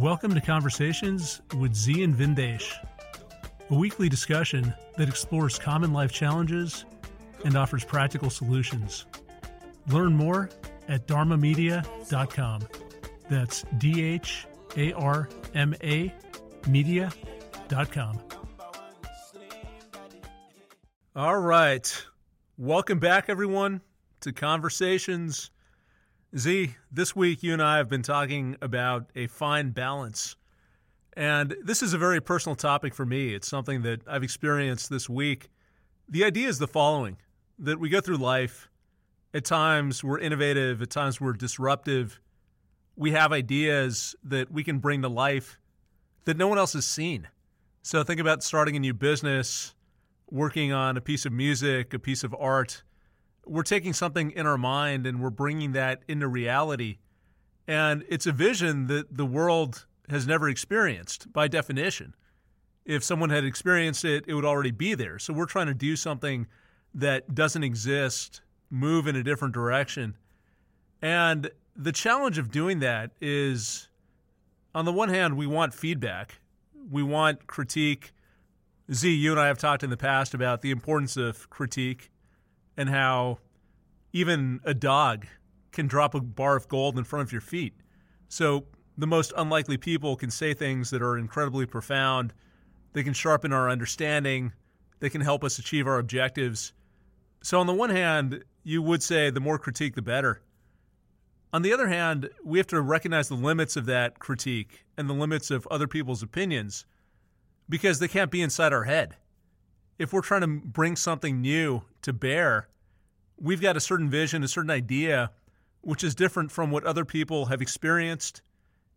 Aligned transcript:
Welcome 0.00 0.34
to 0.34 0.40
Conversations 0.40 1.42
with 1.58 1.74
Zi 1.74 2.02
and 2.02 2.16
Vindesh, 2.16 2.72
a 3.68 3.74
weekly 3.74 4.08
discussion 4.08 4.72
that 4.96 5.10
explores 5.10 5.58
common 5.58 5.92
life 5.92 6.10
challenges 6.10 6.86
and 7.44 7.54
offers 7.54 7.84
practical 7.84 8.30
solutions. 8.30 9.04
Learn 9.88 10.16
more 10.16 10.48
at 10.88 11.06
dharmamedia.com. 11.06 12.62
That's 13.28 13.64
D 13.76 14.02
H 14.02 14.46
A 14.78 14.94
R 14.94 15.28
M 15.54 15.74
A 15.84 16.14
media.com. 16.66 18.20
All 21.14 21.38
right. 21.38 22.06
Welcome 22.56 23.00
back, 23.00 23.26
everyone, 23.28 23.82
to 24.22 24.32
Conversations. 24.32 25.50
Zi, 26.38 26.76
this 26.92 27.16
week 27.16 27.42
you 27.42 27.52
and 27.52 27.60
I 27.60 27.78
have 27.78 27.88
been 27.88 28.02
talking 28.04 28.56
about 28.62 29.10
a 29.16 29.26
fine 29.26 29.70
balance. 29.70 30.36
And 31.14 31.56
this 31.64 31.82
is 31.82 31.92
a 31.92 31.98
very 31.98 32.20
personal 32.20 32.54
topic 32.54 32.94
for 32.94 33.04
me. 33.04 33.34
It's 33.34 33.48
something 33.48 33.82
that 33.82 34.02
I've 34.06 34.22
experienced 34.22 34.90
this 34.90 35.08
week. 35.08 35.50
The 36.08 36.22
idea 36.22 36.46
is 36.46 36.60
the 36.60 36.68
following 36.68 37.16
that 37.58 37.80
we 37.80 37.88
go 37.88 38.00
through 38.00 38.18
life. 38.18 38.70
At 39.34 39.44
times 39.44 40.04
we're 40.04 40.20
innovative, 40.20 40.80
at 40.80 40.90
times 40.90 41.20
we're 41.20 41.32
disruptive. 41.32 42.20
We 42.94 43.10
have 43.10 43.32
ideas 43.32 44.14
that 44.22 44.52
we 44.52 44.62
can 44.62 44.78
bring 44.78 45.02
to 45.02 45.08
life 45.08 45.58
that 46.26 46.36
no 46.36 46.46
one 46.46 46.58
else 46.58 46.74
has 46.74 46.86
seen. 46.86 47.26
So 47.82 48.04
think 48.04 48.20
about 48.20 48.44
starting 48.44 48.76
a 48.76 48.80
new 48.80 48.94
business, 48.94 49.74
working 50.30 50.72
on 50.72 50.96
a 50.96 51.00
piece 51.00 51.26
of 51.26 51.32
music, 51.32 51.92
a 51.92 51.98
piece 51.98 52.22
of 52.22 52.36
art 52.38 52.84
we're 53.50 53.64
taking 53.64 53.92
something 53.92 54.30
in 54.30 54.46
our 54.46 54.56
mind 54.56 55.08
and 55.08 55.20
we're 55.20 55.28
bringing 55.28 55.72
that 55.72 56.02
into 56.06 56.28
reality. 56.28 56.98
And 57.66 58.04
it's 58.08 58.26
a 58.26 58.32
vision 58.32 58.86
that 58.86 59.16
the 59.16 59.26
world 59.26 59.86
has 60.08 60.24
never 60.24 60.48
experienced 60.48 61.32
by 61.32 61.48
definition. 61.48 62.14
If 62.84 63.02
someone 63.02 63.30
had 63.30 63.44
experienced 63.44 64.04
it, 64.04 64.24
it 64.28 64.34
would 64.34 64.44
already 64.44 64.70
be 64.70 64.94
there. 64.94 65.18
So 65.18 65.32
we're 65.32 65.46
trying 65.46 65.66
to 65.66 65.74
do 65.74 65.96
something 65.96 66.46
that 66.94 67.34
doesn't 67.34 67.64
exist, 67.64 68.40
move 68.70 69.08
in 69.08 69.16
a 69.16 69.22
different 69.24 69.52
direction. 69.52 70.16
And 71.02 71.50
the 71.74 71.92
challenge 71.92 72.38
of 72.38 72.52
doing 72.52 72.78
that 72.80 73.10
is 73.20 73.88
on 74.76 74.84
the 74.84 74.92
one 74.92 75.08
hand, 75.08 75.36
we 75.36 75.48
want 75.48 75.74
feedback, 75.74 76.40
we 76.88 77.02
want 77.02 77.48
critique. 77.48 78.12
Zi, 78.92 79.10
you 79.10 79.32
and 79.32 79.40
I 79.40 79.48
have 79.48 79.58
talked 79.58 79.82
in 79.82 79.90
the 79.90 79.96
past 79.96 80.34
about 80.34 80.62
the 80.62 80.70
importance 80.70 81.16
of 81.16 81.50
critique 81.50 82.10
and 82.80 82.88
how 82.88 83.38
even 84.14 84.58
a 84.64 84.72
dog 84.72 85.26
can 85.70 85.86
drop 85.86 86.14
a 86.14 86.20
bar 86.20 86.56
of 86.56 86.66
gold 86.66 86.96
in 86.96 87.04
front 87.04 87.28
of 87.28 87.30
your 87.30 87.42
feet. 87.42 87.74
So 88.30 88.64
the 88.96 89.06
most 89.06 89.34
unlikely 89.36 89.76
people 89.76 90.16
can 90.16 90.30
say 90.30 90.54
things 90.54 90.88
that 90.88 91.02
are 91.02 91.18
incredibly 91.18 91.66
profound. 91.66 92.32
They 92.94 93.02
can 93.02 93.12
sharpen 93.12 93.52
our 93.52 93.68
understanding. 93.68 94.52
They 94.98 95.10
can 95.10 95.20
help 95.20 95.44
us 95.44 95.58
achieve 95.58 95.86
our 95.86 95.98
objectives. 95.98 96.72
So, 97.42 97.60
on 97.60 97.66
the 97.66 97.74
one 97.74 97.90
hand, 97.90 98.44
you 98.64 98.80
would 98.80 99.02
say 99.02 99.28
the 99.28 99.40
more 99.40 99.58
critique, 99.58 99.94
the 99.94 100.02
better. 100.02 100.40
On 101.52 101.60
the 101.60 101.74
other 101.74 101.88
hand, 101.88 102.30
we 102.42 102.58
have 102.58 102.66
to 102.68 102.80
recognize 102.80 103.28
the 103.28 103.34
limits 103.34 103.76
of 103.76 103.84
that 103.86 104.18
critique 104.18 104.86
and 104.96 105.08
the 105.08 105.14
limits 105.14 105.50
of 105.50 105.66
other 105.70 105.86
people's 105.86 106.22
opinions 106.22 106.86
because 107.68 107.98
they 107.98 108.08
can't 108.08 108.30
be 108.30 108.40
inside 108.40 108.72
our 108.72 108.84
head. 108.84 109.16
If 110.00 110.14
we're 110.14 110.22
trying 110.22 110.40
to 110.40 110.46
bring 110.46 110.96
something 110.96 111.42
new 111.42 111.82
to 112.00 112.14
bear, 112.14 112.68
we've 113.38 113.60
got 113.60 113.76
a 113.76 113.80
certain 113.80 114.08
vision, 114.08 114.42
a 114.42 114.48
certain 114.48 114.70
idea, 114.70 115.30
which 115.82 116.02
is 116.02 116.14
different 116.14 116.50
from 116.50 116.70
what 116.70 116.84
other 116.84 117.04
people 117.04 117.46
have 117.46 117.60
experienced, 117.60 118.40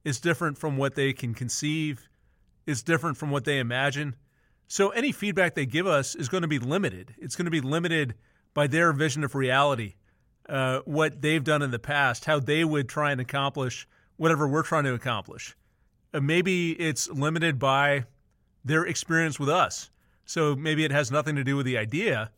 is 0.06 0.22
different 0.22 0.58
from 0.58 0.78
what 0.78 0.96
they 0.96 1.12
can 1.12 1.34
conceive, 1.34 2.08
is 2.66 2.82
different 2.82 3.18
from 3.18 3.32
what 3.32 3.44
they 3.44 3.60
imagine. 3.60 4.16
So 4.70 4.92
any 4.92 5.12
feedback 5.12 5.56
they 5.56 5.66
give 5.66 5.88
us 5.88 6.16
is 6.16 6.30
going 6.30 6.44
to 6.44 6.48
be 6.48 6.58
limited. 6.58 7.14
It's 7.18 7.36
going 7.36 7.48
to 7.48 7.52
be 7.52 7.60
limited 7.60 8.16
by 8.54 8.68
their 8.68 8.94
vision 8.94 9.26
of 9.26 9.36
reality, 9.36 9.96
uh, 10.48 10.80
what 10.86 11.22
they've 11.22 11.44
done 11.44 11.62
in 11.62 11.72
the 11.72 11.80
past, 11.80 12.24
how 12.24 12.40
they 12.40 12.64
would 12.64 12.88
try 12.88 13.12
and 13.12 13.20
accomplish 13.20 13.90
whatever 14.16 14.48
we're 14.48 14.64
trying 14.64 14.86
to 14.86 14.94
accomplish. 14.94 15.54
Uh, 16.14 16.22
maybe 16.22 16.72
it's 16.72 17.10
limited 17.10 17.60
by 17.60 18.06
their 18.64 18.86
experience 18.86 19.38
with 19.38 19.50
us. 19.50 19.90
So 20.26 20.56
maybe 20.56 20.86
it 20.86 20.92
has 20.92 21.12
nothing 21.12 21.36
to 21.36 21.44
do 21.44 21.56
with 21.56 21.66
the 21.66 21.78
idea, 21.78 22.32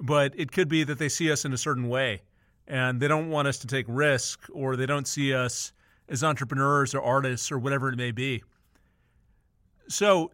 but 0.00 0.32
it 0.36 0.52
could 0.52 0.68
be 0.68 0.84
that 0.84 0.98
they 0.98 1.08
see 1.08 1.30
us 1.30 1.44
in 1.44 1.52
a 1.52 1.58
certain 1.58 1.88
way 1.88 2.22
and 2.66 3.00
they 3.00 3.08
don't 3.08 3.30
want 3.30 3.48
us 3.48 3.58
to 3.58 3.66
take 3.66 3.86
risk 3.88 4.48
or 4.52 4.76
they 4.76 4.86
don't 4.86 5.06
see 5.06 5.34
us 5.34 5.72
as 6.08 6.24
entrepreneurs 6.24 6.94
or 6.94 7.02
artists 7.02 7.50
or 7.50 7.58
whatever 7.58 7.88
it 7.88 7.96
may 7.96 8.10
be. 8.10 8.42
So 9.88 10.30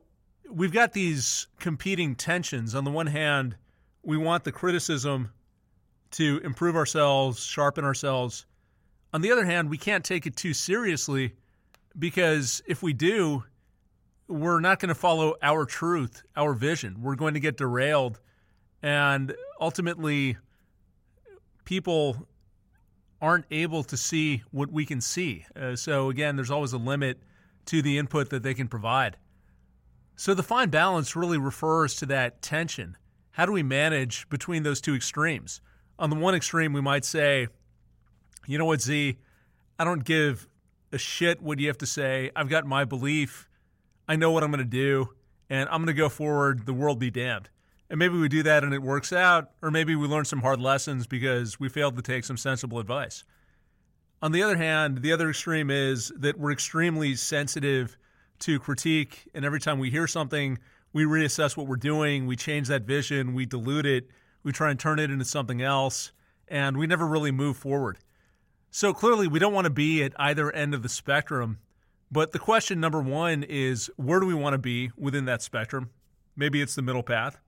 we've 0.51 0.73
got 0.73 0.93
these 0.93 1.47
competing 1.59 2.15
tensions. 2.15 2.75
On 2.75 2.85
the 2.85 2.91
one 2.91 3.07
hand, 3.07 3.57
we 4.03 4.17
want 4.17 4.45
the 4.45 4.53
criticism 4.53 5.31
to 6.13 6.41
improve 6.45 6.77
ourselves, 6.77 7.43
sharpen 7.43 7.85
ourselves. 7.85 8.47
On 9.13 9.23
the 9.23 9.33
other 9.33 9.45
hand, 9.45 9.71
we 9.71 9.79
can't 9.79 10.05
take 10.05 10.27
it 10.27 10.37
too 10.37 10.55
seriously 10.55 11.35
because 11.99 12.63
if 12.67 12.83
we 12.83 12.93
do, 12.93 13.45
we're 14.31 14.61
not 14.61 14.79
going 14.79 14.89
to 14.89 14.95
follow 14.95 15.35
our 15.43 15.67
truth, 15.67 16.23
our 16.37 16.55
vision. 16.55 17.03
We're 17.03 17.17
going 17.17 17.35
to 17.35 17.41
get 17.41 17.57
derailed. 17.57 18.21
And 18.83 19.35
ultimately, 19.61 20.37
people 21.65 22.27
aren't 23.21 23.45
able 23.51 23.83
to 23.85 23.97
see 23.97 24.43
what 24.51 24.71
we 24.73 24.87
can 24.87 25.01
see. 25.01 25.45
Uh, 25.55 25.77
so, 25.77 26.09
again, 26.09 26.37
there's 26.37 26.51
always 26.51 26.73
a 26.73 26.79
limit 26.79 27.19
to 27.67 27.83
the 27.83 27.99
input 27.99 28.31
that 28.31 28.43
they 28.43 28.55
can 28.55 28.69
provide. 28.69 29.17
So, 30.17 30.33
the 30.33 30.43
fine 30.43 30.71
balance 30.71 31.17
really 31.17 31.39
refers 31.39 31.97
to 31.97 32.07
that 32.07 32.41
tension. 32.41 32.97
How 33.33 33.47
do 33.47 33.53
we 33.53 33.63
manage 33.63 34.29
between 34.29 34.63
those 34.63 34.81
two 34.81 34.95
extremes? 34.95 35.61
On 35.99 36.09
the 36.09 36.17
one 36.17 36.35
extreme, 36.35 36.73
we 36.73 36.81
might 36.81 37.05
say, 37.05 37.49
you 38.47 38.57
know 38.57 38.65
what, 38.65 38.81
Zi, 38.81 39.19
I 39.79 39.85
don't 39.85 40.05
give 40.05 40.49
a 40.93 40.99
shit 40.99 41.43
what 41.43 41.59
you 41.59 41.69
have 41.69 41.79
to 41.79 41.87
say. 41.87 42.31
I've 42.35 42.49
got 42.49 42.65
my 42.65 42.85
belief. 42.85 43.49
I 44.11 44.17
know 44.17 44.33
what 44.33 44.43
I'm 44.43 44.51
going 44.51 44.59
to 44.59 44.65
do, 44.65 45.11
and 45.49 45.69
I'm 45.69 45.77
going 45.77 45.87
to 45.87 45.93
go 45.93 46.09
forward. 46.09 46.67
The 46.67 46.75
world 46.75 46.99
be 46.99 47.13
damned. 47.13 47.49
And 47.89 47.97
maybe 47.97 48.19
we 48.19 48.29
do 48.29 48.43
that 48.43 48.65
and 48.65 48.75
it 48.75 48.83
works 48.83 49.13
out, 49.13 49.53
or 49.63 49.71
maybe 49.71 49.95
we 49.95 50.09
learn 50.09 50.25
some 50.25 50.41
hard 50.41 50.61
lessons 50.61 51.07
because 51.07 51.61
we 51.61 51.69
failed 51.69 51.95
to 51.95 52.03
take 52.03 52.25
some 52.25 52.37
sensible 52.37 52.81
advice. 52.81 53.23
On 54.21 54.33
the 54.33 54.43
other 54.43 54.57
hand, 54.57 55.03
the 55.03 55.13
other 55.13 55.31
extreme 55.31 55.71
is 55.71 56.11
that 56.17 56.37
we're 56.37 56.51
extremely 56.51 57.15
sensitive 57.15 57.97
to 58.41 58.59
critique, 58.59 59.29
and 59.33 59.45
every 59.45 59.61
time 59.61 59.79
we 59.79 59.91
hear 59.91 60.09
something, 60.09 60.59
we 60.93 61.05
reassess 61.05 61.57
what 61.57 61.69
we're 61.69 61.77
doing, 61.77 62.27
we 62.27 62.35
change 62.35 62.67
that 62.67 62.83
vision, 62.83 63.33
we 63.33 63.47
dilute 63.47 63.87
it, 63.87 64.09
we 64.43 64.51
try 64.51 64.73
and 64.73 64.81
turn 64.81 64.99
it 64.99 65.13
into 65.13 65.25
something 65.25 65.63
else, 65.63 66.11
and 66.49 66.77
we 66.77 66.89
never 66.89 67.07
really 67.07 67.31
move 67.31 67.57
forward. 67.57 67.97
So 68.73 68.93
clearly, 68.93 69.29
we 69.29 69.39
don't 69.39 69.55
want 69.55 69.67
to 69.67 69.71
be 69.71 70.03
at 70.03 70.15
either 70.19 70.51
end 70.51 70.75
of 70.75 70.83
the 70.83 70.89
spectrum. 70.89 71.59
But 72.13 72.33
the 72.33 72.39
question 72.39 72.81
number 72.81 73.01
one 73.01 73.45
is 73.45 73.91
where 73.97 74.21
do 74.21 74.27
we 74.27 74.35
want 74.35 74.55
to 74.55 74.59
be 74.59 74.91
within 74.97 75.27
that 75.27 75.43
spectrum? 75.43 75.91
Maybe 76.37 76.61
it's 76.61 76.75
the 76.75 76.83
middle 76.83 77.03
path. 77.03 77.39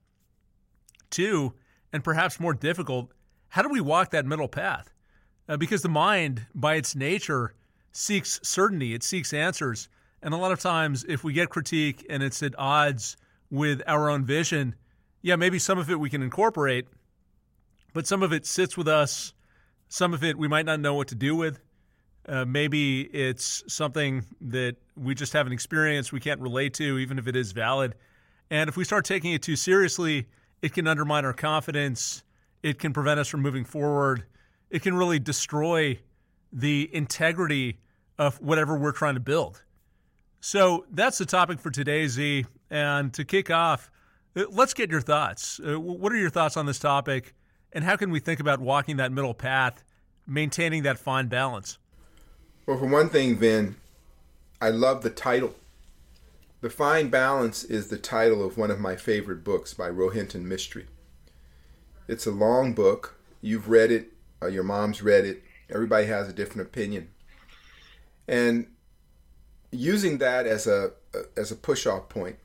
Two, 1.11 1.55
and 1.93 2.05
perhaps 2.05 2.41
more 2.41 2.55
difficult, 2.55 3.11
how 3.49 3.63
do 3.63 3.69
we 3.69 3.81
walk 3.81 4.11
that 4.11 4.25
middle 4.25 4.49
path? 4.49 4.93
Uh, 5.49 5.57
because 5.57 5.83
the 5.83 5.89
mind, 5.89 6.47
by 6.55 6.77
its 6.77 6.95
nature, 6.95 7.55
seeks 7.91 8.41
certainty, 8.43 8.95
it 8.95 9.03
seeks 9.03 9.33
answers. 9.33 9.89
And 10.23 10.33
a 10.33 10.37
lot 10.37 10.53
of 10.53 10.61
times, 10.61 11.05
if 11.09 11.25
we 11.25 11.33
get 11.33 11.51
critique 11.51 12.07
and 12.09 12.23
it's 12.23 12.43
at 12.43 12.55
odds 12.59 13.17
with 13.51 13.83
our 13.87 14.09
own 14.09 14.25
vision, 14.25 14.77
yeah, 15.21 15.37
maybe 15.37 15.59
some 15.59 15.79
of 15.79 15.91
it 15.91 15.99
we 16.01 16.09
can 16.09 16.23
incorporate, 16.23 16.87
but 17.93 18.07
some 18.07 18.23
of 18.23 18.33
it 18.33 18.47
sits 18.47 18.77
with 18.77 18.89
us. 18.89 19.35
Some 19.89 20.15
of 20.15 20.25
it 20.25 20.39
we 20.39 20.49
might 20.49 20.65
not 20.65 20.81
know 20.81 20.95
what 20.95 21.09
to 21.09 21.15
do 21.15 21.37
with. 21.37 21.61
Uh, 22.29 22.45
maybe 22.45 23.03
it's 23.03 23.65
something 23.67 24.25
that 24.41 24.77
we 24.97 25.15
just 25.15 25.33
haven't 25.33 25.53
experienced, 25.53 26.13
we 26.13 26.21
can't 26.21 26.41
relate 26.41 26.75
to, 26.75 26.99
even 26.99 27.19
if 27.19 27.27
it 27.27 27.35
is 27.35 27.53
valid. 27.53 27.95
And 28.51 28.69
if 28.69 28.77
we 28.77 28.85
start 28.85 29.05
taking 29.05 29.33
it 29.33 29.43
too 29.43 29.57
seriously, 29.57 30.29
it 30.61 30.73
can 30.73 30.87
undermine 30.87 31.25
our 31.25 31.33
confidence. 31.33 32.23
It 32.63 32.79
can 32.79 32.93
prevent 32.93 33.19
us 33.19 33.29
from 33.29 33.43
moving 33.43 33.65
forward. 33.65 34.25
It 34.71 34.83
can 34.83 34.95
really 34.95 35.19
destroy 35.19 35.99
the 36.53 36.89
integrity 36.93 37.79
of 38.19 38.41
whatever 38.41 38.79
we're 38.79 38.93
trying 38.93 39.15
to 39.15 39.21
build. 39.21 39.63
So 40.41 40.87
that's 40.91 41.19
the 41.19 41.27
topic 41.27 41.61
for 41.61 41.71
today, 41.71 42.07
Zi. 42.07 42.47
And 42.71 43.13
to 43.15 43.25
kick 43.25 43.51
off, 43.51 43.91
uh, 44.37 44.45
let's 44.51 44.75
get 44.75 44.91
your 44.91 45.01
thoughts. 45.01 45.61
Uh, 45.61 45.79
what 45.81 46.13
are 46.13 46.17
your 46.17 46.31
thoughts 46.31 46.57
on 46.57 46.67
this 46.67 46.79
topic? 46.79 47.35
And 47.73 47.85
how 47.85 47.97
can 47.97 48.11
we 48.11 48.21
think 48.21 48.39
about 48.39 48.61
walking 48.61 48.99
that 48.99 49.13
middle 49.13 49.35
path, 49.35 49.83
maintaining 50.27 50.83
that 50.85 50.99
fine 50.99 51.29
balance? 51.29 51.79
Well, 52.67 52.79
for 52.79 52.87
one 52.87 53.09
thing, 53.09 53.37
Vin, 53.37 53.77
I 54.61 54.71
love 54.71 55.03
the 55.03 55.11
title 55.11 55.55
the 56.63 56.71
Fine 56.71 57.09
Balance 57.09 57.65
is 57.65 57.89
the 57.89 57.99
title 57.99 58.47
of 58.47 58.57
one 58.57 58.71
of 58.71 58.79
my 58.79 58.95
favorite 58.95 59.43
books 59.43 59.75
by 59.75 59.91
Rohinton 59.91 60.45
Mistry. 60.45 60.87
It's 62.07 62.25
a 62.25 62.31
long 62.31 62.73
book. 62.73 63.17
You've 63.41 63.69
read 63.69 63.91
it, 63.91 64.13
uh, 64.41 64.47
your 64.47 64.63
mom's 64.63 65.03
read 65.03 65.25
it. 65.25 65.43
Everybody 65.69 66.07
has 66.07 66.29
a 66.29 66.33
different 66.33 66.69
opinion. 66.69 67.11
And 68.29 68.69
using 69.73 70.19
that 70.19 70.47
as 70.47 70.69
a 70.69 70.93
as 71.37 71.51
a 71.51 71.57
push 71.57 71.85
off 71.85 72.09
point, 72.09 72.37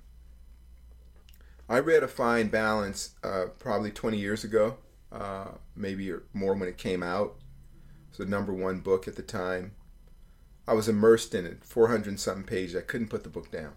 I 1.69 1.77
read 1.77 2.01
A 2.01 2.07
Fine 2.07 2.47
Balance 2.47 3.13
uh, 3.23 3.45
probably 3.59 3.91
20 3.91 4.17
years 4.17 4.43
ago, 4.43 4.77
uh, 5.11 5.49
maybe 5.75 6.11
more 6.33 6.55
when 6.55 6.67
it 6.67 6.79
came 6.79 7.03
out. 7.03 7.35
It's 8.09 8.17
the 8.17 8.25
number 8.25 8.51
one 8.51 8.79
book 8.79 9.07
at 9.07 9.15
the 9.15 9.21
time. 9.21 9.73
I 10.67 10.73
was 10.73 10.89
immersed 10.89 11.33
in 11.33 11.45
it, 11.45 11.63
400 11.63 12.19
something 12.19 12.43
pages. 12.43 12.75
I 12.75 12.81
couldn't 12.81 13.09
put 13.09 13.23
the 13.23 13.29
book 13.29 13.51
down. 13.51 13.73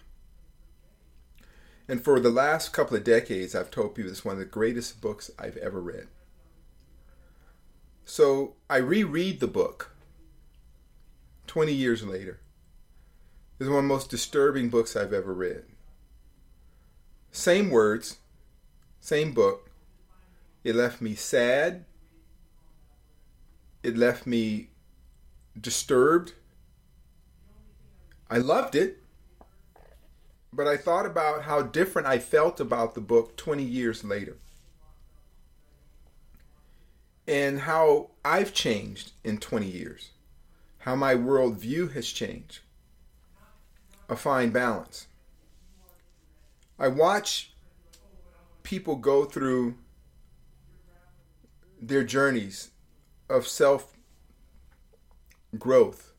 And 1.86 2.02
for 2.02 2.20
the 2.20 2.30
last 2.30 2.72
couple 2.72 2.96
of 2.96 3.04
decades, 3.04 3.54
I've 3.54 3.70
told 3.70 3.94
people 3.94 4.10
it's 4.10 4.24
one 4.24 4.34
of 4.34 4.38
the 4.38 4.44
greatest 4.44 5.00
books 5.00 5.30
I've 5.38 5.56
ever 5.56 5.80
read. 5.80 6.08
So 8.04 8.54
I 8.68 8.78
reread 8.78 9.40
the 9.40 9.46
book 9.46 9.94
20 11.46 11.72
years 11.72 12.02
later. 12.02 12.40
It's 13.58 13.68
one 13.68 13.78
of 13.78 13.84
the 13.84 13.88
most 13.88 14.10
disturbing 14.10 14.68
books 14.68 14.96
I've 14.96 15.12
ever 15.12 15.34
read. 15.34 15.64
Same 17.30 17.70
words, 17.70 18.18
same 19.00 19.32
book. 19.32 19.70
It 20.64 20.74
left 20.74 21.00
me 21.00 21.14
sad. 21.14 21.84
It 23.82 23.96
left 23.96 24.26
me 24.26 24.70
disturbed. 25.58 26.34
I 28.30 28.38
loved 28.38 28.76
it. 28.76 29.02
But 30.52 30.66
I 30.66 30.76
thought 30.76 31.06
about 31.06 31.42
how 31.42 31.62
different 31.62 32.08
I 32.08 32.18
felt 32.18 32.60
about 32.60 32.94
the 32.94 33.00
book 33.00 33.36
20 33.36 33.62
years 33.62 34.04
later. 34.04 34.36
And 37.26 37.60
how 37.60 38.10
I've 38.24 38.54
changed 38.54 39.12
in 39.22 39.38
20 39.38 39.66
years. 39.66 40.10
How 40.78 40.96
my 40.96 41.14
worldview 41.14 41.92
has 41.92 42.08
changed. 42.08 42.60
A 44.08 44.16
fine 44.16 44.50
balance. 44.50 45.06
I 46.78 46.88
watch 46.88 47.52
people 48.62 48.96
go 48.96 49.24
through 49.24 49.74
their 51.80 52.02
journeys 52.02 52.70
of 53.28 53.46
self 53.46 53.92
growth. 55.58 56.09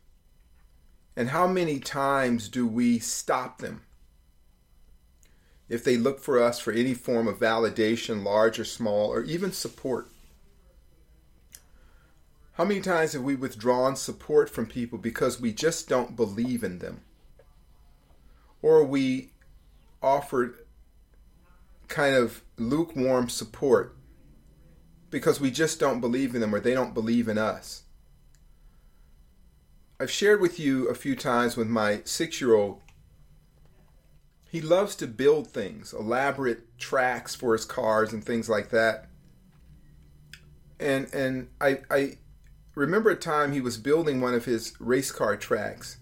And 1.15 1.29
how 1.29 1.47
many 1.47 1.79
times 1.79 2.47
do 2.47 2.65
we 2.65 2.99
stop 2.99 3.59
them? 3.59 3.81
If 5.67 5.83
they 5.83 5.97
look 5.97 6.19
for 6.19 6.41
us 6.41 6.59
for 6.59 6.71
any 6.71 6.93
form 6.93 7.27
of 7.27 7.39
validation, 7.39 8.23
large 8.23 8.59
or 8.59 8.65
small, 8.65 9.07
or 9.07 9.23
even 9.23 9.51
support. 9.51 10.09
How 12.53 12.65
many 12.65 12.81
times 12.81 13.13
have 13.13 13.23
we 13.23 13.35
withdrawn 13.35 13.95
support 13.95 14.49
from 14.49 14.65
people 14.65 14.97
because 14.97 15.39
we 15.39 15.53
just 15.53 15.87
don't 15.87 16.15
believe 16.15 16.63
in 16.63 16.79
them? 16.79 17.01
Or 18.61 18.83
we 18.83 19.31
offered 20.01 20.55
kind 21.87 22.15
of 22.15 22.41
lukewarm 22.57 23.29
support 23.29 23.95
because 25.09 25.39
we 25.39 25.51
just 25.51 25.79
don't 25.79 26.01
believe 26.01 26.33
in 26.33 26.41
them 26.41 26.55
or 26.55 26.59
they 26.59 26.73
don't 26.73 26.93
believe 26.93 27.27
in 27.27 27.37
us. 27.37 27.83
I've 30.01 30.09
shared 30.09 30.41
with 30.41 30.59
you 30.59 30.87
a 30.87 30.95
few 30.95 31.15
times 31.15 31.55
with 31.55 31.67
my 31.67 32.01
six 32.05 32.41
year 32.41 32.55
old. 32.55 32.81
He 34.49 34.59
loves 34.59 34.95
to 34.95 35.05
build 35.05 35.47
things, 35.47 35.93
elaborate 35.93 36.79
tracks 36.79 37.35
for 37.35 37.53
his 37.53 37.65
cars 37.65 38.11
and 38.11 38.23
things 38.23 38.49
like 38.49 38.69
that. 38.69 39.09
And 40.79 41.07
and 41.13 41.49
I 41.61 41.81
I 41.91 42.17
remember 42.73 43.11
a 43.11 43.15
time 43.15 43.51
he 43.51 43.61
was 43.61 43.77
building 43.77 44.19
one 44.19 44.33
of 44.33 44.45
his 44.45 44.73
race 44.79 45.11
car 45.11 45.37
tracks 45.37 45.97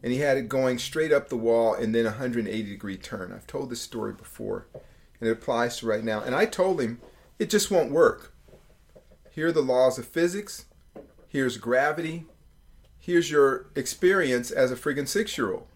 and 0.00 0.12
he 0.12 0.20
had 0.20 0.36
it 0.36 0.48
going 0.48 0.78
straight 0.78 1.12
up 1.12 1.28
the 1.28 1.36
wall 1.36 1.74
and 1.74 1.92
then 1.92 2.06
a 2.06 2.10
180 2.10 2.62
degree 2.62 2.96
turn. 2.96 3.32
I've 3.32 3.48
told 3.48 3.70
this 3.70 3.80
story 3.80 4.12
before 4.12 4.68
and 5.18 5.28
it 5.28 5.32
applies 5.32 5.78
to 5.78 5.86
right 5.86 6.04
now. 6.04 6.20
And 6.20 6.36
I 6.36 6.46
told 6.46 6.80
him 6.80 7.00
it 7.40 7.50
just 7.50 7.68
won't 7.68 7.90
work. 7.90 8.32
Here 9.28 9.48
are 9.48 9.52
the 9.52 9.60
laws 9.60 9.98
of 9.98 10.06
physics. 10.06 10.66
Here's 11.26 11.56
gravity. 11.56 12.26
Here's 13.00 13.30
your 13.30 13.66
experience 13.74 14.50
as 14.50 14.70
a 14.70 14.76
friggin' 14.76 15.08
six 15.08 15.36
year 15.36 15.52
old. 15.52 15.66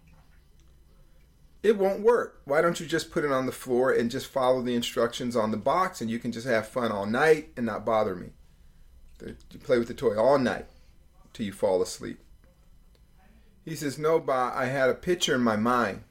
It 1.63 1.77
won't 1.77 2.01
work. 2.01 2.41
Why 2.45 2.61
don't 2.61 2.79
you 2.79 2.85
just 2.85 3.09
put 3.09 3.25
it 3.25 3.31
on 3.31 3.47
the 3.47 3.51
floor 3.51 3.91
and 3.91 4.11
just 4.11 4.27
follow 4.27 4.61
the 4.61 4.75
instructions 4.75 5.35
on 5.35 5.49
the 5.49 5.57
box 5.57 5.99
and 5.99 6.11
you 6.11 6.19
can 6.19 6.31
just 6.31 6.45
have 6.45 6.67
fun 6.67 6.91
all 6.91 7.07
night 7.07 7.49
and 7.57 7.65
not 7.65 7.83
bother 7.83 8.15
me? 8.15 8.29
You 9.19 9.59
play 9.59 9.79
with 9.79 9.87
the 9.87 9.95
toy 9.95 10.15
all 10.15 10.37
night 10.37 10.67
till 11.33 11.47
you 11.47 11.51
fall 11.51 11.81
asleep. 11.81 12.19
He 13.63 13.75
says, 13.75 13.97
No, 13.97 14.19
Ba, 14.19 14.51
I 14.53 14.65
had 14.65 14.91
a 14.91 14.93
picture 14.93 15.33
in 15.33 15.41
my 15.41 15.55
mind. 15.55 16.03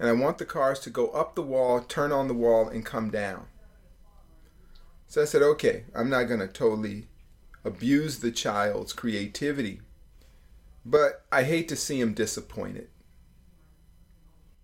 And 0.00 0.08
I 0.08 0.12
want 0.12 0.38
the 0.38 0.44
cars 0.44 0.80
to 0.80 0.90
go 0.90 1.10
up 1.10 1.36
the 1.36 1.42
wall, 1.42 1.80
turn 1.80 2.10
on 2.10 2.26
the 2.26 2.34
wall, 2.34 2.68
and 2.68 2.84
come 2.84 3.10
down. 3.10 3.46
So 5.06 5.22
I 5.22 5.26
said, 5.26 5.42
Okay, 5.42 5.84
I'm 5.94 6.10
not 6.10 6.24
going 6.24 6.40
to 6.40 6.48
totally 6.48 7.06
abuse 7.64 8.18
the 8.18 8.32
child's 8.32 8.92
creativity, 8.92 9.80
but 10.84 11.24
I 11.32 11.44
hate 11.44 11.68
to 11.68 11.76
see 11.76 12.00
him 12.00 12.14
disappointed. 12.14 12.88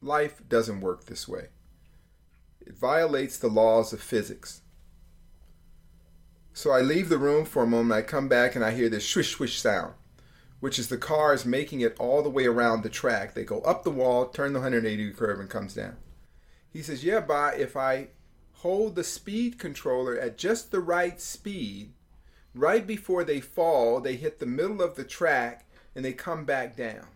Life 0.03 0.43
doesn't 0.49 0.81
work 0.81 1.07
this 1.07 1.29
way, 1.29 1.49
it 2.61 2.77
violates 2.77 3.39
the 3.39 3.49
laws 3.49 3.93
of 3.93 4.01
physics. 4.01 4.63
So 6.53 6.73
I 6.73 6.81
leave 6.81 7.09
the 7.09 7.19
room 7.19 7.45
for 7.45 7.63
a 7.63 7.67
moment, 7.67 7.99
I 7.99 8.03
come 8.03 8.29
back, 8.29 8.55
and 8.55 8.65
I 8.65 8.73
hear 8.73 8.89
this 8.89 9.09
swish 9.09 9.31
swish 9.31 9.61
sound 9.61 9.95
which 10.61 10.79
is 10.79 10.89
the 10.89 10.99
cars 10.99 11.45
making 11.45 11.81
it 11.81 11.97
all 11.99 12.23
the 12.23 12.31
way 12.31 12.47
around 12.47 12.83
the 12.83 12.91
track. 12.91 13.35
They 13.35 13.45
go 13.45 13.61
up 13.63 13.83
the 13.83 13.91
wall, 13.91 14.27
turn 14.27 14.53
the 14.53 14.61
180 14.61 14.97
degree 14.97 15.15
curve, 15.15 15.41
and 15.41 15.49
comes 15.49 15.75
down. 15.75 15.97
He 16.71 16.83
says, 16.83 17.03
Yeah, 17.03 17.21
but 17.21 17.59
if 17.59 17.77
I 17.77 18.09
hold 18.53 18.95
the 18.95 19.05
speed 19.05 19.59
controller 19.59 20.19
at 20.19 20.39
just 20.39 20.71
the 20.71 20.81
right 20.81 21.19
speed, 21.21 21.95
right 22.55 22.87
before 22.87 23.25
they 23.25 23.41
fall, 23.41 24.01
they 24.01 24.17
hit 24.17 24.39
the 24.39 24.47
middle 24.47 24.83
of 24.83 24.95
the 24.95 25.05
track 25.05 25.67
and 25.95 26.05
they 26.05 26.13
come 26.13 26.45
back 26.45 26.77
down. 26.77 27.07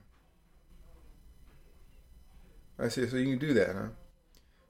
I 2.79 2.88
said, 2.88 3.11
So 3.11 3.17
you 3.17 3.37
can 3.37 3.38
do 3.38 3.55
that, 3.55 3.75
huh? 3.75 3.88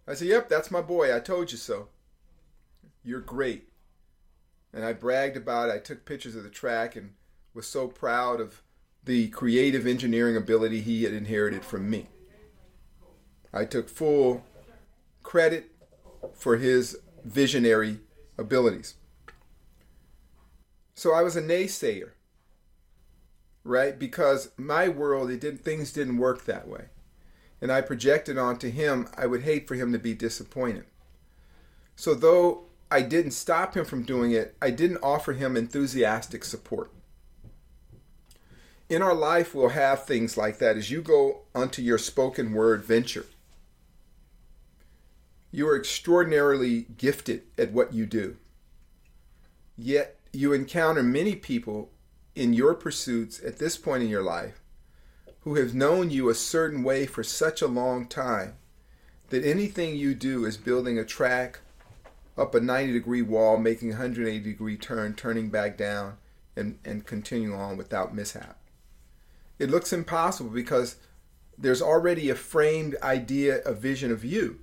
I 0.06 0.14
said, 0.14 0.28
Yep, 0.28 0.48
that's 0.48 0.70
my 0.70 0.82
boy. 0.82 1.14
I 1.14 1.20
told 1.20 1.52
you 1.52 1.58
so. 1.58 1.88
You're 3.02 3.20
great. 3.20 3.68
And 4.72 4.84
I 4.84 4.92
bragged 4.92 5.36
about 5.36 5.68
it. 5.68 5.74
I 5.74 5.78
took 5.78 6.04
pictures 6.04 6.34
of 6.34 6.42
the 6.42 6.50
track 6.50 6.96
and 6.96 7.12
was 7.54 7.66
so 7.66 7.86
proud 7.86 8.40
of 8.40 8.62
the 9.04 9.28
creative 9.28 9.86
engineering 9.86 10.36
ability 10.36 10.81
he 10.81 11.05
had 11.05 11.12
inherited 11.12 11.64
from 11.64 11.88
me. 11.88 12.08
I 13.52 13.64
took 13.64 13.88
full 13.88 14.43
credit 15.22 15.70
for 16.32 16.56
his 16.56 16.96
visionary 17.24 18.00
abilities. 18.36 18.94
So 20.94 21.12
I 21.12 21.22
was 21.22 21.36
a 21.36 21.43
naysayer, 21.43 22.10
right? 23.64 23.98
Because 23.98 24.50
my 24.56 24.88
world, 24.88 25.30
it 25.30 25.40
did 25.40 25.64
things 25.64 25.92
didn't 25.92 26.18
work 26.18 26.44
that 26.44 26.68
way, 26.68 26.86
and 27.60 27.72
I 27.72 27.80
projected 27.80 28.38
onto 28.38 28.70
him. 28.70 29.08
I 29.16 29.26
would 29.26 29.42
hate 29.42 29.66
for 29.66 29.74
him 29.74 29.92
to 29.92 29.98
be 29.98 30.14
disappointed. 30.14 30.84
So 31.96 32.14
though 32.14 32.64
I 32.90 33.02
didn't 33.02 33.32
stop 33.32 33.76
him 33.76 33.84
from 33.84 34.02
doing 34.02 34.30
it, 34.30 34.56
I 34.60 34.70
didn't 34.70 34.98
offer 35.02 35.32
him 35.32 35.56
enthusiastic 35.56 36.44
support 36.44 36.90
in 38.88 39.02
our 39.02 39.14
life, 39.14 39.54
we'll 39.54 39.70
have 39.70 40.04
things 40.04 40.36
like 40.36 40.58
that 40.58 40.76
as 40.76 40.90
you 40.90 41.02
go 41.02 41.42
onto 41.54 41.82
your 41.82 41.98
spoken 41.98 42.52
word 42.52 42.84
venture. 42.84 43.26
You 45.50 45.68
are 45.68 45.76
extraordinarily 45.76 46.86
gifted 46.96 47.42
at 47.56 47.72
what 47.72 47.94
you 47.94 48.06
do. 48.06 48.36
Yet 49.76 50.18
you 50.32 50.52
encounter 50.52 51.02
many 51.02 51.34
people 51.34 51.90
in 52.34 52.53
your 52.53 52.74
pursuits 52.74 53.41
at 53.44 53.58
this 53.58 53.76
point 53.76 54.03
in 54.03 54.08
your 54.08 54.22
life 54.22 54.60
who 55.41 55.56
have 55.56 55.74
known 55.74 56.10
you 56.10 56.29
a 56.29 56.34
certain 56.34 56.82
way 56.82 57.06
for 57.06 57.22
such 57.22 57.60
a 57.62 57.67
long 57.67 58.06
time 58.06 58.55
that 59.29 59.44
anything 59.44 59.96
you 59.96 60.14
do 60.14 60.44
is 60.44 60.56
building 60.56 60.98
a 60.98 61.05
track 61.05 61.60
up 62.36 62.55
a 62.55 62.60
90 62.60 62.93
degree 62.93 63.22
wall, 63.22 63.56
making 63.56 63.91
a 63.91 63.93
180 63.93 64.41
degree 64.41 64.76
turn, 64.76 65.14
turning 65.14 65.50
back 65.50 65.76
down, 65.76 66.17
and, 66.56 66.79
and 66.84 67.06
continuing 67.06 67.55
on 67.55 67.76
without 67.76 68.14
mishap 68.14 68.58
it 69.58 69.70
looks 69.70 69.93
impossible 69.93 70.50
because 70.50 70.96
there's 71.56 71.82
already 71.82 72.31
a 72.31 72.34
framed 72.34 72.96
idea, 73.03 73.62
a 73.64 73.72
vision 73.72 74.10
of 74.10 74.24
you 74.24 74.60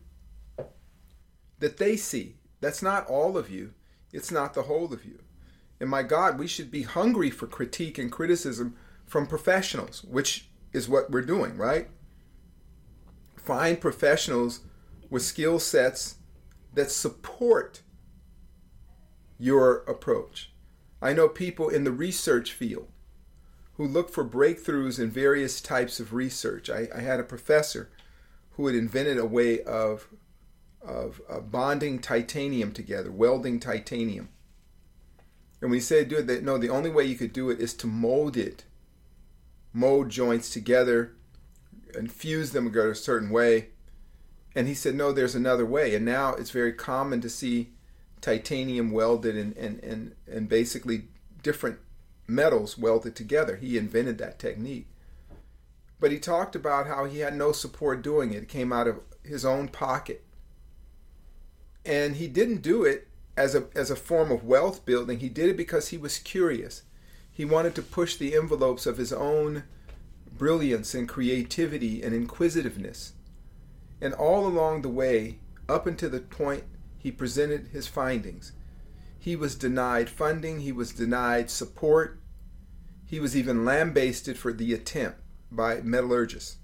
that 1.59 1.77
they 1.77 1.95
see. 1.95 2.35
That's 2.59 2.81
not 2.81 3.07
all 3.07 3.37
of 3.37 3.49
you, 3.49 3.73
it's 4.11 4.31
not 4.31 4.53
the 4.53 4.63
whole 4.63 4.93
of 4.93 5.05
you. 5.05 5.19
And 5.81 5.89
my 5.89 6.03
God, 6.03 6.37
we 6.37 6.45
should 6.45 6.69
be 6.69 6.83
hungry 6.83 7.31
for 7.31 7.47
critique 7.47 7.97
and 7.97 8.11
criticism 8.11 8.75
from 9.07 9.25
professionals, 9.25 10.03
which 10.03 10.47
is 10.73 10.87
what 10.87 11.09
we're 11.09 11.23
doing, 11.23 11.57
right? 11.57 11.89
Find 13.35 13.81
professionals 13.81 14.59
with 15.09 15.23
skill 15.23 15.57
sets 15.57 16.17
that 16.75 16.91
support 16.91 17.81
your 19.39 19.77
approach. 19.85 20.53
I 21.01 21.13
know 21.13 21.27
people 21.27 21.67
in 21.67 21.83
the 21.83 21.91
research 21.91 22.53
field 22.53 22.87
who 23.73 23.87
look 23.87 24.11
for 24.11 24.23
breakthroughs 24.23 24.99
in 24.99 25.09
various 25.09 25.59
types 25.61 25.99
of 25.99 26.13
research. 26.13 26.69
I, 26.69 26.89
I 26.93 27.01
had 27.01 27.19
a 27.19 27.23
professor 27.23 27.89
who 28.51 28.67
had 28.67 28.75
invented 28.75 29.17
a 29.17 29.25
way 29.25 29.63
of, 29.63 30.09
of 30.79 31.21
bonding 31.49 31.97
titanium 31.97 32.71
together, 32.71 33.11
welding 33.11 33.59
titanium. 33.59 34.29
And 35.61 35.69
when 35.69 35.77
he 35.77 35.81
said 35.81 36.09
do 36.09 36.17
it, 36.17 36.43
no, 36.43 36.57
the 36.57 36.69
only 36.69 36.89
way 36.89 37.03
you 37.03 37.15
could 37.15 37.33
do 37.33 37.49
it 37.49 37.59
is 37.59 37.73
to 37.75 37.87
mold 37.87 38.35
it, 38.35 38.65
mold 39.73 40.09
joints 40.09 40.49
together, 40.49 41.13
and 41.93 42.11
fuse 42.11 42.51
them 42.51 42.75
a 42.75 42.95
certain 42.95 43.29
way. 43.29 43.69
And 44.55 44.67
he 44.67 44.73
said, 44.73 44.95
no, 44.95 45.11
there's 45.11 45.35
another 45.35 45.65
way. 45.65 45.95
And 45.95 46.03
now 46.03 46.33
it's 46.33 46.49
very 46.51 46.73
common 46.73 47.21
to 47.21 47.29
see 47.29 47.71
titanium 48.19 48.91
welded 48.91 49.35
and, 49.35 49.55
and, 49.55 49.83
and, 49.83 50.15
and 50.27 50.49
basically 50.49 51.03
different 51.43 51.79
metals 52.27 52.77
welded 52.77 53.15
together. 53.15 53.55
He 53.55 53.77
invented 53.77 54.17
that 54.17 54.39
technique. 54.39 54.87
But 55.99 56.11
he 56.11 56.19
talked 56.19 56.55
about 56.55 56.87
how 56.87 57.05
he 57.05 57.19
had 57.19 57.35
no 57.35 57.51
support 57.51 58.01
doing 58.01 58.33
it. 58.33 58.43
It 58.43 58.49
came 58.49 58.73
out 58.73 58.87
of 58.87 58.99
his 59.23 59.45
own 59.45 59.67
pocket. 59.67 60.23
And 61.85 62.15
he 62.15 62.27
didn't 62.27 62.61
do 62.61 62.83
it 62.83 63.07
as 63.37 63.55
a, 63.55 63.67
as 63.75 63.89
a 63.89 63.95
form 63.95 64.31
of 64.31 64.43
wealth 64.43 64.85
building. 64.85 65.19
He 65.19 65.29
did 65.29 65.49
it 65.49 65.57
because 65.57 65.89
he 65.89 65.97
was 65.97 66.19
curious. 66.19 66.83
He 67.31 67.45
wanted 67.45 67.75
to 67.75 67.81
push 67.81 68.15
the 68.15 68.35
envelopes 68.35 68.85
of 68.85 68.97
his 68.97 69.13
own 69.13 69.63
brilliance 70.37 70.93
and 70.93 71.07
creativity 71.07 72.01
and 72.01 72.13
inquisitiveness. 72.13 73.13
And 74.01 74.13
all 74.13 74.47
along 74.47 74.81
the 74.81 74.89
way, 74.89 75.39
up 75.69 75.87
until 75.87 76.09
the 76.09 76.19
point 76.19 76.63
he 76.97 77.11
presented 77.11 77.67
his 77.67 77.87
findings, 77.87 78.51
he 79.17 79.35
was 79.35 79.55
denied 79.55 80.09
funding, 80.09 80.61
he 80.61 80.71
was 80.71 80.91
denied 80.91 81.49
support, 81.49 82.19
he 83.05 83.19
was 83.19 83.37
even 83.37 83.63
lambasted 83.63 84.37
for 84.37 84.51
the 84.51 84.73
attempt 84.73 85.19
by 85.51 85.81
metallurgists. 85.81 86.57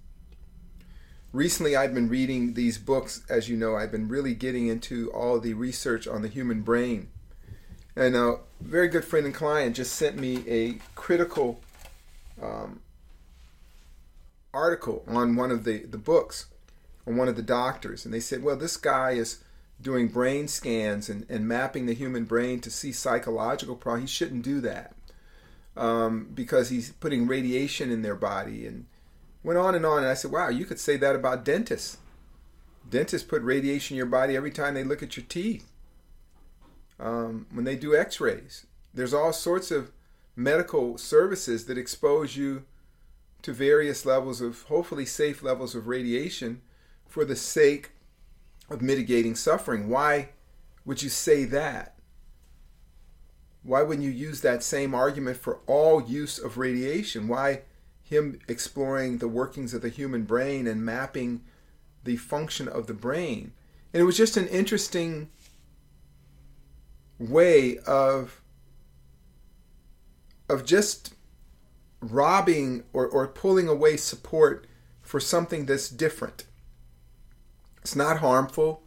Recently, 1.33 1.75
I've 1.75 1.93
been 1.93 2.09
reading 2.09 2.53
these 2.53 2.77
books. 2.77 3.21
As 3.29 3.49
you 3.49 3.57
know, 3.57 3.75
I've 3.75 3.91
been 3.91 4.07
really 4.07 4.33
getting 4.33 4.67
into 4.67 5.11
all 5.11 5.39
the 5.39 5.53
research 5.53 6.07
on 6.07 6.21
the 6.21 6.27
human 6.27 6.61
brain. 6.61 7.09
And 7.95 8.15
a 8.15 8.37
very 8.61 8.87
good 8.87 9.03
friend 9.03 9.25
and 9.25 9.35
client 9.35 9.75
just 9.75 9.93
sent 9.93 10.17
me 10.17 10.43
a 10.47 10.79
critical 10.95 11.61
um, 12.41 12.81
article 14.53 15.03
on 15.07 15.35
one 15.35 15.51
of 15.51 15.63
the, 15.63 15.79
the 15.79 15.97
books, 15.97 16.45
on 17.05 17.17
one 17.17 17.27
of 17.27 17.35
the 17.35 17.41
doctors. 17.41 18.05
And 18.05 18.13
they 18.13 18.19
said, 18.19 18.43
well, 18.43 18.55
this 18.55 18.77
guy 18.77 19.11
is 19.11 19.39
doing 19.81 20.07
brain 20.07 20.47
scans 20.47 21.09
and, 21.09 21.25
and 21.29 21.47
mapping 21.47 21.85
the 21.85 21.93
human 21.93 22.25
brain 22.25 22.59
to 22.61 22.71
see 22.71 22.91
psychological 22.91 23.75
problems. 23.75 24.11
He 24.11 24.15
shouldn't 24.15 24.43
do 24.43 24.61
that 24.61 24.95
um, 25.75 26.29
because 26.33 26.69
he's 26.69 26.91
putting 26.91 27.27
radiation 27.27 27.91
in 27.91 28.01
their 28.01 28.15
body 28.15 28.65
and 28.65 28.85
went 29.43 29.59
on 29.59 29.75
and 29.75 29.85
on. 29.85 29.99
And 29.99 30.07
I 30.07 30.13
said, 30.13 30.31
wow, 30.31 30.49
you 30.49 30.65
could 30.65 30.79
say 30.79 30.97
that 30.97 31.15
about 31.15 31.45
dentists. 31.45 31.97
Dentists 32.89 33.27
put 33.27 33.41
radiation 33.41 33.95
in 33.95 33.97
your 33.97 34.05
body 34.05 34.35
every 34.35 34.51
time 34.51 34.73
they 34.73 34.83
look 34.83 35.03
at 35.03 35.17
your 35.17 35.25
teeth. 35.27 35.69
Um, 36.99 37.45
when 37.51 37.65
they 37.65 37.75
do 37.75 37.95
x 37.95 38.19
rays, 38.19 38.65
there's 38.93 39.13
all 39.13 39.33
sorts 39.33 39.69
of 39.69 39.91
medical 40.35 40.97
services 40.97 41.65
that 41.65 41.77
expose 41.77 42.35
you 42.35 42.63
to 43.43 43.53
various 43.53 44.05
levels 44.05 44.41
of, 44.41 44.63
hopefully, 44.63 45.05
safe 45.05 45.43
levels 45.43 45.75
of 45.75 45.87
radiation 45.87 46.61
for 47.07 47.23
the 47.23 47.35
sake 47.35 47.91
of 48.69 48.81
mitigating 48.81 49.35
suffering. 49.35 49.89
Why 49.89 50.29
would 50.85 51.03
you 51.03 51.09
say 51.09 51.45
that? 51.45 51.97
why 53.67 53.81
wouldn't 53.81 54.05
you 54.05 54.11
use 54.11 54.41
that 54.41 54.63
same 54.63 54.95
argument 54.95 55.35
for 55.37 55.59
all 55.67 56.01
use 56.01 56.39
of 56.39 56.57
radiation? 56.57 57.27
Why 57.27 57.63
him 58.09 58.39
exploring 58.47 59.17
the 59.17 59.27
workings 59.27 59.73
of 59.73 59.81
the 59.81 59.89
human 59.89 60.23
brain 60.23 60.67
and 60.67 60.85
mapping 60.85 61.41
the 62.03 62.17
function 62.17 62.67
of 62.67 62.87
the 62.87 62.93
brain? 62.93 63.53
And 63.93 64.01
it 64.01 64.05
was 64.05 64.17
just 64.17 64.37
an 64.37 64.47
interesting 64.47 65.29
way 67.19 67.77
of 67.79 68.41
of 70.49 70.65
just 70.65 71.13
robbing 71.99 72.83
or, 72.93 73.07
or 73.07 73.27
pulling 73.27 73.67
away 73.67 73.97
support 73.97 74.67
for 75.01 75.19
something 75.19 75.65
that's 75.65 75.89
different. 75.89 76.45
It's 77.81 77.95
not 77.95 78.19
harmful. 78.19 78.83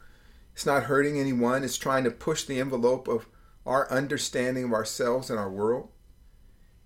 It's 0.55 0.67
not 0.67 0.85
hurting 0.85 1.19
anyone. 1.19 1.65
It's 1.65 1.77
trying 1.77 2.05
to 2.05 2.11
push 2.11 2.45
the 2.45 2.61
envelope 2.61 3.09
of 3.09 3.27
our 3.67 3.91
understanding 3.91 4.65
of 4.65 4.73
ourselves 4.73 5.31
and 5.31 5.39
our 5.39 5.51
world. 5.51 5.89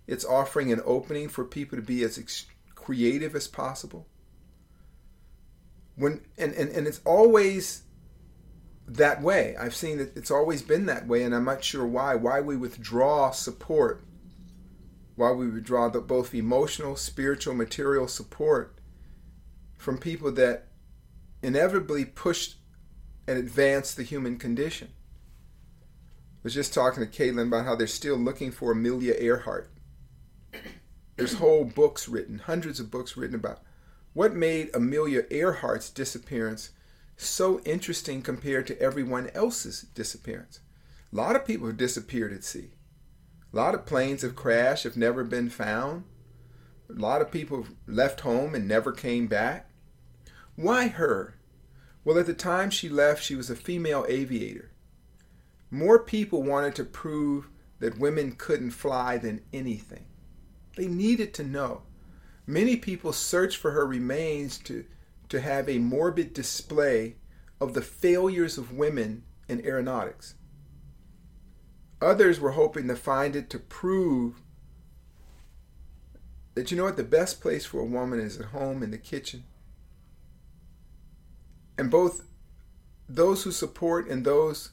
It's 0.06 0.24
offering 0.24 0.72
an 0.72 0.82
opening 0.84 1.28
for 1.28 1.44
people 1.44 1.76
to 1.78 1.82
be 1.82 2.02
as 2.02 2.18
ex- 2.18 2.46
creative 2.74 3.34
as 3.34 3.48
possible. 3.48 4.06
When 5.96 6.20
and, 6.36 6.52
and, 6.52 6.70
and 6.70 6.86
it's 6.86 7.00
always 7.04 7.82
that 8.86 9.22
way. 9.22 9.56
I've 9.56 9.74
seen 9.74 9.98
that 9.98 10.16
it's 10.16 10.30
always 10.30 10.60
been 10.62 10.86
that 10.86 11.06
way, 11.06 11.22
and 11.22 11.34
I'm 11.34 11.44
not 11.44 11.64
sure 11.64 11.86
why. 11.86 12.14
Why 12.16 12.40
we 12.40 12.56
withdraw 12.56 13.30
support, 13.30 14.04
why 15.16 15.32
we 15.32 15.48
withdraw 15.48 15.88
the, 15.88 16.00
both 16.00 16.34
emotional, 16.34 16.96
spiritual, 16.96 17.54
material 17.54 18.08
support 18.08 18.78
from 19.78 19.98
people 19.98 20.32
that 20.32 20.68
inevitably 21.42 22.04
push 22.04 22.54
and 23.26 23.38
advance 23.38 23.94
the 23.94 24.02
human 24.02 24.38
condition 24.38 24.92
I 26.44 26.46
was 26.46 26.54
just 26.54 26.74
talking 26.74 27.02
to 27.02 27.10
Caitlin 27.10 27.46
about 27.46 27.64
how 27.64 27.74
they're 27.74 27.86
still 27.86 28.18
looking 28.18 28.50
for 28.50 28.72
Amelia 28.72 29.14
Earhart. 29.18 29.70
There's 31.16 31.34
whole 31.34 31.64
books 31.64 32.08
written, 32.08 32.40
hundreds 32.40 32.80
of 32.80 32.90
books 32.90 33.16
written 33.16 33.36
about 33.36 33.60
what 34.14 34.34
made 34.34 34.70
Amelia 34.74 35.22
Earhart's 35.30 35.90
disappearance 35.90 36.70
so 37.16 37.60
interesting 37.60 38.22
compared 38.22 38.66
to 38.66 38.80
everyone 38.80 39.30
else's 39.34 39.82
disappearance. 39.94 40.60
A 41.12 41.16
lot 41.16 41.36
of 41.36 41.46
people 41.46 41.68
have 41.68 41.76
disappeared 41.76 42.32
at 42.32 42.42
sea. 42.42 42.70
A 43.52 43.56
lot 43.56 43.74
of 43.74 43.86
planes 43.86 44.22
have 44.22 44.34
crashed, 44.34 44.82
have 44.82 44.96
never 44.96 45.22
been 45.22 45.48
found. 45.48 46.04
A 46.90 46.94
lot 46.94 47.22
of 47.22 47.30
people 47.30 47.62
have 47.62 47.72
left 47.86 48.20
home 48.20 48.54
and 48.54 48.66
never 48.66 48.90
came 48.90 49.28
back. 49.28 49.70
Why 50.56 50.88
her? 50.88 51.36
Well, 52.04 52.18
at 52.18 52.26
the 52.26 52.34
time 52.34 52.70
she 52.70 52.88
left, 52.88 53.22
she 53.22 53.36
was 53.36 53.50
a 53.50 53.56
female 53.56 54.04
aviator. 54.08 54.72
More 55.70 56.00
people 56.00 56.42
wanted 56.42 56.74
to 56.76 56.84
prove 56.84 57.48
that 57.78 57.98
women 57.98 58.32
couldn't 58.32 58.72
fly 58.72 59.18
than 59.18 59.42
anything. 59.52 60.06
They 60.76 60.86
needed 60.86 61.32
to 61.34 61.44
know. 61.44 61.82
Many 62.46 62.76
people 62.76 63.12
searched 63.12 63.56
for 63.56 63.70
her 63.70 63.86
remains 63.86 64.58
to, 64.58 64.84
to 65.28 65.40
have 65.40 65.68
a 65.68 65.78
morbid 65.78 66.34
display 66.34 67.16
of 67.60 67.74
the 67.74 67.82
failures 67.82 68.58
of 68.58 68.72
women 68.72 69.24
in 69.48 69.64
aeronautics. 69.64 70.34
Others 72.02 72.40
were 72.40 72.52
hoping 72.52 72.88
to 72.88 72.96
find 72.96 73.34
it 73.34 73.48
to 73.50 73.58
prove 73.58 74.42
that 76.54 76.70
you 76.70 76.76
know 76.76 76.84
what 76.84 76.96
the 76.96 77.02
best 77.02 77.40
place 77.40 77.64
for 77.64 77.80
a 77.80 77.86
woman 77.86 78.20
is 78.20 78.38
at 78.38 78.46
home 78.46 78.82
in 78.82 78.90
the 78.90 78.98
kitchen. 78.98 79.44
And 81.78 81.90
both 81.90 82.24
those 83.08 83.42
who 83.42 83.50
support 83.50 84.08
and 84.08 84.24
those 84.24 84.70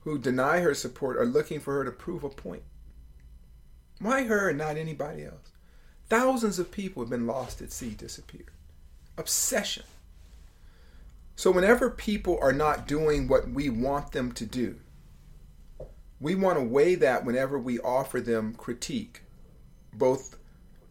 who 0.00 0.18
deny 0.18 0.60
her 0.60 0.74
support 0.74 1.16
are 1.16 1.24
looking 1.24 1.60
for 1.60 1.74
her 1.74 1.84
to 1.84 1.90
prove 1.90 2.24
a 2.24 2.28
point. 2.28 2.62
Why 4.02 4.24
her 4.24 4.48
and 4.48 4.58
not 4.58 4.76
anybody 4.76 5.24
else? 5.24 5.52
Thousands 6.08 6.58
of 6.58 6.72
people 6.72 7.02
have 7.02 7.10
been 7.10 7.26
lost 7.26 7.62
at 7.62 7.70
sea, 7.70 7.90
disappeared. 7.90 8.50
Obsession. 9.16 9.84
So, 11.36 11.52
whenever 11.52 11.88
people 11.88 12.36
are 12.42 12.52
not 12.52 12.88
doing 12.88 13.28
what 13.28 13.48
we 13.48 13.70
want 13.70 14.10
them 14.10 14.32
to 14.32 14.44
do, 14.44 14.80
we 16.20 16.34
want 16.34 16.58
to 16.58 16.64
weigh 16.64 16.96
that 16.96 17.24
whenever 17.24 17.58
we 17.58 17.78
offer 17.78 18.20
them 18.20 18.54
critique, 18.54 19.22
both 19.92 20.36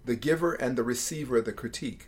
the 0.05 0.15
giver 0.15 0.53
and 0.53 0.77
the 0.77 0.83
receiver 0.83 1.37
of 1.37 1.45
the 1.45 1.51
critique. 1.51 2.07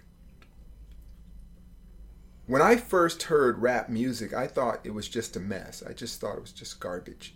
When 2.48 2.62
I 2.62 2.78
first 2.78 3.24
heard 3.24 3.62
rap 3.62 3.90
music, 3.90 4.34
I 4.34 4.48
thought 4.48 4.80
it 4.86 4.94
was 4.94 5.08
just 5.08 5.36
a 5.36 5.40
mess. 5.40 5.84
I 5.88 5.94
just 5.94 6.20
thought 6.20 6.38
it 6.38 6.42
was 6.42 6.52
just 6.52 6.80
garbage. 6.80 7.36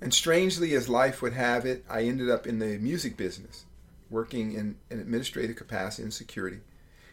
And 0.00 0.14
strangely, 0.14 0.74
as 0.74 0.88
life 0.88 1.20
would 1.22 1.32
have 1.32 1.66
it, 1.66 1.84
I 1.88 2.02
ended 2.02 2.30
up 2.30 2.46
in 2.46 2.60
the 2.60 2.78
music 2.78 3.16
business, 3.16 3.64
working 4.10 4.52
in 4.52 4.76
an 4.90 5.00
administrative 5.00 5.56
capacity 5.56 6.04
in 6.04 6.10
security. 6.10 6.60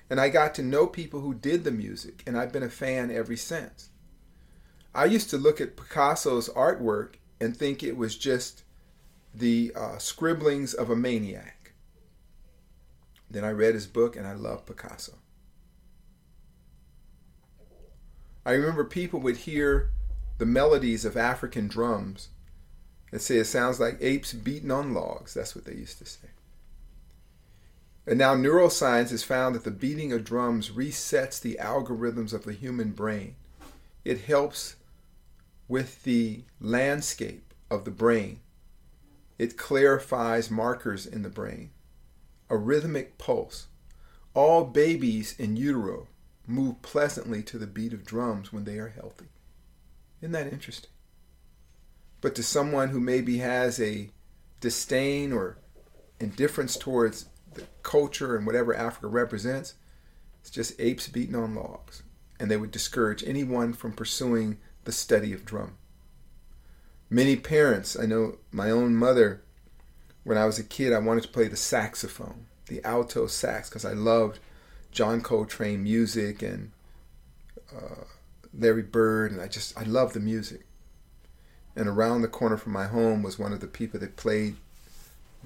And 0.10 0.20
I 0.22 0.30
got 0.30 0.54
to 0.56 0.63
know 0.63 0.86
people 0.86 1.22
who 1.22 1.34
did 1.34 1.63
the 1.63 1.72
music, 1.72 2.22
and 2.27 2.38
I've 2.38 2.51
been 2.51 2.63
a 2.63 2.70
fan 2.70 3.10
ever 3.10 3.36
since. 3.36 3.89
I 4.94 5.06
used 5.06 5.32
to 5.32 5.38
look 5.38 5.60
at 5.60 5.75
Picasso's 5.75 6.48
artwork 6.50 7.15
and 7.42 7.58
think 7.58 7.82
it 7.82 7.98
was 7.98 8.15
just 8.15 8.63
the 9.34 9.74
uh, 9.75 9.98
scribblings 9.98 10.74
of 10.74 10.89
a 10.89 10.96
maniac. 10.96 11.74
Then 13.30 13.44
I 13.44 13.50
read 13.50 13.74
his 13.74 13.88
book, 13.88 14.15
and 14.15 14.27
I 14.27 14.34
love 14.34 14.65
Picasso. 14.65 15.15
I 18.46 18.51
remember 18.51 18.86
people 18.86 19.20
would 19.22 19.38
hear 19.38 19.89
the 20.38 20.46
melodies 20.46 21.04
of 21.04 21.18
African 21.18 21.68
drums 21.68 22.30
and 23.16 23.22
say 23.22 23.38
it 23.38 23.46
sounds 23.46 23.80
like 23.80 23.98
apes 24.02 24.34
beating 24.34 24.72
on 24.72 24.94
logs. 24.94 25.34
That's 25.34 25.56
what 25.56 25.64
they 25.64 25.74
used 25.74 26.00
to 26.00 26.06
say. 26.06 26.28
And 28.06 28.20
now 28.20 28.36
neuroscience 28.36 29.12
has 29.12 29.24
found 29.24 29.56
that 29.56 29.64
the 29.64 29.72
beating 29.72 30.12
of 30.12 30.26
drums 30.26 30.72
resets 30.72 31.40
the 31.40 31.58
algorithms 31.62 32.34
of 32.34 32.44
the 32.44 32.52
human 32.52 32.92
brain. 32.92 33.36
It 34.04 34.26
helps 34.26 34.76
with 35.70 36.04
the 36.04 36.44
landscape 36.60 37.54
of 37.72 37.86
the 37.86 37.90
brain. 37.90 38.42
It 39.40 39.56
clarifies 39.56 40.52
markers 40.52 41.06
in 41.06 41.22
the 41.22 41.30
brain. 41.30 41.70
A 42.50 42.58
rhythmic 42.58 43.18
pulse. 43.18 43.68
All 44.34 44.66
babies 44.66 45.36
in 45.40 45.56
utero 45.56 46.08
move 46.46 46.82
pleasantly 46.82 47.44
to 47.44 47.58
the 47.58 47.66
beat 47.66 47.94
of 47.94 48.04
drums 48.04 48.52
when 48.52 48.66
they 48.66 48.78
are 48.78 48.90
healthy. 48.90 49.30
Isn't 50.20 50.34
that 50.34 50.52
interesting? 50.52 50.90
But 52.25 52.34
to 52.34 52.41
someone 52.41 52.89
who 52.89 53.00
maybe 53.00 53.38
has 53.38 53.79
a 53.79 54.10
disdain 54.60 55.32
or 55.32 55.60
indifference 56.20 56.75
towards 56.75 57.27
the 57.53 57.67
culture 57.84 58.36
and 58.36 58.48
whatever 58.48 58.75
Africa 58.75 59.05
represents, 59.05 59.75
it's 60.41 60.50
just 60.50 60.74
apes 60.82 61.08
beating 61.08 61.36
on 61.36 61.53
logs. 61.53 62.01
And 62.39 62.50
they 62.50 62.58
would 62.58 62.72
discourage 62.72 63.24
anyone 63.24 63.74
from 63.74 63.94
pursuing 63.94 64.58
the 64.86 64.91
study 64.91 65.34
of 65.34 65.46
drum. 65.46 65.77
Many 67.12 67.36
parents, 67.36 67.96
I 67.96 68.08
know 68.08 68.39
my 68.51 68.72
own 68.72 68.96
mother, 68.96 69.44
when 70.24 70.39
I 70.39 70.46
was 70.46 70.58
a 70.58 70.63
kid, 70.63 70.94
I 70.94 70.98
wanted 70.98 71.25
to 71.25 71.29
play 71.29 71.48
the 71.48 71.55
saxophone, 71.55 72.48
the 72.65 72.84
alto 72.84 73.27
sax, 73.27 73.70
because 73.70 73.86
I 73.86 73.94
loved 73.94 74.39
John 74.91 75.22
Coltrane 75.22 75.84
music 75.84 76.41
and 76.41 76.72
uh, 77.72 78.05
Larry 78.51 78.82
Bird, 78.82 79.32
and 79.32 79.39
I 79.39 79.48
just, 79.48 79.79
I 79.79 79.84
loved 79.84 80.15
the 80.15 80.20
music. 80.20 80.65
And 81.75 81.88
around 81.88 82.22
the 82.22 82.27
corner 82.27 82.58
from 82.58 82.72
my 82.72 82.88
home 82.88 83.22
was 83.22 83.38
one 83.38 83.53
of 83.53 83.60
the 83.60 83.67
people 83.67 84.00
that 84.00 84.15
played 84.15 84.55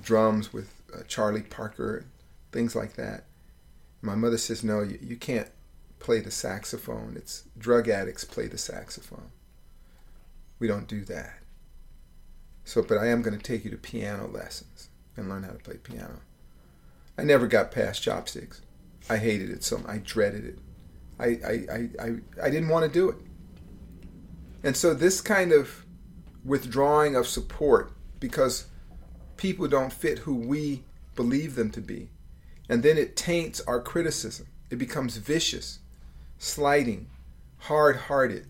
drums 0.02 0.54
with 0.54 0.74
uh, 0.94 1.02
Charlie 1.08 1.42
Parker, 1.42 2.06
things 2.52 2.76
like 2.76 2.94
that. 2.94 3.26
My 4.02 4.16
mother 4.16 4.38
says, 4.38 4.64
No, 4.64 4.82
you, 4.82 5.00
you 5.02 5.16
can't 5.16 5.50
play 6.00 6.20
the 6.20 6.32
saxophone. 6.32 7.14
It's 7.16 7.44
drug 7.58 7.90
addicts 7.90 8.24
play 8.24 8.48
the 8.48 8.58
saxophone. 8.58 9.32
We 10.60 10.68
don't 10.68 10.88
do 10.88 11.04
that. 11.06 11.40
So, 12.64 12.84
but 12.84 12.98
I 12.98 13.08
am 13.08 13.22
going 13.22 13.38
to 13.38 13.44
take 13.44 13.66
you 13.66 13.72
to 13.72 13.78
piano 13.78 14.28
lessons 14.28 14.90
and 15.18 15.30
learn 15.30 15.44
how 15.44 15.52
to 15.52 15.58
play 15.58 15.78
piano. 15.78 16.20
I 17.18 17.24
never 17.24 17.48
got 17.48 17.72
past 17.72 18.02
chopsticks. 18.04 18.62
I 19.10 19.18
hated 19.18 19.50
it 19.50 19.64
so 19.64 19.82
I 19.88 19.98
dreaded 19.98 20.46
it. 20.46 20.60
I, 21.20 21.26
I, 21.26 21.66
I, 21.72 21.90
I, 22.00 22.16
I 22.44 22.50
didn't 22.50 22.70
want 22.70 22.86
to 22.86 22.92
do 22.92 23.10
it. 23.10 23.18
And 24.64 24.76
so 24.78 24.94
this 24.94 25.20
kind 25.20 25.52
of 25.52 25.86
withdrawing 26.50 27.16
of 27.16 27.28
support 27.28 27.92
because 28.20 28.66
people 29.38 29.68
don't 29.68 29.94
fit 29.94 30.20
who 30.20 30.34
we 30.34 30.84
believe 31.16 31.54
them 31.54 31.70
to 31.70 31.80
be. 31.80 32.10
And 32.68 32.82
then 32.82 32.98
it 32.98 33.16
taints 33.16 33.62
our 33.62 33.80
criticism. 33.80 34.48
It 34.72 34.78
becomes 34.78 35.18
vicious, 35.18 35.80
slighting, 36.40 37.08
hard 37.60 37.96
hearted. 37.96 38.48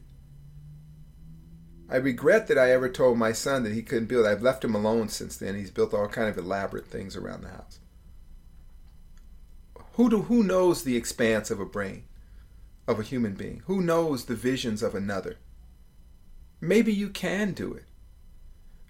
I 1.90 1.98
regret 1.98 2.48
that 2.48 2.58
I 2.58 2.72
ever 2.72 2.88
told 2.88 3.18
my 3.18 3.34
son 3.34 3.64
that 3.64 3.74
he 3.74 3.82
couldn't 3.82 4.08
build. 4.08 4.26
I've 4.26 4.42
left 4.42 4.64
him 4.64 4.76
alone 4.76 5.10
since 5.10 5.36
then. 5.36 5.56
He's 5.56 5.72
built 5.72 5.94
all 5.94 6.08
kind 6.08 6.30
of 6.30 6.38
elaborate 6.38 6.88
things 6.88 7.18
around 7.18 7.42
the 7.42 7.50
house. 7.50 7.80
Who 9.94 10.10
do, 10.10 10.22
who 10.24 10.44
knows 10.44 10.84
the 10.84 10.96
expanse 10.96 11.52
of 11.52 11.60
a 11.60 11.66
brain 11.66 12.04
of 12.88 12.98
a 12.98 13.04
human 13.04 13.34
being? 13.34 13.64
Who 13.66 13.82
knows 13.82 14.26
the 14.26 14.36
visions 14.36 14.82
of 14.82 14.96
another? 14.96 15.38
Maybe 16.62 16.94
you 16.94 17.10
can 17.10 17.52
do 17.52 17.74
it. 17.74 17.84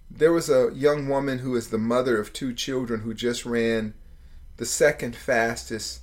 There 0.10 0.34
was 0.34 0.50
a 0.50 0.72
young 0.74 1.08
woman 1.08 1.40
who 1.40 1.56
is 1.56 1.70
the 1.70 1.78
mother 1.78 2.20
of 2.20 2.34
two 2.34 2.54
children 2.54 3.02
who 3.02 3.14
just 3.14 3.46
ran 3.46 3.94
the 4.58 4.66
second 4.66 5.16
fastest 5.16 6.02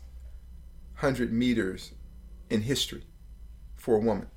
100 1.00 1.32
meters 1.32 1.92
in 2.48 2.62
history 2.62 3.04
for 3.74 3.96
a 3.96 4.00
woman. 4.00 4.28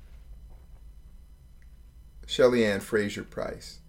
Shelly-Ann 2.26 2.80
Fraser-Pryce, 2.80 3.80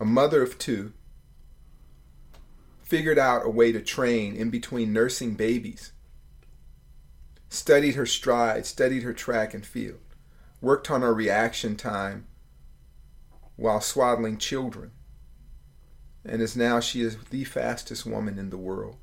a 0.00 0.04
mother 0.04 0.42
of 0.42 0.58
two, 0.58 0.92
figured 2.82 3.18
out 3.18 3.44
a 3.44 3.50
way 3.50 3.72
to 3.72 3.80
train 3.80 4.34
in 4.34 4.50
between 4.50 4.92
nursing 4.92 5.34
babies, 5.34 5.92
studied 7.50 7.94
her 7.94 8.06
stride, 8.06 8.66
studied 8.66 9.02
her 9.02 9.12
track 9.12 9.52
and 9.52 9.66
field, 9.66 10.00
worked 10.60 10.90
on 10.90 11.02
her 11.02 11.12
reaction 11.12 11.76
time 11.76 12.26
while 13.58 13.80
swaddling 13.80 14.38
children, 14.38 14.92
and 16.24 16.40
is 16.40 16.56
now 16.56 16.78
she 16.78 17.02
is 17.02 17.16
the 17.30 17.42
fastest 17.42 18.06
woman 18.06 18.38
in 18.38 18.50
the 18.50 18.56
world. 18.56 18.96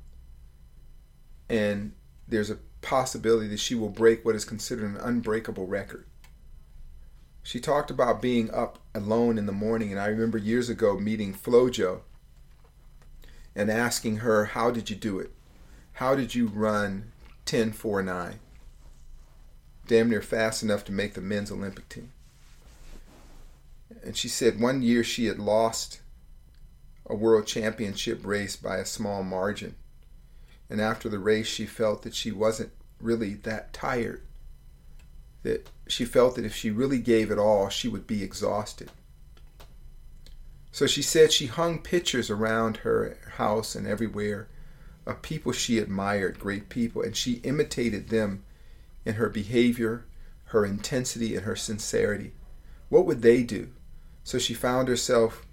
And 1.48 1.92
there's 2.26 2.50
a 2.50 2.58
possibility 2.80 3.48
that 3.48 3.60
she 3.60 3.74
will 3.74 3.90
break 3.90 4.24
what 4.24 4.34
is 4.34 4.46
considered 4.46 4.90
an 4.90 4.96
unbreakable 4.96 5.66
record. 5.66 6.06
She 7.42 7.60
talked 7.60 7.90
about 7.90 8.22
being 8.22 8.50
up 8.50 8.78
alone 8.94 9.36
in 9.36 9.44
the 9.44 9.52
morning, 9.52 9.92
and 9.92 10.00
I 10.00 10.06
remember 10.06 10.38
years 10.38 10.70
ago 10.70 10.98
meeting 10.98 11.34
Flojo 11.34 12.00
and 13.54 13.70
asking 13.70 14.18
her, 14.18 14.46
How 14.46 14.70
did 14.70 14.88
you 14.88 14.96
do 14.96 15.18
it? 15.18 15.32
How 15.92 16.14
did 16.14 16.34
you 16.34 16.46
run 16.46 17.12
10 17.44 17.72
4 17.72 18.02
9? 18.02 18.40
Damn 19.86 20.08
near 20.08 20.22
fast 20.22 20.62
enough 20.62 20.82
to 20.86 20.92
make 20.92 21.12
the 21.12 21.20
men's 21.20 21.52
Olympic 21.52 21.90
team. 21.90 22.12
And 24.06 24.16
she 24.16 24.28
said 24.28 24.60
one 24.60 24.82
year 24.82 25.02
she 25.02 25.26
had 25.26 25.40
lost 25.40 26.00
a 27.06 27.14
world 27.14 27.44
championship 27.44 28.24
race 28.24 28.54
by 28.54 28.76
a 28.76 28.84
small 28.84 29.24
margin. 29.24 29.74
And 30.70 30.80
after 30.80 31.08
the 31.08 31.18
race, 31.18 31.48
she 31.48 31.66
felt 31.66 32.02
that 32.02 32.14
she 32.14 32.30
wasn't 32.30 32.70
really 33.00 33.34
that 33.34 33.72
tired. 33.72 34.22
That 35.42 35.68
she 35.88 36.04
felt 36.04 36.36
that 36.36 36.44
if 36.44 36.54
she 36.54 36.70
really 36.70 37.00
gave 37.00 37.32
it 37.32 37.38
all, 37.38 37.68
she 37.68 37.88
would 37.88 38.06
be 38.06 38.22
exhausted. 38.22 38.92
So 40.70 40.86
she 40.86 41.02
said 41.02 41.32
she 41.32 41.46
hung 41.46 41.80
pictures 41.80 42.30
around 42.30 42.78
her 42.78 43.18
house 43.32 43.74
and 43.74 43.88
everywhere 43.88 44.48
of 45.04 45.20
people 45.20 45.50
she 45.50 45.78
admired, 45.78 46.38
great 46.38 46.68
people, 46.68 47.02
and 47.02 47.16
she 47.16 47.34
imitated 47.42 48.08
them 48.08 48.44
in 49.04 49.14
her 49.14 49.28
behavior, 49.28 50.04
her 50.46 50.64
intensity, 50.64 51.34
and 51.34 51.44
her 51.44 51.56
sincerity. 51.56 52.34
What 52.88 53.04
would 53.06 53.22
they 53.22 53.42
do? 53.42 53.70
So 54.26 54.40
she 54.40 54.54
found 54.54 54.88
herself 54.88 55.46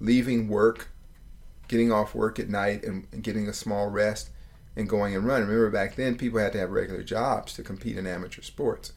leaving 0.00 0.48
work, 0.48 0.90
getting 1.66 1.90
off 1.90 2.14
work 2.14 2.38
at 2.38 2.50
night, 2.50 2.84
and, 2.84 3.06
and 3.10 3.22
getting 3.22 3.48
a 3.48 3.54
small 3.54 3.88
rest 3.88 4.28
and 4.76 4.86
going 4.86 5.16
and 5.16 5.26
running. 5.26 5.48
Remember, 5.48 5.70
back 5.70 5.96
then, 5.96 6.18
people 6.18 6.38
had 6.38 6.52
to 6.52 6.58
have 6.58 6.70
regular 6.70 7.02
jobs 7.02 7.54
to 7.54 7.62
compete 7.62 7.96
in 7.96 8.06
amateur 8.06 8.42
sports. 8.42 8.92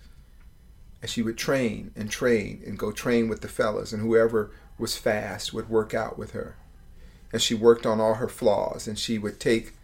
And 1.01 1.09
she 1.09 1.21
would 1.21 1.37
train 1.37 1.91
and 1.95 2.11
train 2.11 2.61
and 2.67 2.77
go 2.77 2.91
train 2.91 3.29
with 3.29 3.39
the 3.39 3.47
fellas, 3.47 3.93
and 3.93 4.01
whoever 4.01 4.51
was 4.77 4.97
fast 4.97 5.53
would 5.53 5.69
work 5.69 5.93
out 5.93 6.19
with 6.19 6.31
her. 6.31 6.57
And 7.31 7.41
she 7.41 7.55
worked 7.55 7.85
on 7.85 8.01
all 8.01 8.15
her 8.15 8.27
flaws, 8.27 8.85
and 8.85 8.99
she 8.99 9.17
would 9.17 9.39
take 9.39 9.75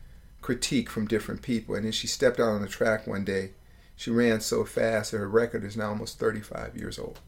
critique 0.42 0.90
from 0.90 1.08
different 1.08 1.42
people. 1.42 1.74
And 1.74 1.86
then 1.86 1.94
she 1.94 2.08
stepped 2.08 2.42
out 2.42 2.50
on 2.50 2.64
the 2.64 2.68
track 2.68 3.08
one 3.08 3.24
day. 3.24 3.52
She 3.96 4.12
ran 4.12 4.42
so 4.42 4.66
fast 4.66 5.14
that 5.14 5.20
her 5.20 5.30
record 5.30 5.64
is 5.64 5.78
now 5.78 5.88
almost 5.92 6.20
35 6.20 6.76
years 6.76 7.00
old. 7.00 7.22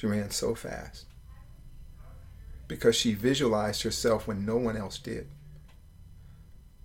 She 0.00 0.06
ran 0.06 0.30
so 0.30 0.54
fast 0.54 1.04
because 2.66 2.96
she 2.96 3.12
visualized 3.12 3.82
herself 3.82 4.26
when 4.26 4.46
no 4.46 4.56
one 4.56 4.74
else 4.74 4.98
did. 4.98 5.28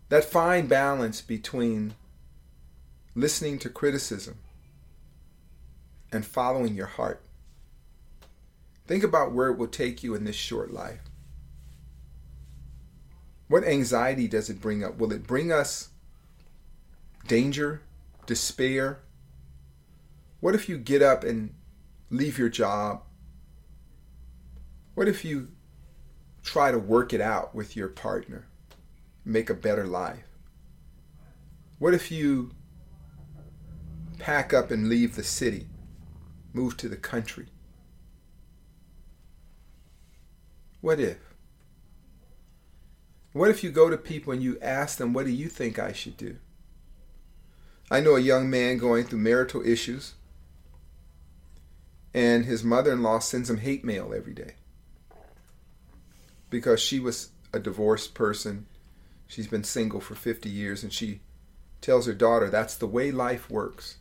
That 0.09 0.25
fine 0.25 0.67
balance 0.67 1.21
between 1.21 1.93
listening 3.15 3.57
to 3.59 3.69
criticism 3.69 4.39
and 6.11 6.25
following 6.25 6.75
your 6.75 6.87
heart. 6.87 7.23
Think 8.85 9.01
about 9.01 9.31
where 9.31 9.47
it 9.47 9.57
will 9.57 9.67
take 9.67 10.03
you 10.03 10.13
in 10.13 10.25
this 10.25 10.35
short 10.35 10.73
life. 10.73 10.99
What 13.47 13.63
anxiety 13.63 14.27
does 14.27 14.49
it 14.49 14.59
bring 14.59 14.83
up? 14.83 14.97
Will 14.97 15.13
it 15.13 15.25
bring 15.25 15.53
us 15.53 15.87
danger, 17.29 17.81
despair? 18.25 18.99
What 20.41 20.53
if 20.53 20.67
you 20.67 20.77
get 20.77 21.01
up 21.01 21.23
and 21.23 21.54
leave 22.09 22.37
your 22.37 22.49
job? 22.49 23.03
What 24.93 25.07
if 25.07 25.25
you 25.25 25.49
try 26.43 26.71
to 26.71 26.79
work 26.79 27.13
it 27.13 27.21
out 27.21 27.53
with 27.53 27.75
your 27.75 27.87
partner, 27.89 28.47
make 29.23 29.49
a 29.49 29.53
better 29.53 29.85
life? 29.85 30.23
What 31.79 31.93
if 31.93 32.11
you 32.11 32.51
pack 34.19 34.53
up 34.53 34.71
and 34.71 34.87
leave 34.87 35.15
the 35.15 35.23
city, 35.23 35.67
move 36.53 36.77
to 36.77 36.87
the 36.87 36.95
country? 36.95 37.47
What 40.81 40.99
if? 40.99 41.17
What 43.33 43.49
if 43.49 43.63
you 43.63 43.71
go 43.71 43.89
to 43.89 43.97
people 43.97 44.31
and 44.31 44.41
you 44.41 44.57
ask 44.61 44.97
them, 44.97 45.11
What 45.11 45.25
do 45.25 45.31
you 45.31 45.49
think 45.49 45.77
I 45.77 45.91
should 45.91 46.15
do? 46.15 46.37
I 47.91 47.99
know 47.99 48.15
a 48.15 48.21
young 48.21 48.49
man 48.49 48.77
going 48.77 49.03
through 49.03 49.19
marital 49.19 49.61
issues, 49.61 50.13
and 52.15 52.45
his 52.45 52.63
mother 52.63 52.93
in 52.93 53.03
law 53.03 53.19
sends 53.19 53.49
him 53.49 53.57
hate 53.57 53.83
mail 53.83 54.13
every 54.15 54.33
day 54.33 54.53
because 56.49 56.79
she 56.79 56.97
was 56.97 57.31
a 57.51 57.59
divorced 57.59 58.13
person. 58.13 58.67
She's 59.27 59.47
been 59.47 59.65
single 59.65 59.99
for 59.99 60.15
50 60.15 60.47
years 60.49 60.81
and 60.81 60.93
she 60.93 61.19
tells 61.81 62.05
her 62.05 62.13
daughter 62.13 62.49
that's 62.49 62.77
the 62.77 62.87
way 62.87 63.11
life 63.11 63.49
works. 63.49 63.97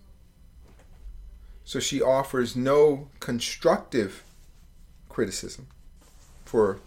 So 1.65 1.81
she 1.81 2.01
offers 2.01 2.55
no 2.55 3.09
constructive 3.19 4.23
criticism 5.09 5.67
for 6.45 6.79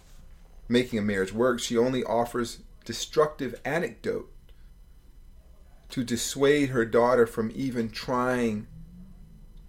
making 0.70 0.98
a 0.98 1.02
marriage 1.02 1.34
work. 1.34 1.60
She 1.60 1.78
only 1.78 2.06
offers 2.06 2.60
destructive 2.86 3.60
anecdote 3.66 4.32
to 5.90 6.06
dissuade 6.06 6.70
her 6.70 6.86
daughter 6.86 7.28
from 7.28 7.52
even 7.54 7.90
trying 7.90 8.68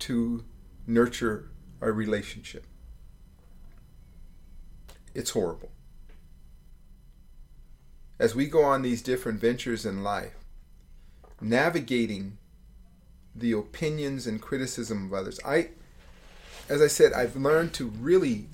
to 0.00 0.44
nurture 0.88 1.50
a 1.80 1.92
relationship. 1.92 2.66
It's 5.14 5.30
horrible. 5.30 5.70
As 8.18 8.34
we 8.34 8.46
go 8.46 8.64
on 8.64 8.82
these 8.82 9.02
different 9.02 9.40
ventures 9.40 9.86
in 9.86 10.02
life, 10.02 10.34
navigating 11.40 12.38
the 13.34 13.52
opinions 13.52 14.26
and 14.26 14.42
criticism 14.42 15.06
of 15.06 15.14
others, 15.14 15.38
I, 15.44 15.68
as 16.68 16.82
I 16.82 16.88
said, 16.88 17.12
I've 17.12 17.36
learned 17.36 17.74
to 17.74 17.86
really 17.86 18.46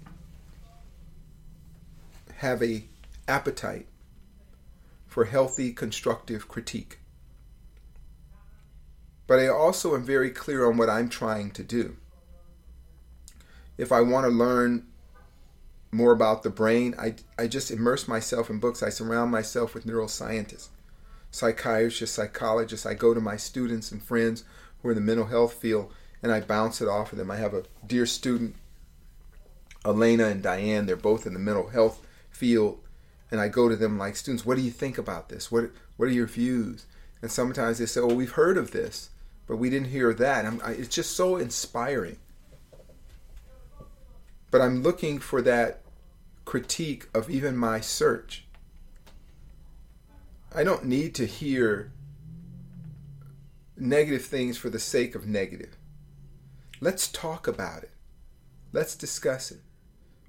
have 2.37 2.62
a 2.62 2.85
appetite 3.27 3.87
for 5.07 5.25
healthy, 5.25 5.73
constructive 5.73 6.49
critique. 6.49 6.99
But 9.27 9.38
I 9.38 9.49
also 9.49 9.94
am 9.94 10.05
very 10.05 10.31
clear 10.31 10.68
on 10.68 10.77
what 10.77 10.90
I'm 10.90 11.09
trying 11.09 11.53
to 11.53 11.62
do. 11.62 11.97
If 13.76 13.92
I 13.92 14.00
want 14.00 14.24
to 14.24 14.30
learn 14.30 14.87
more 15.90 16.12
about 16.12 16.42
the 16.42 16.50
brain, 16.50 16.94
I, 16.98 17.14
I 17.38 17.46
just 17.46 17.70
immerse 17.70 18.08
myself 18.08 18.50
in 18.50 18.58
books. 18.58 18.82
I 18.82 18.88
surround 18.88 19.30
myself 19.30 19.74
with 19.74 19.87
neuroscientists, 19.87 20.68
psychiatrists, 21.30 22.14
psychologists. 22.14 22.87
I 22.87 22.94
go 22.94 23.14
to 23.14 23.20
my 23.20 23.37
students 23.37 23.92
and 23.92 24.02
friends 24.02 24.44
who 24.80 24.88
are 24.88 24.92
in 24.92 24.96
the 24.96 25.00
mental 25.00 25.26
health 25.26 25.54
field 25.54 25.92
and 26.22 26.32
I 26.32 26.40
bounce 26.40 26.80
it 26.80 26.88
off 26.88 27.12
of 27.12 27.18
them. 27.18 27.30
I 27.30 27.37
have 27.37 27.54
a 27.54 27.64
dear 27.87 28.06
student, 28.06 28.56
Elena 29.84 30.26
and 30.26 30.42
Diane. 30.42 30.87
They're 30.87 30.96
both 30.96 31.26
in 31.26 31.34
the 31.34 31.38
mental 31.38 31.68
health 31.68 32.04
field. 32.30 32.80
And 33.30 33.40
I 33.40 33.48
go 33.48 33.68
to 33.68 33.76
them 33.76 33.98
like, 33.98 34.16
students, 34.16 34.46
what 34.46 34.56
do 34.56 34.62
you 34.62 34.70
think 34.70 34.96
about 34.96 35.28
this? 35.28 35.50
What, 35.50 35.70
what 35.96 36.06
are 36.06 36.12
your 36.12 36.26
views? 36.26 36.87
And 37.20 37.30
sometimes 37.30 37.78
they 37.78 37.87
say, 37.87 38.00
oh, 38.00 38.14
we've 38.14 38.32
heard 38.32 38.56
of 38.56 38.70
this 38.70 39.10
but 39.46 39.56
we 39.56 39.70
didn't 39.70 39.88
hear 39.88 40.12
that. 40.14 40.44
I, 40.62 40.72
it's 40.72 40.94
just 40.94 41.16
so 41.16 41.37
inspiring. 41.37 42.16
But 44.55 44.62
I'm 44.62 44.85
looking 44.85 45.19
for 45.19 45.43
that 45.43 45.81
critique 46.45 47.09
of 47.12 47.29
even 47.29 47.57
my 47.57 47.81
search. 47.81 48.47
I 50.55 50.62
don't 50.62 50.85
need 50.85 51.12
to 51.17 51.27
hear 51.27 51.90
negative 53.77 54.25
things 54.25 54.57
for 54.57 54.71
the 54.71 54.79
sake 54.79 55.17
of 55.17 55.27
negative. 55.27 55.77
Let's 56.81 57.09
talk 57.09 57.49
about 57.49 57.83
it. 57.83 57.90
Let's 58.73 58.95
discuss 58.95 59.51
it. 59.51 59.59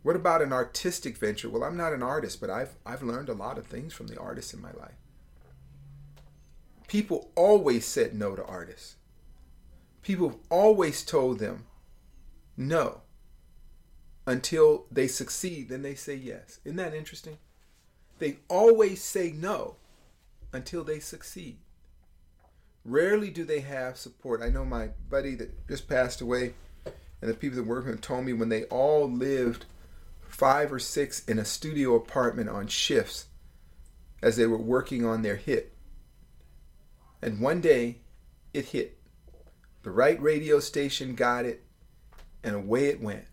What 0.02 0.16
about 0.16 0.42
an 0.42 0.52
artistic 0.52 1.18
venture? 1.18 1.48
Well, 1.48 1.64
I'm 1.64 1.78
not 1.78 1.94
an 1.94 2.02
artist, 2.02 2.42
but 2.42 2.50
I've, 2.50 2.74
I've 2.84 3.04
learned 3.04 3.30
a 3.30 3.34
lot 3.34 3.60
of 3.60 3.68
things 3.68 3.94
from 3.94 4.08
the 4.08 4.20
artists 4.20 4.56
in 4.56 4.60
my 4.60 4.72
life. 4.72 4.98
People 6.88 7.30
always 7.36 7.86
said 7.86 8.16
no 8.16 8.36
to 8.36 8.44
artists 8.44 8.96
people 10.02 10.40
always 10.50 11.04
told 11.04 11.38
them 11.38 11.66
no 12.58 13.02
until 14.26 14.86
they 14.92 15.08
succeed, 15.08 15.70
then 15.70 15.82
they 15.82 15.96
say 15.96 16.16
yes. 16.16 16.60
Isn't 16.66 16.78
that 16.78 16.94
interesting? 16.94 17.38
They 18.20 18.38
always 18.50 19.04
say 19.04 19.32
no 19.32 19.76
until 20.54 20.84
they 20.84 21.00
succeed. 21.00 21.58
Rarely 22.84 23.30
do 23.30 23.44
they 23.44 23.62
have 23.62 23.98
support. 23.98 24.42
I 24.42 24.50
know 24.50 24.64
my 24.64 24.90
buddy 25.10 25.36
that 25.36 25.68
just 25.68 25.88
passed 25.88 26.22
away, 26.22 26.54
and 26.86 27.30
the 27.30 27.34
people 27.34 27.58
that 27.58 27.68
work 27.68 27.86
with 27.86 27.96
him 27.96 28.02
told 28.02 28.26
me 28.26 28.34
when 28.34 28.50
they 28.50 28.64
all 28.66 29.10
lived 29.10 29.66
five 30.28 30.72
or 30.72 30.80
six 30.80 31.24
in 31.26 31.40
a 31.40 31.46
studio 31.46 31.96
apartment 31.96 32.50
on 32.50 32.68
shifts 32.68 33.26
as 34.22 34.38
they 34.38 34.46
were 34.46 34.58
working 34.58 35.06
on 35.06 35.22
their 35.22 35.36
hit. 35.36 35.74
And 37.22 37.40
one 37.40 37.62
day 37.62 38.00
it 38.54 38.66
hit. 38.66 38.98
The 39.84 39.92
right 39.92 40.22
radio 40.22 40.60
station 40.60 41.16
got 41.16 41.46
it, 41.46 41.64
and 42.44 42.56
away 42.56 42.86
it 42.88 43.02
went. 43.02 43.26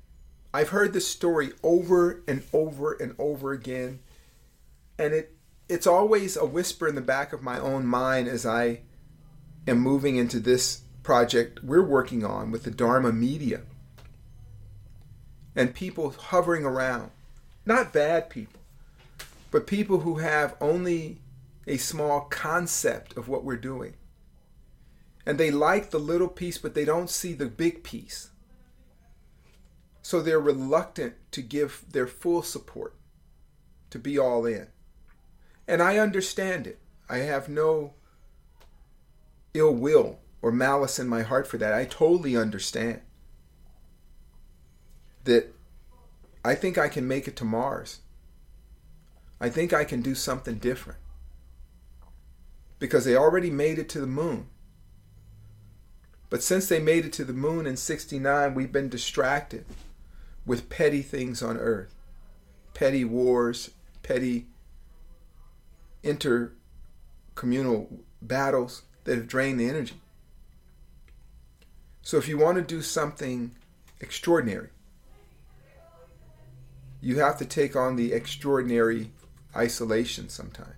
I've 0.54 0.70
heard 0.70 0.92
this 0.92 1.08
story 1.08 1.52
over 1.62 2.22
and 2.28 2.42
over 2.52 2.92
and 2.94 3.14
over 3.18 3.52
again, 3.52 4.00
and 4.98 5.14
it 5.14 5.34
it's 5.68 5.86
always 5.86 6.36
a 6.36 6.44
whisper 6.44 6.86
in 6.86 6.94
the 6.94 7.00
back 7.00 7.32
of 7.32 7.42
my 7.42 7.58
own 7.58 7.86
mind 7.86 8.28
as 8.28 8.44
I 8.44 8.80
am 9.66 9.78
moving 9.78 10.16
into 10.16 10.38
this 10.38 10.82
project 11.02 11.64
we're 11.64 11.84
working 11.84 12.24
on 12.24 12.50
with 12.50 12.64
the 12.64 12.70
Dharma 12.70 13.12
Media. 13.12 13.62
And 15.56 15.74
people 15.74 16.10
hovering 16.10 16.64
around, 16.64 17.10
not 17.64 17.92
bad 17.92 18.28
people, 18.28 18.60
but 19.50 19.66
people 19.66 20.00
who 20.00 20.16
have 20.16 20.56
only 20.60 21.18
a 21.66 21.76
small 21.76 22.22
concept 22.22 23.16
of 23.16 23.28
what 23.28 23.44
we're 23.44 23.56
doing 23.56 23.94
and 25.24 25.38
they 25.38 25.50
like 25.50 25.90
the 25.90 25.98
little 25.98 26.28
piece, 26.28 26.58
but 26.58 26.74
they 26.74 26.84
don't 26.84 27.10
see 27.10 27.32
the 27.32 27.46
big 27.46 27.82
piece. 27.82 28.30
So 30.02 30.20
they're 30.20 30.40
reluctant 30.40 31.14
to 31.30 31.40
give 31.40 31.84
their 31.90 32.08
full 32.08 32.42
support, 32.42 32.96
to 33.90 33.98
be 33.98 34.18
all 34.18 34.44
in. 34.44 34.66
And 35.68 35.80
I 35.80 35.98
understand 35.98 36.66
it. 36.66 36.80
I 37.08 37.18
have 37.18 37.48
no 37.48 37.94
ill 39.54 39.74
will 39.74 40.18
or 40.40 40.50
malice 40.50 40.98
in 40.98 41.06
my 41.08 41.22
heart 41.22 41.46
for 41.46 41.56
that. 41.58 41.72
I 41.72 41.84
totally 41.84 42.36
understand 42.36 43.00
that 45.24 45.54
I 46.44 46.56
think 46.56 46.76
I 46.76 46.88
can 46.88 47.06
make 47.06 47.28
it 47.28 47.36
to 47.36 47.44
Mars. 47.44 48.00
I 49.40 49.48
think 49.48 49.72
I 49.72 49.84
can 49.84 50.02
do 50.02 50.16
something 50.16 50.56
different. 50.56 50.98
Because 52.80 53.04
they 53.04 53.16
already 53.16 53.50
made 53.50 53.78
it 53.78 53.88
to 53.90 54.00
the 54.00 54.06
moon. 54.08 54.48
But 56.28 56.42
since 56.42 56.68
they 56.68 56.80
made 56.80 57.04
it 57.04 57.12
to 57.14 57.24
the 57.24 57.32
moon 57.32 57.66
in 57.66 57.76
69, 57.76 58.54
we've 58.54 58.72
been 58.72 58.88
distracted 58.88 59.64
with 60.44 60.68
petty 60.68 61.02
things 61.02 61.42
on 61.42 61.56
earth. 61.56 61.94
Petty 62.74 63.04
wars, 63.04 63.70
petty 64.02 64.46
intercommunal 66.02 67.86
battles 68.20 68.82
that 69.04 69.16
have 69.16 69.28
drained 69.28 69.60
the 69.60 69.68
energy. 69.68 69.96
So 72.02 72.16
if 72.16 72.26
you 72.28 72.38
want 72.38 72.56
to 72.56 72.62
do 72.62 72.82
something 72.82 73.54
extraordinary, 74.00 74.70
you 77.00 77.18
have 77.20 77.38
to 77.38 77.44
take 77.44 77.76
on 77.76 77.96
the 77.96 78.12
extraordinary 78.12 79.10
isolation 79.54 80.28
sometime, 80.28 80.74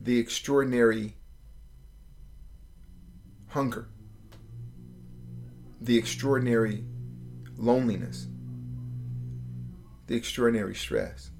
the 0.00 0.18
extraordinary 0.18 1.16
hunger. 3.48 3.88
The 5.80 5.98
extraordinary 5.98 6.84
loneliness, 7.58 8.26
the 10.06 10.16
extraordinary 10.16 10.74
stress. 10.74 11.30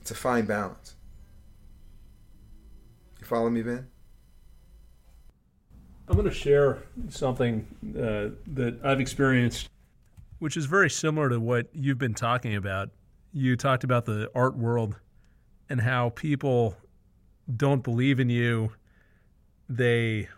It's 0.00 0.10
a 0.10 0.14
fine 0.14 0.46
balance. 0.46 0.96
You 3.20 3.26
follow 3.26 3.50
me, 3.50 3.62
Ben? 3.62 3.86
I'm 6.08 6.14
going 6.14 6.28
to 6.28 6.34
share 6.34 6.78
something 7.08 7.66
uh, 7.98 8.36
that 8.54 8.78
I've 8.84 9.00
experienced, 9.00 9.68
which 10.38 10.56
is 10.56 10.66
very 10.66 10.88
similar 10.88 11.28
to 11.28 11.40
what 11.40 11.66
you've 11.72 11.98
been 11.98 12.14
talking 12.14 12.54
about. 12.54 12.90
You 13.32 13.56
talked 13.56 13.82
about 13.82 14.04
the 14.04 14.30
art 14.34 14.56
world 14.56 14.94
and 15.68 15.80
how 15.80 16.10
people 16.10 16.76
don't 17.56 17.82
believe 17.82 18.20
in 18.20 18.30
you, 18.30 18.70
they 19.68 20.28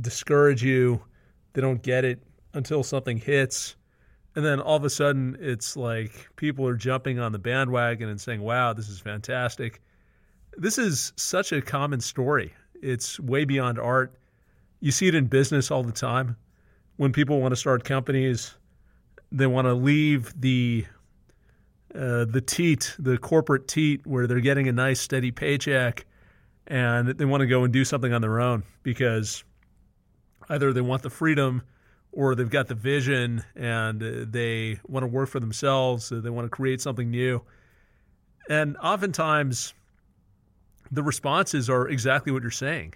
discourage 0.00 0.62
you 0.62 1.02
they 1.56 1.62
don't 1.62 1.82
get 1.82 2.04
it 2.04 2.22
until 2.52 2.82
something 2.82 3.16
hits. 3.16 3.76
And 4.36 4.44
then 4.44 4.60
all 4.60 4.76
of 4.76 4.84
a 4.84 4.90
sudden, 4.90 5.38
it's 5.40 5.76
like 5.76 6.28
people 6.36 6.66
are 6.68 6.76
jumping 6.76 7.18
on 7.18 7.32
the 7.32 7.38
bandwagon 7.38 8.10
and 8.10 8.20
saying, 8.20 8.42
wow, 8.42 8.74
this 8.74 8.86
is 8.90 9.00
fantastic. 9.00 9.80
This 10.58 10.76
is 10.76 11.14
such 11.16 11.52
a 11.52 11.62
common 11.62 12.00
story. 12.00 12.52
It's 12.74 13.18
way 13.18 13.46
beyond 13.46 13.78
art. 13.78 14.14
You 14.80 14.92
see 14.92 15.08
it 15.08 15.14
in 15.14 15.26
business 15.26 15.70
all 15.70 15.82
the 15.82 15.90
time. 15.90 16.36
When 16.98 17.12
people 17.12 17.40
want 17.40 17.52
to 17.52 17.56
start 17.56 17.84
companies, 17.84 18.54
they 19.32 19.46
want 19.46 19.66
to 19.66 19.74
leave 19.74 20.38
the 20.38 20.84
uh, 21.94 22.26
the 22.26 22.42
teat, 22.42 22.94
the 22.98 23.16
corporate 23.16 23.68
teat, 23.68 24.06
where 24.06 24.26
they're 24.26 24.40
getting 24.40 24.68
a 24.68 24.72
nice 24.72 25.00
steady 25.00 25.30
paycheck, 25.30 26.04
and 26.66 27.08
they 27.08 27.24
want 27.24 27.40
to 27.40 27.46
go 27.46 27.64
and 27.64 27.72
do 27.72 27.86
something 27.86 28.12
on 28.12 28.20
their 28.20 28.38
own 28.38 28.64
because 28.82 29.44
either 30.50 30.74
they 30.74 30.82
want 30.82 31.02
the 31.02 31.10
freedom 31.10 31.62
or 32.16 32.34
they've 32.34 32.48
got 32.48 32.66
the 32.66 32.74
vision 32.74 33.44
and 33.54 34.02
uh, 34.02 34.24
they 34.26 34.80
want 34.88 35.02
to 35.02 35.06
work 35.06 35.28
for 35.28 35.38
themselves, 35.38 36.10
uh, 36.10 36.18
they 36.18 36.30
want 36.30 36.46
to 36.46 36.48
create 36.48 36.80
something 36.80 37.10
new. 37.10 37.42
And 38.48 38.74
oftentimes, 38.78 39.74
the 40.90 41.02
responses 41.02 41.68
are 41.68 41.86
exactly 41.88 42.32
what 42.32 42.40
you're 42.40 42.50
saying. 42.50 42.94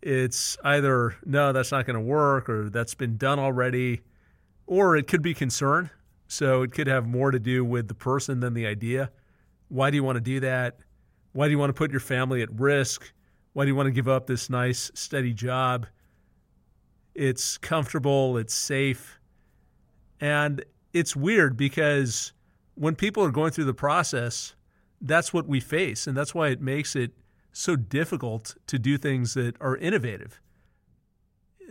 It's 0.00 0.56
either, 0.64 1.14
no, 1.26 1.52
that's 1.52 1.72
not 1.72 1.84
going 1.84 1.98
to 1.98 2.00
work, 2.00 2.48
or 2.48 2.70
that's 2.70 2.94
been 2.94 3.18
done 3.18 3.38
already, 3.38 4.00
or 4.66 4.96
it 4.96 5.08
could 5.08 5.20
be 5.20 5.34
concern. 5.34 5.90
So 6.26 6.62
it 6.62 6.72
could 6.72 6.86
have 6.86 7.06
more 7.06 7.30
to 7.30 7.38
do 7.38 7.66
with 7.66 7.86
the 7.86 7.94
person 7.94 8.40
than 8.40 8.54
the 8.54 8.66
idea. 8.66 9.10
Why 9.68 9.90
do 9.90 9.96
you 9.96 10.04
want 10.04 10.16
to 10.16 10.22
do 10.22 10.40
that? 10.40 10.78
Why 11.32 11.48
do 11.48 11.50
you 11.50 11.58
want 11.58 11.68
to 11.68 11.74
put 11.74 11.90
your 11.90 12.00
family 12.00 12.40
at 12.40 12.48
risk? 12.58 13.12
Why 13.52 13.64
do 13.64 13.68
you 13.68 13.76
want 13.76 13.88
to 13.88 13.92
give 13.92 14.08
up 14.08 14.26
this 14.26 14.48
nice, 14.48 14.90
steady 14.94 15.34
job? 15.34 15.86
It's 17.18 17.58
comfortable, 17.58 18.36
it's 18.36 18.54
safe. 18.54 19.18
And 20.20 20.64
it's 20.92 21.16
weird 21.16 21.56
because 21.56 22.32
when 22.76 22.94
people 22.94 23.24
are 23.24 23.32
going 23.32 23.50
through 23.50 23.64
the 23.64 23.74
process, 23.74 24.54
that's 25.00 25.34
what 25.34 25.48
we 25.48 25.58
face. 25.58 26.06
And 26.06 26.16
that's 26.16 26.32
why 26.32 26.50
it 26.50 26.60
makes 26.60 26.94
it 26.94 27.10
so 27.52 27.74
difficult 27.74 28.54
to 28.68 28.78
do 28.78 28.96
things 28.96 29.34
that 29.34 29.56
are 29.60 29.76
innovative. 29.76 30.40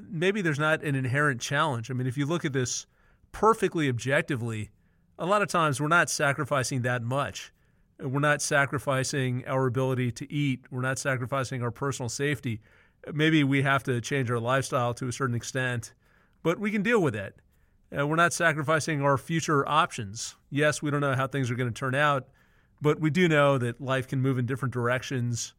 Maybe 0.10 0.41
there's 0.41 0.60
not 0.60 0.83
an 0.83 0.95
inherent 0.95 1.39
challenge. 1.39 1.89
I 1.89 1.93
mean, 1.93 2.07
if 2.07 2.17
you 2.17 2.25
look 2.25 2.43
at 2.43 2.51
this 2.51 2.86
perfectly 3.31 3.88
objectively, 3.88 4.71
a 5.17 5.25
lot 5.25 5.41
of 5.41 5.47
times 5.47 5.79
we're 5.79 5.88
not 5.88 6.10
sacrificing 6.10 6.81
that 6.81 7.03
much. 7.03 7.53
We're 8.01 8.19
not 8.19 8.41
sacrificing 8.41 9.45
our 9.47 9.65
ability 9.65 10.12
to 10.12 10.29
eat. 10.29 10.65
We're 10.69 10.81
not 10.81 10.99
sacrificing 10.99 11.63
our 11.63 11.71
personal 11.71 12.10
safety. 12.10 12.60
Maybe 13.13 13.43
we 13.43 13.62
have 13.62 13.84
to 13.84 14.02
change 14.02 14.30
our 14.32 14.39
lifestyle 14.39 14.93
to 14.96 15.08
a 15.08 15.12
certain 15.12 15.36
extent, 15.36 15.93
but 16.43 16.60
we 16.60 16.72
can 16.72 16.84
deal 16.84 17.02
with 17.02 17.15
it. 17.15 17.36
Uh, 17.98 18.06
we're 18.06 18.15
not 18.15 18.34
sacrificing 18.34 19.02
our 19.02 19.17
future 19.17 19.67
options. 19.67 20.36
Yes, 20.50 20.82
we 20.82 20.91
don't 20.91 21.02
know 21.02 21.15
how 21.15 21.28
things 21.28 21.50
are 21.50 21.56
going 21.56 21.72
to 21.72 21.80
turn 21.80 21.96
out, 21.96 22.28
but 22.82 23.00
we 23.00 23.10
do 23.10 23.28
know 23.28 23.58
that 23.58 23.80
life 23.80 24.08
can 24.08 24.22
move 24.22 24.38
in 24.38 24.46
different 24.46 24.74
directions. 24.74 25.54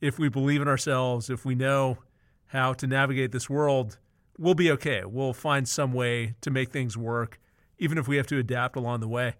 If 0.00 0.18
we 0.18 0.28
believe 0.28 0.60
in 0.60 0.68
ourselves, 0.68 1.30
if 1.30 1.44
we 1.44 1.54
know 1.54 1.98
how 2.46 2.72
to 2.74 2.86
navigate 2.86 3.32
this 3.32 3.48
world, 3.48 3.98
we'll 4.38 4.54
be 4.54 4.70
okay. 4.72 5.04
We'll 5.04 5.32
find 5.32 5.68
some 5.68 5.92
way 5.92 6.34
to 6.42 6.50
make 6.50 6.70
things 6.70 6.96
work, 6.96 7.40
even 7.78 7.96
if 7.96 8.08
we 8.08 8.16
have 8.16 8.26
to 8.28 8.38
adapt 8.38 8.76
along 8.76 9.00
the 9.00 9.08
way. 9.08 9.34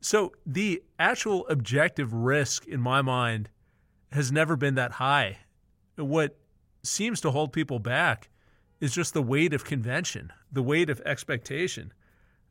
So, 0.00 0.32
the 0.44 0.82
actual 0.98 1.46
objective 1.48 2.12
risk 2.12 2.66
in 2.66 2.80
my 2.80 3.02
mind 3.02 3.50
has 4.12 4.32
never 4.32 4.56
been 4.56 4.74
that 4.74 4.92
high. 4.92 5.38
What 5.96 6.36
seems 6.82 7.20
to 7.20 7.30
hold 7.30 7.52
people 7.52 7.78
back 7.78 8.28
is 8.80 8.92
just 8.92 9.14
the 9.14 9.22
weight 9.22 9.54
of 9.54 9.64
convention, 9.64 10.32
the 10.50 10.62
weight 10.62 10.90
of 10.90 11.00
expectation, 11.06 11.92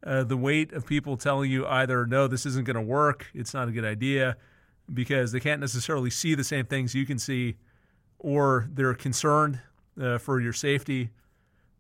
uh, 0.06 0.24
the 0.24 0.38
weight 0.38 0.72
of 0.72 0.86
people 0.86 1.18
telling 1.18 1.52
you 1.52 1.68
either, 1.68 2.06
no, 2.06 2.28
this 2.28 2.46
isn't 2.46 2.66
going 2.66 2.76
to 2.76 2.82
work, 2.82 3.28
it's 3.34 3.54
not 3.54 3.68
a 3.68 3.72
good 3.72 3.86
idea, 3.86 4.38
because 4.92 5.32
they 5.32 5.40
can't 5.40 5.60
necessarily 5.60 6.10
see 6.10 6.34
the 6.34 6.44
same 6.44 6.66
things 6.66 6.96
you 6.96 7.06
can 7.06 7.20
see, 7.20 7.58
or 8.18 8.68
they're 8.72 8.94
concerned 8.94 9.60
uh, 10.02 10.18
for 10.18 10.40
your 10.40 10.54
safety, 10.54 11.10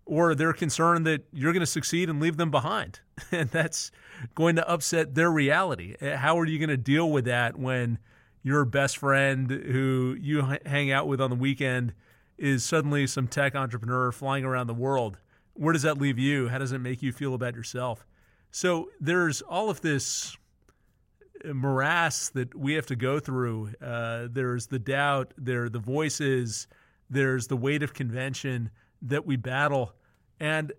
or 0.05 0.35
they're 0.35 0.53
concerned 0.53 1.07
that 1.07 1.23
you're 1.31 1.53
going 1.53 1.61
to 1.61 1.65
succeed 1.65 2.09
and 2.09 2.19
leave 2.19 2.37
them 2.37 2.51
behind. 2.51 2.99
and 3.31 3.49
that's 3.49 3.91
going 4.35 4.55
to 4.57 4.69
upset 4.69 5.15
their 5.15 5.31
reality. 5.31 5.95
Uh, 6.01 6.17
how 6.17 6.37
are 6.37 6.45
you 6.45 6.59
going 6.59 6.69
to 6.69 6.77
deal 6.77 7.09
with 7.09 7.25
that 7.25 7.57
when 7.57 7.97
your 8.43 8.65
best 8.65 8.97
friend 8.97 9.49
who 9.49 10.17
you 10.19 10.57
hang 10.65 10.91
out 10.91 11.07
with 11.07 11.21
on 11.21 11.29
the 11.29 11.35
weekend 11.35 11.93
is 12.41 12.65
suddenly 12.65 13.05
some 13.05 13.27
tech 13.27 13.55
entrepreneur 13.55 14.11
flying 14.11 14.43
around 14.43 14.65
the 14.65 14.73
world. 14.73 15.19
Where 15.53 15.73
does 15.73 15.83
that 15.83 15.99
leave 15.99 16.17
you? 16.17 16.47
How 16.47 16.57
does 16.57 16.71
it 16.71 16.79
make 16.79 17.03
you 17.03 17.11
feel 17.11 17.35
about 17.35 17.53
yourself? 17.53 18.07
So 18.49 18.89
there's 18.99 19.41
all 19.43 19.69
of 19.69 19.81
this 19.81 20.35
morass 21.45 22.29
that 22.29 22.55
we 22.55 22.73
have 22.73 22.87
to 22.87 22.95
go 22.95 23.19
through. 23.19 23.71
Uh, 23.79 24.27
there's 24.31 24.65
the 24.67 24.79
doubt, 24.79 25.35
there 25.37 25.65
are 25.65 25.69
the 25.69 25.79
voices, 25.79 26.67
there's 27.11 27.45
the 27.45 27.55
weight 27.55 27.83
of 27.83 27.93
convention 27.93 28.71
that 29.03 29.25
we 29.25 29.35
battle, 29.35 29.93
and 30.39 30.73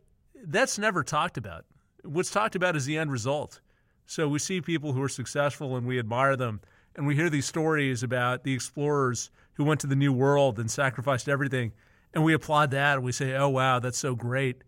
that's 0.45 0.81
never 0.81 1.05
talked 1.05 1.39
about. 1.39 1.65
What's 2.03 2.31
talked 2.31 2.57
about 2.57 2.75
is 2.75 2.87
the 2.87 2.99
end 2.99 3.13
result. 3.13 3.61
So 4.07 4.27
we 4.27 4.41
see 4.41 4.61
people 4.61 4.93
who 4.93 5.03
are 5.03 5.09
successful 5.09 5.77
and 5.77 5.87
we 5.87 6.01
admire 6.01 6.35
them, 6.35 6.61
and 6.97 7.07
we 7.07 7.15
hear 7.15 7.31
these 7.31 7.47
stories 7.47 8.03
about 8.03 8.43
the 8.43 8.53
explorers 8.53 9.31
who 9.55 9.65
went 9.65 9.81
to 9.81 9.87
the 9.87 9.97
new 9.97 10.13
world 10.13 10.59
and 10.59 10.71
sacrificed 10.71 11.29
everything. 11.29 11.73
And 12.15 12.25
we 12.25 12.35
applaud 12.35 12.71
that 12.73 12.97
and 12.97 13.05
we 13.05 13.13
say, 13.13 13.35
oh, 13.35 13.49
wow, 13.49 13.79
that's 13.79 13.99
so 13.99 14.15
great. 14.15 14.63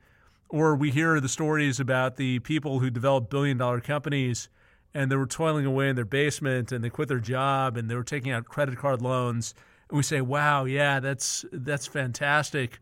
Or 0.48 0.76
we 0.76 0.90
hear 0.90 1.20
the 1.20 1.28
stories 1.28 1.80
about 1.80 2.16
the 2.16 2.38
people 2.40 2.78
who 2.80 2.90
developed 2.90 3.30
billion 3.30 3.58
dollar 3.58 3.80
companies 3.80 4.48
and 4.94 5.10
they 5.10 5.16
were 5.16 5.26
toiling 5.26 5.66
away 5.66 5.88
in 5.88 5.96
their 5.96 6.04
basement 6.04 6.70
and 6.70 6.82
they 6.82 6.90
quit 6.90 7.08
their 7.08 7.18
job 7.18 7.76
and 7.76 7.90
they 7.90 7.94
were 7.94 8.04
taking 8.04 8.32
out 8.32 8.44
credit 8.44 8.78
card 8.78 9.02
loans. 9.02 9.54
And 9.88 9.96
we 9.96 10.02
say, 10.02 10.20
wow, 10.20 10.64
yeah, 10.64 11.00
that's, 11.00 11.44
that's 11.52 11.86
fantastic. 11.86 12.78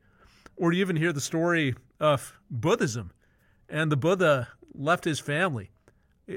Or 0.56 0.72
you 0.72 0.80
even 0.80 0.96
hear 0.96 1.12
the 1.12 1.20
story 1.20 1.74
of 1.98 2.38
Buddhism 2.50 3.12
and 3.68 3.90
the 3.90 3.96
Buddha 3.96 4.48
left 4.74 5.04
his 5.04 5.18
family. 5.18 5.70
Eh, 6.28 6.36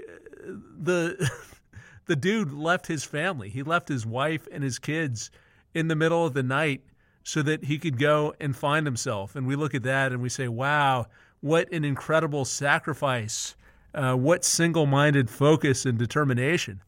the, 0.80 1.30
the 2.06 2.16
dude 2.16 2.54
left 2.54 2.88
his 2.88 3.04
family. 3.04 3.50
He 3.50 3.62
left 3.62 3.90
his 3.90 4.06
wife 4.06 4.48
and 4.52 4.64
his 4.64 4.80
kids 4.80 5.32
in 5.76 5.90
the 5.90 5.96
middle 5.96 6.26
of 6.26 6.34
the 6.34 6.42
night 6.42 6.82
so 7.22 7.44
that 7.44 7.66
he 7.66 7.78
could 7.78 8.00
go 8.00 8.34
and 8.40 8.56
find 8.56 8.88
himself. 8.88 9.36
And 9.36 9.46
we 9.46 9.56
look 9.56 9.76
at 9.76 9.84
that 9.84 10.12
and 10.12 10.22
we 10.22 10.30
say, 10.30 10.48
wow, 10.48 11.08
what 11.42 11.72
an 11.72 11.84
incredible 11.84 12.46
sacrifice. 12.46 13.56
Uh, 13.94 14.14
what 14.14 14.44
single 14.44 14.86
minded 14.86 15.30
focus 15.30 15.86
and 15.86 15.98
determination. 15.98 16.82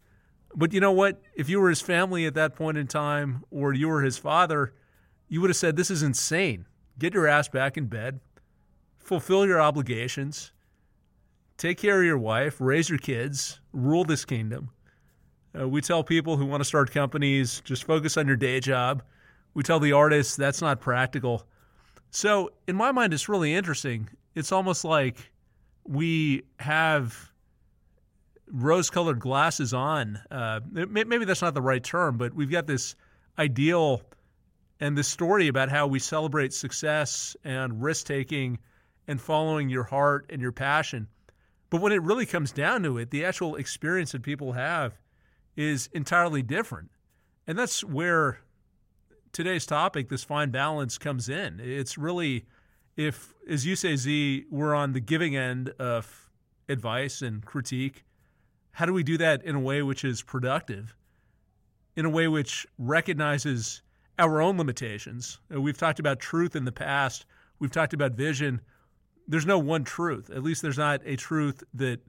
But 0.54 0.74
you 0.74 0.82
know 0.82 0.92
what? 0.92 1.22
If 1.36 1.48
you 1.48 1.62
were 1.62 1.70
his 1.70 1.80
family 1.80 2.26
at 2.26 2.34
that 2.34 2.54
point 2.54 2.78
in 2.78 2.88
time, 2.88 3.46
or 3.50 3.74
you 3.74 3.88
were 3.88 4.02
his 4.02 4.18
father, 4.18 4.74
you 5.30 5.40
would 5.40 5.50
have 5.50 5.56
said, 5.56 5.78
This 5.78 5.90
is 5.90 6.04
insane. 6.04 6.66
Get 7.00 7.14
your 7.14 7.26
ass 7.26 7.48
back 7.48 7.78
in 7.78 7.86
bed, 7.86 8.20
fulfill 8.98 9.46
your 9.46 9.62
obligations, 9.62 10.52
take 11.58 11.78
care 11.78 12.00
of 12.00 12.06
your 12.06 12.18
wife, 12.18 12.60
raise 12.60 12.90
your 12.90 13.00
kids, 13.00 13.62
rule 13.72 14.04
this 14.04 14.26
kingdom. 14.26 14.72
Uh, 15.58 15.68
we 15.68 15.82
tell 15.82 16.04
people 16.04 16.38
who 16.38 16.46
want 16.46 16.62
to 16.62 16.66
start 16.66 16.92
companies 16.92 17.62
just 17.66 17.84
focus 17.84 18.18
on 18.18 18.28
your 18.28 18.36
day 18.36 18.60
job. 18.60 19.04
We 19.54 19.64
tell 19.64 19.80
the 19.80 19.94
artists 19.94 20.36
that's 20.36 20.62
not 20.62 20.80
practical. 20.80 21.46
So, 22.12 22.52
in 22.68 22.76
my 22.76 22.92
mind, 22.92 23.14
it's 23.14 23.28
really 23.28 23.54
interesting. 23.54 24.10
It's 24.36 24.52
almost 24.52 24.86
like 24.86 25.32
we 25.86 26.44
have 26.60 27.32
rose 28.52 28.90
colored 28.90 29.20
glasses 29.20 29.74
on. 29.74 30.20
Uh, 30.32 30.60
maybe 30.72 31.26
that's 31.26 31.42
not 31.42 31.54
the 31.54 31.62
right 31.62 31.84
term, 31.84 32.18
but 32.18 32.34
we've 32.34 32.52
got 32.52 32.68
this 32.68 32.96
ideal 33.38 34.02
and 34.80 34.98
this 34.98 35.08
story 35.08 35.48
about 35.48 35.70
how 35.70 35.88
we 35.88 36.00
celebrate 36.00 36.54
success 36.54 37.36
and 37.44 37.82
risk 37.82 38.06
taking 38.06 38.60
and 39.08 39.20
following 39.20 39.70
your 39.70 39.84
heart 39.84 40.28
and 40.30 40.42
your 40.42 40.52
passion. 40.52 41.08
But 41.70 41.82
when 41.82 41.92
it 41.92 42.02
really 42.02 42.26
comes 42.26 42.52
down 42.52 42.84
to 42.84 42.98
it, 42.98 43.10
the 43.10 43.26
actual 43.26 43.56
experience 43.56 44.12
that 44.12 44.22
people 44.22 44.54
have 44.54 44.94
is 45.58 45.90
entirely 45.92 46.42
different. 46.42 46.92
And 47.48 47.58
that's 47.58 47.84
where 47.84 48.40
today's 49.34 49.66
topic, 49.66 50.08
this 50.08 50.24
fine 50.24 50.52
balance, 50.52 50.98
comes 50.98 51.28
in. 51.28 51.60
It's 51.60 51.98
really, 51.98 52.46
if, 52.96 53.34
as 53.50 53.66
you 53.66 53.76
say, 53.76 53.96
Zi, 53.96 54.46
we're 54.50 54.76
on 54.76 54.94
the 54.94 55.00
giving 55.00 55.36
end 55.36 55.70
of 55.80 56.30
advice 56.70 57.22
and 57.22 57.44
critique, 57.44 58.06
how 58.72 58.86
do 58.86 58.94
we 58.94 59.04
do 59.04 59.18
that 59.18 59.44
in 59.44 59.56
a 59.56 59.60
way 59.60 59.82
which 59.82 60.06
is 60.06 60.22
productive, 60.22 60.96
in 61.96 62.06
a 62.06 62.10
way 62.10 62.28
which 62.28 62.68
recognizes 62.78 63.82
our 64.20 64.40
own 64.40 64.58
limitations? 64.58 65.40
Uh, 65.54 65.60
we've 65.60 65.78
talked 65.78 66.00
about 66.00 66.20
truth 66.20 66.56
in 66.56 66.66
the 66.66 66.72
past, 66.72 67.26
we've 67.60 67.72
talked 67.72 67.94
about 67.94 68.12
vision. 68.12 68.62
There's 69.28 69.46
no 69.46 69.58
one 69.58 69.84
truth. 69.84 70.30
At 70.30 70.44
least 70.44 70.62
there's 70.62 70.78
not 70.78 71.02
a 71.04 71.16
truth 71.16 71.64
that 71.74 72.00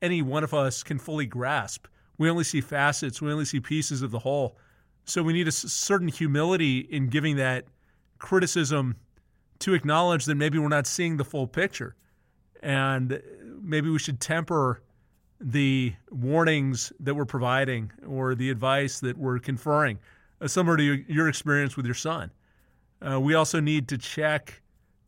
any 0.00 0.22
one 0.22 0.42
of 0.42 0.54
us 0.54 0.82
can 0.82 0.98
fully 0.98 1.26
grasp. 1.26 1.86
We 2.18 2.30
only 2.30 2.44
see 2.44 2.60
facets, 2.60 3.20
we 3.20 3.32
only 3.32 3.44
see 3.44 3.60
pieces 3.60 4.02
of 4.02 4.10
the 4.10 4.20
whole. 4.20 4.56
So 5.04 5.22
we 5.22 5.32
need 5.32 5.48
a 5.48 5.52
certain 5.52 6.08
humility 6.08 6.78
in 6.78 7.08
giving 7.08 7.36
that 7.36 7.66
criticism 8.18 8.96
to 9.60 9.74
acknowledge 9.74 10.24
that 10.24 10.34
maybe 10.34 10.58
we're 10.58 10.68
not 10.68 10.86
seeing 10.86 11.16
the 11.16 11.24
full 11.24 11.46
picture. 11.46 11.94
And 12.62 13.20
maybe 13.60 13.90
we 13.90 13.98
should 13.98 14.20
temper 14.20 14.82
the 15.40 15.94
warnings 16.10 16.92
that 17.00 17.14
we're 17.14 17.26
providing 17.26 17.92
or 18.06 18.34
the 18.34 18.50
advice 18.50 19.00
that 19.00 19.18
we're 19.18 19.38
conferring, 19.38 19.98
uh, 20.40 20.48
similar 20.48 20.76
to 20.76 20.82
your 20.82 21.28
experience 21.28 21.76
with 21.76 21.84
your 21.84 21.94
son. 21.94 22.30
Uh, 23.06 23.20
we 23.20 23.34
also 23.34 23.60
need 23.60 23.88
to 23.88 23.98
check 23.98 24.62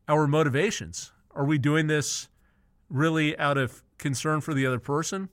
our 0.08 0.26
motivations. 0.26 1.12
Are 1.34 1.44
we 1.44 1.58
doing 1.58 1.86
this 1.86 2.28
really 2.90 3.38
out 3.38 3.56
of 3.56 3.82
concern 3.98 4.40
for 4.40 4.52
the 4.52 4.66
other 4.66 4.78
person? 4.78 5.28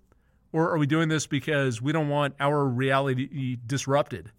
Or 0.54 0.72
are 0.72 0.78
we 0.78 0.86
doing 0.86 1.10
this 1.10 1.28
because 1.28 1.82
we 1.82 1.92
don't 1.92 2.08
want 2.08 2.36
our 2.40 2.66
reality 2.66 3.58
disrupted? 3.66 4.32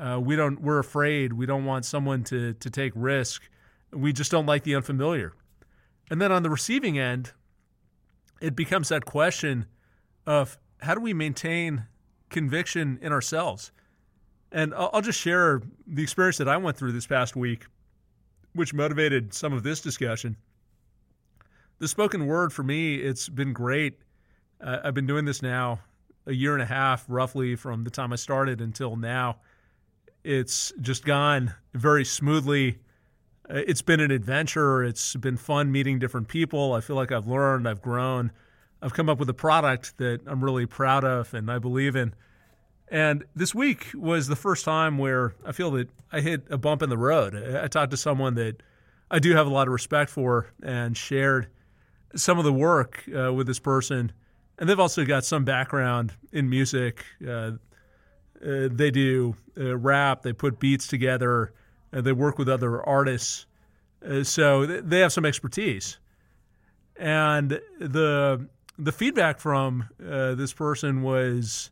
Uh, 0.00 0.18
we 0.20 0.34
don't. 0.34 0.60
We're 0.60 0.78
afraid. 0.78 1.32
We 1.32 1.46
don't 1.46 1.64
want 1.64 1.84
someone 1.84 2.24
to 2.24 2.54
to 2.54 2.70
take 2.70 2.92
risk. 2.96 3.42
We 3.92 4.12
just 4.12 4.30
don't 4.30 4.46
like 4.46 4.64
the 4.64 4.74
unfamiliar. 4.74 5.34
And 6.10 6.20
then 6.20 6.32
on 6.32 6.42
the 6.42 6.50
receiving 6.50 6.98
end, 6.98 7.32
it 8.40 8.56
becomes 8.56 8.88
that 8.88 9.04
question 9.04 9.66
of 10.26 10.58
how 10.80 10.94
do 10.94 11.00
we 11.00 11.12
maintain 11.12 11.86
conviction 12.30 12.98
in 13.02 13.12
ourselves? 13.12 13.72
And 14.52 14.74
I'll, 14.74 14.90
I'll 14.94 15.02
just 15.02 15.20
share 15.20 15.62
the 15.86 16.02
experience 16.02 16.38
that 16.38 16.48
I 16.48 16.56
went 16.56 16.76
through 16.76 16.92
this 16.92 17.06
past 17.06 17.36
week, 17.36 17.66
which 18.54 18.72
motivated 18.72 19.34
some 19.34 19.52
of 19.52 19.62
this 19.62 19.80
discussion. 19.80 20.36
The 21.78 21.88
spoken 21.88 22.26
word 22.26 22.52
for 22.52 22.62
me, 22.62 22.96
it's 22.96 23.28
been 23.28 23.52
great. 23.52 23.98
Uh, 24.60 24.78
I've 24.84 24.94
been 24.94 25.06
doing 25.06 25.24
this 25.24 25.42
now 25.42 25.80
a 26.26 26.32
year 26.32 26.52
and 26.52 26.62
a 26.62 26.66
half, 26.66 27.04
roughly, 27.08 27.56
from 27.56 27.84
the 27.84 27.90
time 27.90 28.12
I 28.12 28.16
started 28.16 28.60
until 28.60 28.96
now. 28.96 29.38
It's 30.24 30.72
just 30.80 31.04
gone 31.04 31.54
very 31.74 32.04
smoothly. 32.04 32.78
Uh, 33.48 33.62
it's 33.66 33.82
been 33.82 34.00
an 34.00 34.10
adventure. 34.10 34.82
It's 34.82 35.14
been 35.16 35.36
fun 35.36 35.72
meeting 35.72 35.98
different 35.98 36.28
people. 36.28 36.74
I 36.74 36.80
feel 36.80 36.96
like 36.96 37.12
I've 37.12 37.26
learned, 37.26 37.68
I've 37.68 37.80
grown. 37.80 38.32
I've 38.82 38.92
come 38.92 39.08
up 39.08 39.18
with 39.18 39.28
a 39.28 39.34
product 39.34 39.96
that 39.98 40.20
I'm 40.26 40.44
really 40.44 40.66
proud 40.66 41.04
of 41.04 41.32
and 41.34 41.50
I 41.50 41.58
believe 41.58 41.96
in. 41.96 42.14
And 42.90 43.24
this 43.34 43.54
week 43.54 43.88
was 43.94 44.28
the 44.28 44.36
first 44.36 44.64
time 44.64 44.98
where 44.98 45.34
I 45.44 45.52
feel 45.52 45.70
that 45.72 45.88
I 46.12 46.20
hit 46.20 46.46
a 46.50 46.58
bump 46.58 46.82
in 46.82 46.90
the 46.90 46.98
road. 46.98 47.34
I 47.34 47.66
talked 47.68 47.90
to 47.90 47.96
someone 47.96 48.34
that 48.34 48.62
I 49.10 49.18
do 49.18 49.34
have 49.34 49.46
a 49.46 49.50
lot 49.50 49.66
of 49.66 49.72
respect 49.72 50.10
for 50.10 50.52
and 50.62 50.96
shared 50.96 51.48
some 52.14 52.38
of 52.38 52.44
the 52.44 52.52
work 52.52 53.04
uh, 53.14 53.32
with 53.32 53.46
this 53.46 53.58
person. 53.58 54.12
And 54.58 54.68
they've 54.68 54.80
also 54.80 55.04
got 55.04 55.24
some 55.24 55.44
background 55.44 56.12
in 56.32 56.50
music. 56.50 57.04
Uh, 57.26 57.52
uh, 58.44 58.68
they 58.70 58.90
do 58.90 59.36
uh, 59.58 59.76
rap, 59.76 60.22
they 60.22 60.32
put 60.32 60.58
beats 60.58 60.86
together, 60.86 61.52
they 61.90 62.12
work 62.12 62.38
with 62.38 62.48
other 62.48 62.82
artists. 62.82 63.46
Uh, 64.06 64.22
so 64.22 64.66
they 64.66 65.00
have 65.00 65.12
some 65.12 65.24
expertise. 65.24 65.98
And 66.96 67.60
the 67.78 68.48
the 68.78 68.92
feedback 68.92 69.40
from 69.40 69.88
uh, 70.04 70.34
this 70.34 70.52
person 70.52 71.02
was 71.02 71.70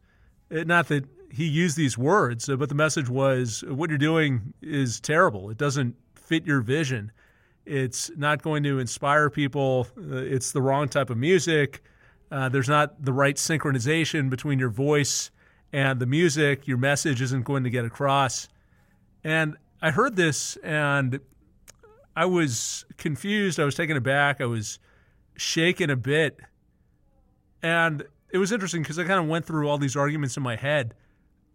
uh, 0.51 0.65
not 0.65 0.89
that 0.89 1.05
he 1.33 1.47
used 1.47 1.77
these 1.77 1.97
words, 1.97 2.49
uh, 2.49 2.57
but 2.57 2.69
the 2.69 2.75
message 2.75 3.09
was 3.09 3.63
what 3.69 3.91
you're 3.91 3.99
doing 3.99 4.53
is 4.63 5.01
terrible. 5.01 5.51
It 5.51 5.59
doesn't 5.59 5.95
fit 6.15 6.47
your 6.47 6.61
vision. 6.61 7.13
It's 7.65 8.11
not 8.17 8.43
going 8.43 8.63
to 8.65 8.79
inspire 8.79 9.31
people. 9.31 9.89
Uh, 9.97 10.17
it's 10.17 10.53
the 10.53 10.63
wrong 10.63 10.89
type 10.89 11.11
of 11.11 11.17
music. 11.17 11.83
Uh, 12.31 12.49
there's 12.49 12.69
not 12.69 13.05
the 13.05 13.13
right 13.13 13.37
synchronization 13.37 14.29
between 14.29 14.59
your 14.59 14.71
voice 14.71 15.31
and 15.73 16.01
the 16.01 16.07
music. 16.07 16.67
Your 16.67 16.79
message 16.79 17.23
isn't 17.23 17.45
going 17.45 17.65
to 17.65 17.71
get 17.71 17.85
across. 17.85 18.49
And 19.23 19.57
I 19.81 19.91
heard 19.91 20.17
this 20.17 20.57
and 20.57 21.21
I 22.17 22.25
was 22.25 22.85
confused. 22.97 23.61
I 23.61 23.65
was 23.65 23.75
taken 23.75 23.97
aback. 23.97 24.41
I 24.41 24.47
was 24.47 24.79
shaken 25.37 25.91
a 25.91 25.97
bit 25.97 26.41
and 27.63 28.05
it 28.31 28.39
was 28.39 28.53
interesting 28.53 28.83
because 28.83 28.99
I 28.99 29.05
kind 29.05 29.21
of 29.21 29.27
went 29.27 29.45
through 29.45 29.69
all 29.69 29.79
these 29.79 29.97
arguments 29.97 30.37
in 30.37 30.43
my 30.43 30.57
head. 30.57 30.95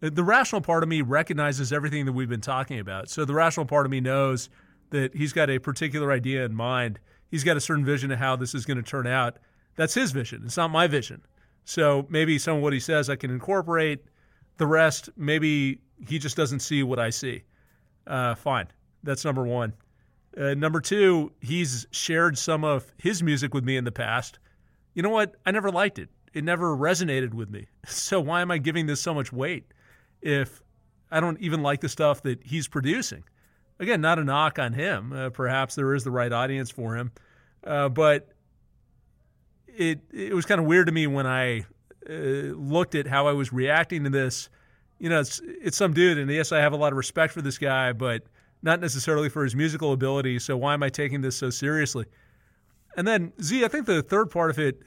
The 0.02 0.24
rational 0.24 0.62
part 0.62 0.84
of 0.84 0.90
me 0.90 1.02
recognizes 1.02 1.72
everything 1.72 2.06
that 2.06 2.12
we've 2.12 2.30
been 2.30 2.42
talking 2.42 2.80
about. 2.80 3.10
So 3.10 3.24
the 3.24 3.36
rational 3.36 3.66
part 3.66 3.86
of 3.86 3.92
me 3.92 4.02
knows 4.02 4.50
that 4.90 5.16
he's 5.16 5.32
got 5.32 5.50
a 5.50 5.60
particular 5.60 6.12
idea 6.12 6.44
in 6.44 6.56
mind. 6.56 7.00
He's 7.30 7.44
got 7.44 7.56
a 7.56 7.62
certain 7.62 7.86
vision 7.86 8.12
of 8.12 8.20
how 8.20 8.36
this 8.36 8.56
is 8.56 8.66
going 8.66 8.78
to 8.78 8.84
turn 8.84 9.06
out. 9.06 9.38
That's 9.76 9.94
his 9.94 10.12
vision. 10.12 10.44
It's 10.46 10.58
not 10.58 10.72
my 10.72 10.88
vision. 10.88 11.22
So 11.66 12.06
maybe 12.10 12.38
some 12.38 12.58
of 12.58 12.64
what 12.64 12.74
he 12.74 12.80
says 12.80 13.10
I 13.10 13.16
can 13.16 13.32
incorporate. 13.32 14.04
The 14.58 14.68
rest, 14.68 15.10
maybe 15.16 15.82
he 16.08 16.20
just 16.20 16.38
doesn't 16.38 16.60
see 16.60 16.84
what 16.84 17.00
I 17.00 17.10
see. 17.10 17.44
Uh, 18.06 18.36
fine. 18.36 18.68
That's 19.04 19.26
number 19.26 19.44
one. 19.44 19.74
Uh, 20.38 20.54
number 20.54 20.80
two, 20.80 21.32
he's 21.42 21.88
shared 21.92 22.38
some 22.38 22.64
of 22.64 22.92
his 22.98 23.22
music 23.24 23.54
with 23.54 23.64
me 23.64 23.78
in 23.78 23.84
the 23.84 23.92
past 23.92 24.40
you 24.94 25.02
know 25.02 25.10
what? 25.10 25.36
I 25.46 25.52
never 25.52 25.72
liked 25.72 26.00
it. 26.00 26.10
It 26.34 26.44
never 26.44 26.76
resonated 26.76 27.34
with 27.34 27.50
me. 27.50 27.68
So 27.88 28.20
why 28.20 28.42
am 28.42 28.52
I 28.52 28.58
giving 28.58 28.86
this 28.86 29.02
so 29.02 29.14
much 29.14 29.34
weight 29.34 29.74
if 30.22 30.62
I 31.10 31.20
don't 31.20 31.40
even 31.40 31.62
like 31.62 31.82
the 31.82 31.90
stuff 31.90 32.22
that 32.24 32.44
he's 32.44 32.68
producing? 32.68 33.24
Again, 33.80 34.02
not 34.02 34.20
a 34.20 34.24
knock 34.24 34.60
on 34.60 34.74
him. 34.74 35.12
Uh, 35.12 35.30
perhaps 35.30 35.76
there 35.76 35.94
is 35.96 36.04
the 36.04 36.12
right 36.12 36.32
audience 36.32 36.70
for 36.70 36.96
him, 36.96 37.12
uh, 37.64 37.90
but 37.90 38.30
it 39.78 40.00
it 40.12 40.34
was 40.34 40.46
kind 40.46 40.60
of 40.60 40.68
weird 40.68 40.88
to 40.88 40.92
me 40.92 41.08
when 41.08 41.28
I 41.28 41.66
uh, 42.10 42.14
looked 42.14 42.96
at 42.96 43.08
how 43.08 43.28
I 43.28 43.34
was 43.34 43.54
reacting 43.54 44.04
to 44.04 44.10
this. 44.10 44.50
You 45.00 45.10
know, 45.10 45.20
it's 45.20 45.42
it's 45.44 45.78
some 45.78 45.94
dude, 45.94 46.18
and 46.18 46.30
yes, 46.30 46.52
I 46.52 46.60
have 46.60 46.74
a 46.74 46.78
lot 46.78 46.94
of 46.94 46.98
respect 46.98 47.34
for 47.34 47.42
this 47.42 47.58
guy, 47.58 47.94
but 47.94 48.24
not 48.62 48.80
necessarily 48.80 49.30
for 49.30 49.44
his 49.44 49.56
musical 49.56 49.94
ability. 49.94 50.40
So 50.40 50.58
why 50.58 50.74
am 50.74 50.84
I 50.84 50.90
taking 50.90 51.22
this 51.22 51.36
so 51.36 51.50
seriously? 51.50 52.06
And 52.96 53.08
then 53.08 53.34
Zi, 53.42 53.66
I 53.66 53.68
think 53.68 53.86
the 53.86 54.04
third 54.04 54.30
part 54.30 54.52
of 54.52 54.60
it 54.60 54.82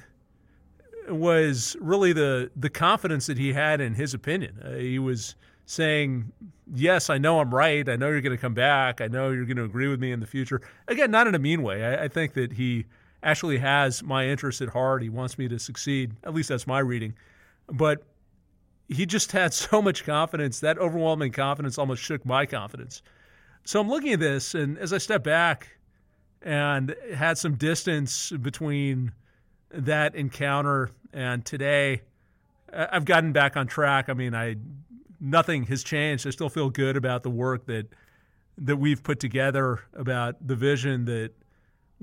was 1.09 1.77
really 1.81 2.13
the 2.13 2.51
the 2.57 2.71
confidence 2.71 3.27
that 3.27 3.39
he 3.39 3.53
had 3.53 3.81
in 3.81 3.95
his 3.95 4.15
opinion. 4.15 4.59
Uh, 4.65 4.75
he 4.75 4.99
was 4.99 5.37
saying, 5.67 6.33
"Yes, 6.73 7.11
I 7.11 7.19
know 7.19 7.41
I'm 7.41 7.55
right. 7.55 7.89
I 7.89 7.97
know 7.97 8.09
you're 8.09 8.21
going 8.21 8.37
to 8.37 8.41
come 8.41 8.55
back. 8.55 9.01
I 9.01 9.09
know 9.09 9.31
you're 9.31 9.47
going 9.47 9.57
to 9.57 9.65
agree 9.65 9.89
with 9.89 10.01
me 10.01 10.13
in 10.13 10.21
the 10.21 10.27
future." 10.27 10.61
Again, 10.89 11.11
not 11.11 11.27
in 11.27 11.35
a 11.35 11.39
mean 11.39 11.63
way. 11.63 11.85
I, 11.85 12.05
I 12.05 12.09
think 12.09 12.35
that 12.35 12.53
he 12.53 12.87
actually 13.25 13.59
has 13.59 14.03
my 14.03 14.27
interest 14.27 14.61
at 14.61 14.69
heart. 14.69 15.03
He 15.03 15.09
wants 15.09 15.39
me 15.39 15.49
to 15.49 15.59
succeed. 15.59 16.13
At 16.23 16.35
least 16.35 16.51
that's 16.51 16.67
my 16.67 16.79
reading. 16.79 17.15
But 17.67 18.05
he 18.89 19.07
just 19.07 19.33
had 19.33 19.53
so 19.55 19.83
much 19.83 20.05
confidence. 20.05 20.61
That 20.61 20.79
overwhelming 20.79 21.33
confidence 21.33 21.79
almost 21.79 22.03
shook 22.03 22.25
my 22.25 22.47
confidence. 22.47 23.03
So 23.65 23.81
I'm 23.81 23.89
looking 23.89 24.13
at 24.13 24.21
this, 24.21 24.55
and 24.55 24.79
as 24.79 24.93
I 24.93 24.99
step 24.99 25.25
back 25.25 25.69
and 26.43 26.95
had 27.15 27.39
some 27.39 27.55
distance 27.55 28.31
between 28.31 29.11
that 29.71 30.15
encounter 30.15 30.91
and 31.13 31.45
today. 31.45 32.03
I've 32.73 33.05
gotten 33.05 33.33
back 33.33 33.57
on 33.57 33.67
track. 33.67 34.09
I 34.09 34.15
mean, 34.15 34.35
I 34.35 34.57
nothing 35.21 35.65
has 35.65 35.83
changed. 35.83 36.27
I 36.27 36.31
still 36.31 36.49
feel 36.49 36.71
good 36.71 36.97
about 36.97 37.23
the 37.23 37.31
work 37.31 37.67
that 37.67 37.87
that 38.59 38.77
we've 38.77 39.03
put 39.03 39.19
together, 39.21 39.81
about 39.95 40.47
the 40.47 40.55
vision 40.55 41.07
that 41.07 41.33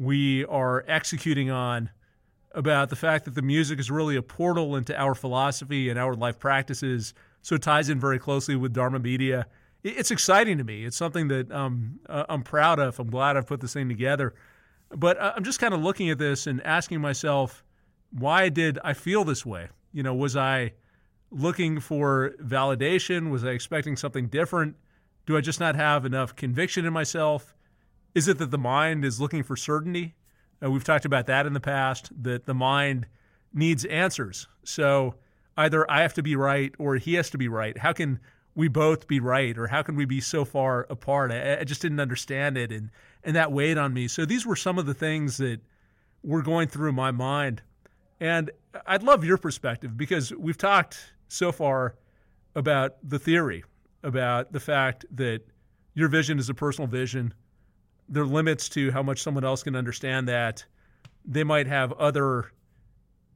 we 0.01 0.45
are 0.45 0.83
executing 0.87 1.49
on, 1.49 1.89
about 2.53 2.89
the 2.89 2.97
fact 2.97 3.23
that 3.25 3.35
the 3.35 3.41
music 3.41 3.79
is 3.79 3.89
really 3.89 4.17
a 4.17 4.21
portal 4.21 4.75
into 4.75 4.93
our 4.99 5.15
philosophy 5.15 5.89
and 5.89 5.97
our 5.97 6.13
life 6.13 6.37
practices. 6.37 7.13
So 7.41 7.55
it 7.55 7.61
ties 7.61 7.87
in 7.87 7.97
very 7.97 8.19
closely 8.19 8.57
with 8.57 8.73
Dharma 8.73 8.99
Media 8.99 9.47
it's 9.83 10.11
exciting 10.11 10.57
to 10.57 10.63
me. 10.63 10.85
It's 10.85 10.97
something 10.97 11.27
that 11.29 11.51
um, 11.51 11.99
uh, 12.07 12.25
I'm 12.29 12.43
proud 12.43 12.79
of. 12.79 12.99
I'm 12.99 13.09
glad 13.09 13.35
I've 13.37 13.47
put 13.47 13.61
this 13.61 13.73
thing 13.73 13.89
together. 13.89 14.33
But 14.89 15.17
uh, 15.19 15.33
I'm 15.35 15.43
just 15.43 15.59
kind 15.59 15.73
of 15.73 15.81
looking 15.81 16.09
at 16.09 16.17
this 16.17 16.47
and 16.47 16.61
asking 16.63 17.01
myself, 17.01 17.63
why 18.11 18.49
did 18.49 18.77
I 18.83 18.93
feel 18.93 19.23
this 19.23 19.45
way? 19.45 19.69
You 19.93 20.03
know, 20.03 20.13
was 20.13 20.35
I 20.35 20.73
looking 21.31 21.79
for 21.79 22.33
validation? 22.41 23.31
Was 23.31 23.43
I 23.43 23.49
expecting 23.49 23.95
something 23.95 24.27
different? 24.27 24.75
Do 25.25 25.37
I 25.37 25.41
just 25.41 25.59
not 25.59 25.75
have 25.75 26.05
enough 26.05 26.35
conviction 26.35 26.85
in 26.85 26.93
myself? 26.93 27.55
Is 28.13 28.27
it 28.27 28.37
that 28.39 28.51
the 28.51 28.57
mind 28.57 29.05
is 29.05 29.21
looking 29.21 29.43
for 29.43 29.55
certainty? 29.55 30.15
Uh, 30.63 30.69
we've 30.69 30.83
talked 30.83 31.05
about 31.05 31.27
that 31.27 31.45
in 31.45 31.53
the 31.53 31.59
past, 31.59 32.11
that 32.23 32.45
the 32.45 32.53
mind 32.53 33.07
needs 33.53 33.85
answers. 33.85 34.47
So 34.63 35.15
either 35.57 35.89
I 35.89 36.01
have 36.01 36.13
to 36.15 36.23
be 36.23 36.35
right 36.35 36.73
or 36.77 36.97
he 36.97 37.15
has 37.15 37.29
to 37.31 37.37
be 37.37 37.47
right. 37.47 37.77
How 37.77 37.93
can 37.93 38.19
we 38.55 38.67
both 38.67 39.07
be 39.07 39.19
right 39.19 39.57
or 39.57 39.67
how 39.67 39.81
can 39.81 39.95
we 39.95 40.05
be 40.05 40.19
so 40.19 40.45
far 40.45 40.85
apart 40.89 41.31
I, 41.31 41.59
I, 41.59 41.63
just 41.63 41.81
didn't 41.81 41.99
understand 41.99 42.57
it 42.57 42.71
and 42.71 42.89
and 43.23 43.35
that 43.35 43.51
weighed 43.51 43.77
on 43.77 43.93
me 43.93 44.07
so 44.07 44.25
these 44.25 44.45
were 44.45 44.55
some 44.55 44.77
of 44.77 44.85
the 44.85 44.93
things 44.93 45.37
that 45.37 45.61
were 46.23 46.41
going 46.41 46.67
through 46.67 46.91
my 46.91 47.11
mind 47.11 47.61
and 48.19 48.51
i'd 48.87 49.03
love 49.03 49.23
your 49.23 49.37
perspective 49.37 49.97
because 49.97 50.33
we've 50.33 50.57
talked 50.57 51.13
so 51.27 51.51
far 51.51 51.95
about 52.55 52.97
the 53.03 53.19
theory 53.19 53.63
about 54.03 54.51
the 54.51 54.59
fact 54.59 55.05
that 55.11 55.41
your 55.93 56.09
vision 56.09 56.39
is 56.39 56.49
a 56.49 56.53
personal 56.53 56.87
vision 56.87 57.33
there 58.11 58.23
are 58.23 58.27
limits 58.27 58.69
to 58.69 58.91
how 58.91 59.01
much 59.01 59.21
someone 59.23 59.43
else 59.43 59.63
can 59.63 59.75
understand 59.75 60.27
that 60.27 60.63
they 61.25 61.43
might 61.43 61.67
have 61.67 61.91
other 61.93 62.51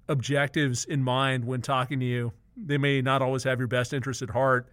objectives 0.07 0.85
in 0.85 1.01
mind 1.01 1.43
when 1.45 1.61
talking 1.61 1.99
to 1.99 2.05
you 2.05 2.31
they 2.55 2.77
may 2.77 3.01
not 3.01 3.21
always 3.21 3.43
have 3.43 3.57
your 3.57 3.67
best 3.67 3.93
interest 3.93 4.21
at 4.21 4.29
heart 4.29 4.69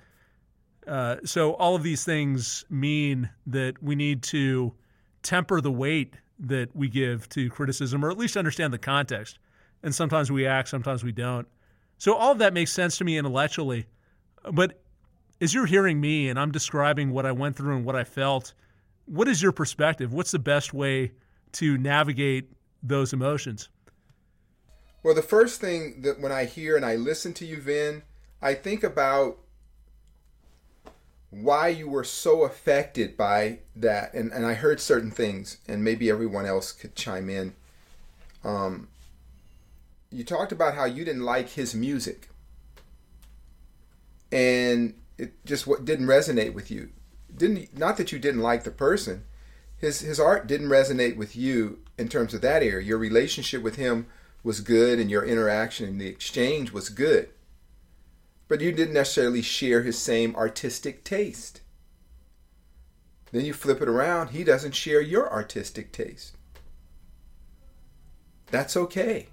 uh, 0.87 1.17
so 1.25 1.55
all 1.55 1.75
of 1.75 1.83
these 1.83 2.05
things 2.05 2.65
mean 2.69 3.31
that 3.47 3.83
we 3.83 3.95
need 3.95 4.23
to 4.23 4.75
temper 5.23 5.61
the 5.61 5.71
weight 5.71 6.15
that 6.41 6.75
we 6.75 6.89
give 6.89 7.29
to 7.31 7.49
criticism, 7.51 8.05
or 8.05 8.11
at 8.11 8.19
least 8.19 8.37
understand 8.37 8.73
the 8.73 8.79
context. 8.79 9.39
And 9.83 9.95
sometimes 9.95 10.31
we 10.31 10.47
act, 10.47 10.69
sometimes 10.69 11.05
we 11.05 11.13
don't. 11.13 11.47
So 11.99 12.15
all 12.15 12.33
of 12.33 12.39
that 12.39 12.53
makes 12.53 12.73
sense 12.73 12.99
to 12.99 13.05
me 13.05 13.17
intellectually. 13.17 13.87
But 14.53 14.81
as 15.41 15.55
you're 15.55 15.67
hearing 15.67 16.01
me 16.01 16.29
and 16.29 16.39
I'm 16.39 16.51
describing 16.51 17.13
what 17.13 17.27
I 17.27 17.33
went 17.33 17.57
through 17.57 17.77
and 17.77 17.85
what 17.85 17.95
I 17.95 18.05
felt, 18.05 18.55
what 19.07 19.29
is 19.29 19.43
your 19.43 19.53
perspective? 19.53 20.13
What's 20.13 20.31
the 20.31 20.39
best 20.39 20.73
way 20.73 21.13
to 21.53 21.77
navigate 21.79 22.51
those 22.83 23.13
emotions? 23.13 23.69
Well, 25.03 25.15
the 25.15 25.23
first 25.23 25.61
thing 25.61 26.03
that 26.03 26.21
when 26.21 26.33
I 26.33 26.45
hear 26.45 26.77
and 26.77 26.85
I 26.85 26.97
listen 26.97 27.35
to 27.35 27.47
you, 27.47 27.61
Vin, 27.61 28.03
I 28.41 28.55
think 28.55 28.85
about 28.85 29.39
why 31.31 31.69
you 31.69 31.89
were 31.89 32.05
so 32.05 32.43
affected 32.45 33.17
by 33.17 33.59
that 33.75 34.13
and, 34.13 34.31
and 34.33 34.45
i 34.45 34.53
heard 34.53 34.79
certain 34.79 35.11
things 35.11 35.57
and 35.67 35.83
maybe 35.83 36.11
everyone 36.11 36.45
else 36.45 36.73
could 36.73 36.95
chime 36.95 37.31
in 37.31 37.55
um, 38.45 38.89
you 40.11 40.25
talked 40.25 40.53
about 40.53 40.75
how 40.75 40.85
you 40.85 41.07
didn't 41.07 41.23
like 41.23 41.49
his 41.49 41.75
music 41.75 42.29
and 44.33 44.95
it 45.19 45.45
just 45.45 45.67
didn't 45.85 46.07
resonate 46.07 46.55
with 46.55 46.71
you. 46.71 46.89
Didn't 47.35 47.77
not 47.77 47.97
that 47.97 48.13
you 48.13 48.19
didn't 48.19 48.41
like 48.41 48.65
the 48.65 48.71
person. 48.71 49.25
His 49.77 50.01
his 50.01 50.21
art 50.21 50.47
didn't 50.47 50.69
resonate 50.69 51.17
with 51.17 51.35
you 51.35 51.81
in 51.99 52.09
terms 52.09 52.35
of 52.35 52.41
that 52.43 52.63
area. 52.63 52.87
Your 52.87 52.99
relationship 52.99 53.63
with 53.63 53.77
him 53.77 54.07
was 54.43 54.61
good 54.61 54.99
and 54.99 55.11
your 55.11 55.25
interaction 55.25 55.89
and 55.89 56.01
the 56.01 56.09
exchange 56.09 56.73
was 56.73 56.89
good. 56.89 57.31
But 58.49 58.61
you 58.61 58.73
didn't 58.73 58.95
necessarily 58.95 59.43
share 59.43 59.83
his 59.83 59.99
same 59.99 60.37
artistic 60.37 61.05
taste. 61.05 61.61
Then 63.31 63.47
you 63.47 63.55
flip 63.55 63.81
it 63.81 63.89
around, 63.89 64.29
he 64.29 64.45
doesn't 64.45 64.75
share 64.75 65.01
your 65.01 65.33
artistic 65.33 65.91
taste. 65.91 66.37
That's 68.51 68.77
okay. 68.77 69.29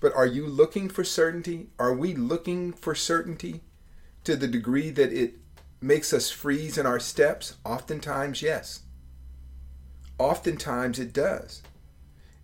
But 0.00 0.14
are 0.14 0.26
you 0.26 0.46
looking 0.46 0.88
for 0.88 1.04
certainty? 1.04 1.70
Are 1.78 1.94
we 1.94 2.14
looking 2.14 2.72
for 2.72 2.94
certainty 2.94 3.62
to 4.24 4.34
the 4.34 4.48
degree 4.48 4.90
that 4.90 5.12
it 5.12 5.34
makes 5.80 6.12
us 6.12 6.30
freeze 6.30 6.78
in 6.78 6.86
our 6.86 7.00
steps? 7.00 7.56
Oftentimes, 7.64 8.42
yes. 8.42 8.80
Oftentimes, 10.18 10.98
it 10.98 11.12
does. 11.12 11.62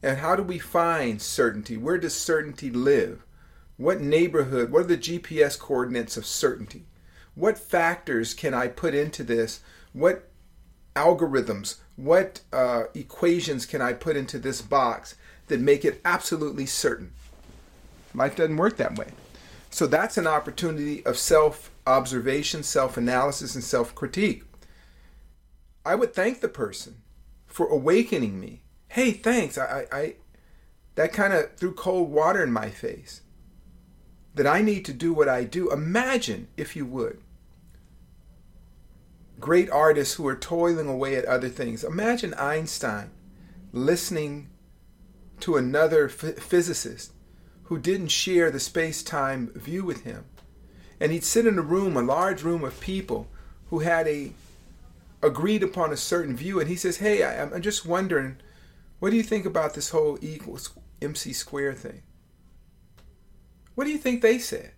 And 0.02 0.18
how 0.18 0.36
do 0.36 0.42
we 0.42 0.58
find 0.58 1.22
certainty? 1.22 1.76
Where 1.76 1.98
does 1.98 2.14
certainty 2.14 2.70
live? 2.70 3.24
What 3.76 4.00
neighborhood? 4.00 4.70
What 4.70 4.82
are 4.82 4.88
the 4.88 4.98
GPS 4.98 5.58
coordinates 5.58 6.16
of 6.16 6.26
certainty? 6.26 6.84
What 7.34 7.58
factors 7.58 8.34
can 8.34 8.52
I 8.52 8.68
put 8.68 8.94
into 8.94 9.24
this 9.24 9.60
what 9.92 10.28
algorithms, 10.94 11.76
what 11.96 12.40
uh, 12.52 12.84
equations 12.94 13.66
can 13.66 13.82
I 13.82 13.92
put 13.92 14.16
into 14.16 14.38
this 14.38 14.62
box 14.62 15.14
that 15.48 15.60
make 15.60 15.84
it 15.84 16.00
absolutely 16.04 16.66
certain? 16.66 17.12
Life 18.14 18.36
doesn't 18.36 18.56
work 18.56 18.76
that 18.76 18.98
way. 18.98 19.08
So 19.70 19.86
that's 19.86 20.18
an 20.18 20.26
opportunity 20.26 21.04
of 21.06 21.16
self 21.16 21.70
observation, 21.86 22.62
self 22.62 22.96
analysis, 22.96 23.54
and 23.54 23.64
self 23.64 23.94
critique. 23.94 24.44
I 25.84 25.94
would 25.94 26.14
thank 26.14 26.40
the 26.40 26.48
person 26.48 27.02
for 27.46 27.66
awakening 27.66 28.38
me. 28.38 28.62
Hey, 28.88 29.12
thanks. 29.12 29.58
I, 29.58 29.86
I, 29.92 29.96
I 29.96 30.14
that 30.94 31.12
kind 31.12 31.32
of 31.32 31.54
threw 31.56 31.72
cold 31.72 32.10
water 32.10 32.42
in 32.42 32.52
my 32.52 32.70
face. 32.70 33.22
That 34.34 34.46
I 34.46 34.62
need 34.62 34.84
to 34.86 34.94
do 34.94 35.12
what 35.12 35.28
I 35.28 35.44
do. 35.44 35.70
Imagine, 35.70 36.48
if 36.56 36.74
you 36.74 36.86
would, 36.86 37.20
great 39.38 39.68
artists 39.70 40.14
who 40.14 40.26
are 40.26 40.36
toiling 40.36 40.88
away 40.88 41.16
at 41.16 41.26
other 41.26 41.50
things. 41.50 41.84
Imagine 41.84 42.32
Einstein 42.34 43.10
listening 43.72 44.48
to 45.40 45.56
another 45.56 46.06
f- 46.06 46.36
physicist 46.36 47.12
who 47.64 47.78
didn't 47.78 48.08
share 48.08 48.50
the 48.50 48.60
space 48.60 49.02
time 49.02 49.50
view 49.54 49.84
with 49.84 50.04
him. 50.04 50.24
And 51.02 51.10
he'd 51.10 51.24
sit 51.24 51.48
in 51.48 51.58
a 51.58 51.62
room, 51.62 51.96
a 51.96 52.00
large 52.00 52.44
room 52.44 52.62
of 52.62 52.78
people 52.78 53.26
who 53.70 53.80
had 53.80 54.06
a 54.06 54.30
agreed 55.20 55.64
upon 55.64 55.92
a 55.92 55.96
certain 55.96 56.36
view. 56.36 56.60
And 56.60 56.68
he 56.68 56.76
says, 56.76 56.98
Hey, 56.98 57.24
I, 57.24 57.42
I'm 57.42 57.60
just 57.60 57.84
wondering, 57.84 58.36
what 59.00 59.10
do 59.10 59.16
you 59.16 59.24
think 59.24 59.44
about 59.44 59.74
this 59.74 59.90
whole 59.90 60.16
equals 60.22 60.70
MC 61.00 61.32
square 61.32 61.74
thing? 61.74 62.02
What 63.74 63.82
do 63.82 63.90
you 63.90 63.98
think 63.98 64.22
they 64.22 64.38
said? 64.38 64.74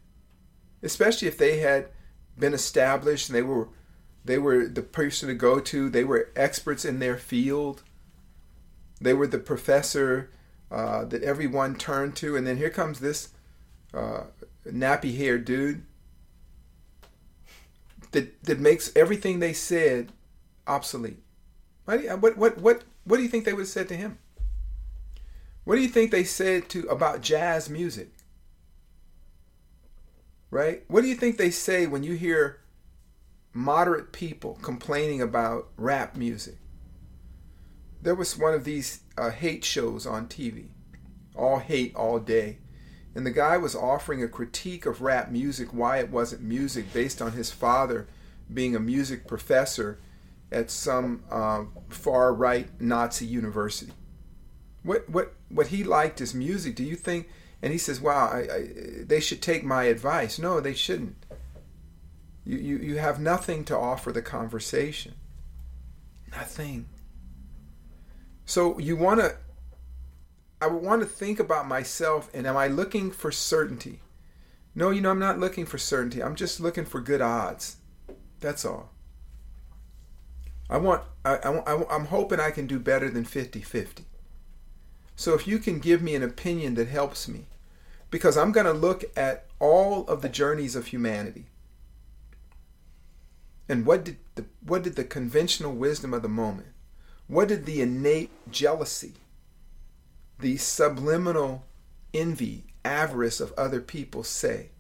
Especially 0.83 1.29
if 1.29 1.37
they 1.37 1.59
had 1.59 1.89
been 2.39 2.55
established 2.55 3.29
and 3.29 3.37
they 3.37 3.43
were 3.43 3.69
they 4.25 4.39
were 4.39 4.67
the 4.67 4.81
person 4.81 5.29
to 5.29 5.35
go 5.35 5.61
to. 5.61 5.91
They 5.91 6.05
were 6.05 6.31
experts 6.35 6.87
in 6.87 7.01
their 7.01 7.19
field. 7.19 7.83
They 8.99 9.13
were 9.13 9.27
the 9.27 9.37
professor 9.37 10.31
uh, 10.71 11.05
that 11.05 11.23
everyone 11.23 11.77
turned 11.77 12.17
to. 12.17 12.35
And 12.35 12.47
then 12.47 12.57
here 12.57 12.71
comes 12.71 13.01
this 13.01 13.29
uh, 13.93 14.23
nappy 14.67 15.19
haired 15.19 15.45
dude 15.45 15.85
that, 18.15 18.43
that 18.45 18.59
makes 18.59 18.91
everything 18.97 19.39
they 19.39 19.53
said 19.53 20.11
obsolete. 20.67 21.23
What, 21.85 22.37
what, 22.39 22.59
what, 22.59 22.85
what, 23.05 23.17
do 23.17 23.23
you 23.23 23.29
think 23.29 23.45
they 23.45 23.53
would 23.53 23.61
have 23.61 23.69
said 23.69 23.89
to 23.89 23.97
him? 23.97 24.19
What 25.65 25.77
do 25.77 25.83
you 25.83 25.89
think 25.89 26.11
they 26.11 26.25
said 26.25 26.69
to 26.71 26.89
about 26.89 27.21
jazz 27.21 27.69
music? 27.69 28.11
Right? 30.51 30.85
What 30.89 31.03
do 31.03 31.09
you 31.09 31.15
think 31.15 31.37
they 31.37 31.51
say 31.51 31.87
when 31.87 32.03
you 32.03 32.15
hear 32.15 32.61
moderate 33.55 34.13
people 34.13 34.59
complaining 34.61 35.23
about 35.23 35.69
rap 35.77 36.17
music. 36.17 36.57
There 38.03 38.17
was 38.17 38.37
one 38.37 38.53
of 38.53 38.65
these 38.65 39.01
uh, 39.17 39.31
hate 39.31 39.65
shows 39.65 40.07
on 40.07 40.27
TV, 40.27 40.67
all 41.35 41.61
hate 41.61 41.95
all 41.95 42.19
day. 42.19 42.59
And 43.15 43.25
the 43.25 43.31
guy 43.31 43.57
was 43.57 43.77
offering 43.77 44.23
a 44.23 44.29
critique 44.29 44.87
of 44.87 45.01
rap 45.01 45.31
music, 45.31 45.69
why 45.73 45.99
it 45.99 46.11
wasn't 46.11 46.43
music, 46.43 46.93
based 46.93 47.23
on 47.23 47.33
his 47.33 47.51
father 47.51 48.07
being 48.53 48.75
a 48.75 48.81
music 48.81 49.27
professor 49.27 49.99
at 50.51 50.71
some 50.71 51.23
uh, 51.31 51.65
far 51.89 52.35
right 52.35 52.69
Nazi 52.81 53.25
university. 53.25 53.93
What, 54.83 55.09
what, 55.09 55.35
what 55.49 55.69
he 55.69 55.85
liked 55.85 56.21
is 56.21 56.35
music. 56.35 56.75
Do 56.77 56.85
you 56.85 56.97
think? 56.97 57.29
And 57.63 57.73
he 57.73 57.79
says, 57.79 58.01
wow, 58.01 58.29
I, 58.29 58.39
I, 58.41 58.69
they 59.05 59.21
should 59.21 59.41
take 59.41 59.65
my 59.65 59.85
advice. 59.85 60.39
No, 60.39 60.61
they 60.61 60.75
shouldn't. 60.75 61.17
You, 62.45 62.59
you, 62.59 62.77
you 62.79 62.99
have 62.99 63.19
nothing 63.21 63.65
to 63.65 63.77
offer 63.77 64.13
the 64.13 64.21
conversation. 64.21 65.15
Nothing. 66.31 66.89
So 68.45 68.79
you 68.79 68.97
want 68.97 69.21
to, 69.21 69.37
I 70.65 70.67
would 70.67 70.83
want 70.83 71.03
to 71.03 71.07
think 71.07 71.39
about 71.39 71.69
myself 71.69 72.31
and 72.33 72.47
am 72.47 72.57
I 72.57 72.69
looking 72.69 73.11
for 73.11 73.31
certainty? 73.31 74.01
No, 74.75 74.89
you 74.89 75.03
know, 75.03 75.11
I'm 75.11 75.19
not 75.19 75.39
looking 75.39 75.67
for 75.67 75.77
certainty. 75.77 76.23
I'm 76.23 76.35
just 76.35 76.59
looking 76.59 76.87
for 76.87 77.03
good 77.03 77.21
odds. 77.21 77.77
That's 78.41 78.65
all. 78.65 78.91
I 80.71 80.79
want, 80.79 81.03
I, 81.23 81.35
I, 81.37 81.95
I'm 81.95 82.07
hoping 82.07 82.41
I 82.41 82.51
can 82.51 82.67
do 82.67 82.79
better 82.79 83.11
than 83.11 83.27
50 83.27 83.61
50. 83.61 84.05
So 85.17 85.35
if 85.35 85.47
you 85.47 85.59
can 85.59 85.81
give 85.81 86.01
me 86.01 86.15
an 86.15 86.23
opinion 86.23 86.77
that 86.77 86.89
helps 86.89 87.29
me, 87.29 87.45
because 88.11 88.39
I'm 88.39 88.51
going 88.51 88.65
to 88.65 88.73
look 88.73 89.05
at 89.15 89.45
all 89.59 90.07
of 90.07 90.23
the 90.23 90.31
journeys 90.31 90.75
of 90.75 90.87
humanity 90.87 91.45
and 93.69 93.85
what 93.85 94.03
did 94.05 94.17
the 94.35 94.47
what 94.65 94.83
did 94.83 94.97
the 94.97 95.05
conventional 95.05 95.73
wisdom 95.73 96.15
of 96.15 96.23
the 96.23 96.29
moment? 96.29 96.69
What 97.27 97.49
did 97.49 97.67
the 97.67 97.83
innate 97.83 98.31
jealousy, 98.51 99.15
the 100.39 100.57
subliminal 100.57 101.65
envy, 102.13 102.65
avarice 102.85 103.41
of 103.41 103.53
other 103.57 103.81
people 103.81 104.23
say? 104.23 104.71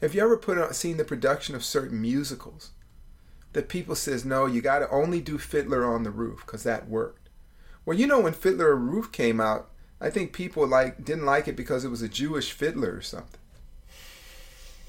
Have 0.00 0.14
you 0.14 0.22
ever 0.22 0.36
put 0.36 0.58
on, 0.58 0.72
seen 0.72 0.96
the 0.96 1.04
production 1.04 1.54
of 1.54 1.64
certain 1.64 2.00
musicals 2.00 2.70
that 3.52 3.68
people 3.68 3.94
says 3.94 4.24
no, 4.24 4.46
you 4.46 4.60
got 4.60 4.78
to 4.78 4.90
only 4.90 5.20
do 5.20 5.38
Fiddler 5.38 5.84
on 5.84 6.04
the 6.04 6.10
Roof 6.10 6.42
because 6.46 6.62
that 6.62 6.88
worked. 6.88 7.28
Well, 7.84 7.98
you 7.98 8.06
know 8.06 8.20
when 8.20 8.32
Fiddler 8.32 8.74
on 8.74 8.86
the 8.86 8.92
Roof 8.92 9.12
came 9.12 9.40
out, 9.40 9.70
I 10.00 10.10
think 10.10 10.32
people 10.32 10.66
like 10.66 11.04
didn't 11.04 11.26
like 11.26 11.48
it 11.48 11.56
because 11.56 11.84
it 11.84 11.90
was 11.90 12.02
a 12.02 12.08
Jewish 12.08 12.52
fiddler 12.52 12.94
or 12.94 13.02
something. 13.02 13.40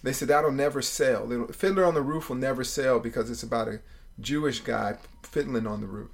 They 0.04 0.14
said 0.14 0.30
that'll 0.30 0.52
never 0.52 0.82
sell. 0.82 1.28
Fiddler 1.52 1.86
on 1.86 1.94
the 1.94 2.02
Roof 2.02 2.30
will 2.30 2.38
never 2.38 2.64
sell 2.64 3.00
because 3.00 3.30
it's 3.30 3.44
about 3.44 3.68
a 3.68 3.82
Jewish 4.20 4.60
guy 4.62 4.98
fiddling 5.24 5.68
on 5.68 5.82
the 5.82 5.88
roof. 5.88 6.10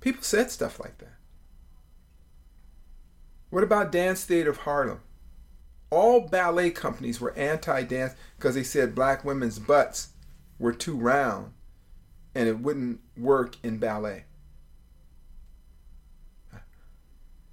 People 0.00 0.22
said 0.22 0.50
stuff 0.50 0.80
like 0.80 0.98
that. 0.98 1.14
What 3.50 3.64
about 3.64 3.92
Dance 3.92 4.24
Theater 4.24 4.50
of 4.50 4.58
Harlem? 4.58 5.00
All 5.90 6.20
ballet 6.20 6.70
companies 6.70 7.20
were 7.20 7.34
anti 7.34 7.82
dance 7.82 8.14
because 8.36 8.54
they 8.54 8.62
said 8.62 8.94
black 8.94 9.24
women's 9.24 9.58
butts 9.58 10.10
were 10.58 10.72
too 10.72 10.96
round 10.96 11.52
and 12.34 12.48
it 12.48 12.60
wouldn't 12.60 13.00
work 13.16 13.56
in 13.62 13.78
ballet. 13.78 14.24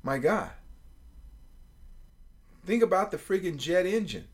My 0.03 0.19
God. 0.19 0.51
Think 2.63 2.83
about 2.83 3.11
the 3.11 3.17
friggin' 3.17 3.57
jet 3.57 3.85
engine. 3.85 4.27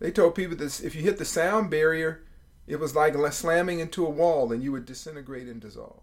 They 0.00 0.10
told 0.10 0.34
people 0.34 0.56
that 0.56 0.80
if 0.82 0.94
you 0.94 1.02
hit 1.02 1.18
the 1.18 1.24
sound 1.24 1.70
barrier, 1.70 2.22
it 2.66 2.80
was 2.80 2.96
like 2.96 3.14
slamming 3.32 3.80
into 3.80 4.04
a 4.04 4.10
wall 4.10 4.50
and 4.50 4.62
you 4.62 4.72
would 4.72 4.86
disintegrate 4.86 5.46
and 5.46 5.60
dissolve. 5.60 6.02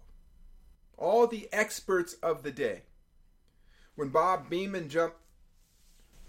All 0.97 1.27
the 1.27 1.49
experts 1.51 2.13
of 2.23 2.43
the 2.43 2.51
day. 2.51 2.83
When 3.97 4.09
Bob 4.09 4.47
Beamon 4.47 4.89
jumped 4.89 5.17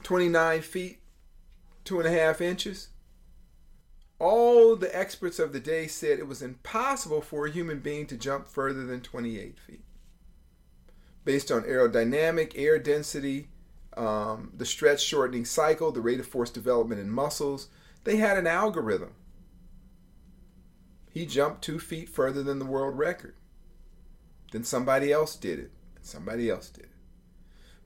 29 0.02 0.62
feet, 0.62 1.00
two 1.84 2.00
and 2.00 2.08
a 2.08 2.10
half 2.10 2.40
inches, 2.40 2.88
all 4.18 4.74
the 4.74 4.96
experts 4.98 5.38
of 5.38 5.52
the 5.52 5.60
day 5.60 5.86
said 5.86 6.18
it 6.18 6.26
was 6.26 6.40
impossible 6.40 7.20
for 7.20 7.46
a 7.46 7.50
human 7.50 7.80
being 7.80 8.06
to 8.06 8.16
jump 8.16 8.48
further 8.48 8.86
than 8.86 9.02
28 9.02 9.58
feet. 9.58 9.84
Based 11.26 11.52
on 11.52 11.64
aerodynamic, 11.64 12.52
air 12.56 12.78
density, 12.78 13.48
um, 13.98 14.50
the 14.56 14.64
stretch 14.64 15.02
shortening 15.02 15.44
cycle, 15.44 15.92
the 15.92 16.00
rate 16.00 16.20
of 16.20 16.26
force 16.26 16.50
development 16.50 17.02
in 17.02 17.10
muscles. 17.10 17.68
They 18.04 18.16
had 18.16 18.38
an 18.38 18.46
algorithm. 18.46 19.12
He 21.10 21.26
jumped 21.26 21.60
two 21.60 21.78
feet 21.78 22.08
further 22.08 22.42
than 22.42 22.60
the 22.60 22.64
world 22.64 22.96
record. 22.96 23.34
Then 24.52 24.64
somebody 24.64 25.12
else 25.12 25.36
did 25.36 25.58
it. 25.58 25.70
Somebody 26.00 26.48
else 26.48 26.70
did 26.70 26.84
it. 26.84 26.90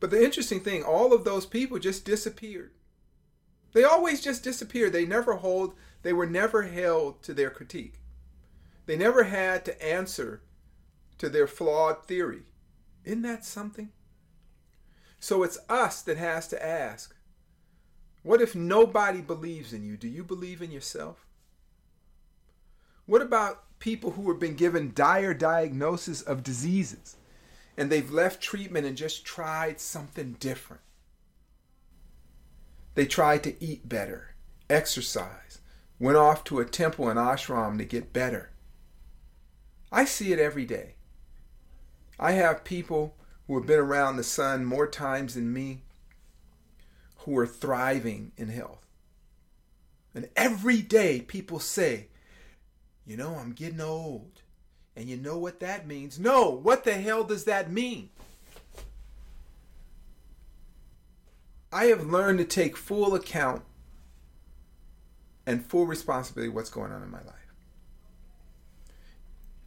But 0.02 0.10
the 0.10 0.20
interesting 0.20 0.58
thing, 0.58 0.82
all 0.82 1.12
of 1.12 1.22
those 1.22 1.46
people 1.46 1.78
just 1.78 2.04
disappeared. 2.04 2.72
They 3.72 3.84
always 3.84 4.20
just 4.20 4.42
disappeared. 4.42 4.92
They 4.92 5.06
never 5.06 5.34
hold, 5.34 5.74
they 6.02 6.12
were 6.12 6.26
never 6.26 6.64
held 6.64 7.22
to 7.22 7.32
their 7.32 7.50
critique. 7.50 8.00
They 8.86 8.96
never 8.96 9.22
had 9.22 9.64
to 9.64 9.80
answer 9.80 10.42
to 11.18 11.28
their 11.28 11.46
flawed 11.46 12.04
theory. 12.04 12.42
Isn't 13.04 13.22
that 13.22 13.44
something? 13.44 13.90
So 15.20 15.44
it's 15.44 15.60
us 15.68 16.02
that 16.02 16.16
has 16.16 16.48
to 16.48 16.60
ask 16.60 17.14
what 18.24 18.40
if 18.40 18.56
nobody 18.56 19.20
believes 19.20 19.72
in 19.72 19.84
you? 19.84 19.96
Do 19.96 20.08
you 20.08 20.24
believe 20.24 20.60
in 20.60 20.72
yourself? 20.72 21.28
What 23.06 23.22
about 23.22 23.78
people 23.78 24.10
who 24.10 24.28
have 24.32 24.40
been 24.40 24.56
given 24.56 24.94
dire 24.96 25.32
diagnosis 25.32 26.22
of 26.22 26.42
diseases 26.42 27.18
and 27.76 27.90
they've 27.90 28.10
left 28.10 28.42
treatment 28.42 28.86
and 28.86 28.96
just 28.96 29.24
tried 29.24 29.80
something 29.80 30.36
different? 30.38 30.82
They 32.94 33.06
tried 33.06 33.42
to 33.44 33.64
eat 33.64 33.88
better, 33.88 34.34
exercise, 34.68 35.60
went 35.98 36.16
off 36.16 36.44
to 36.44 36.60
a 36.60 36.64
temple 36.64 37.08
and 37.08 37.18
ashram 37.18 37.78
to 37.78 37.84
get 37.84 38.12
better. 38.12 38.50
I 39.90 40.04
see 40.04 40.32
it 40.32 40.38
every 40.38 40.66
day. 40.66 40.94
I 42.18 42.32
have 42.32 42.64
people 42.64 43.16
who 43.46 43.54
have 43.56 43.66
been 43.66 43.78
around 43.80 44.16
the 44.16 44.24
sun 44.24 44.64
more 44.64 44.86
times 44.86 45.34
than 45.34 45.52
me 45.52 45.82
who 47.18 47.36
are 47.38 47.46
thriving 47.46 48.32
in 48.36 48.48
health. 48.48 48.86
And 50.14 50.28
every 50.36 50.82
day 50.82 51.20
people 51.20 51.58
say, 51.58 52.08
you 53.06 53.16
know, 53.16 53.36
I'm 53.36 53.52
getting 53.52 53.80
old. 53.80 54.41
And 54.96 55.08
you 55.08 55.16
know 55.16 55.38
what 55.38 55.60
that 55.60 55.86
means? 55.86 56.18
No, 56.18 56.50
what 56.50 56.84
the 56.84 56.94
hell 56.94 57.24
does 57.24 57.44
that 57.44 57.70
mean? 57.70 58.10
I 61.72 61.86
have 61.86 62.06
learned 62.06 62.38
to 62.38 62.44
take 62.44 62.76
full 62.76 63.14
account 63.14 63.62
and 65.46 65.64
full 65.64 65.86
responsibility 65.86 66.52
what's 66.52 66.68
going 66.68 66.92
on 66.92 67.02
in 67.02 67.10
my 67.10 67.22
life. 67.22 67.34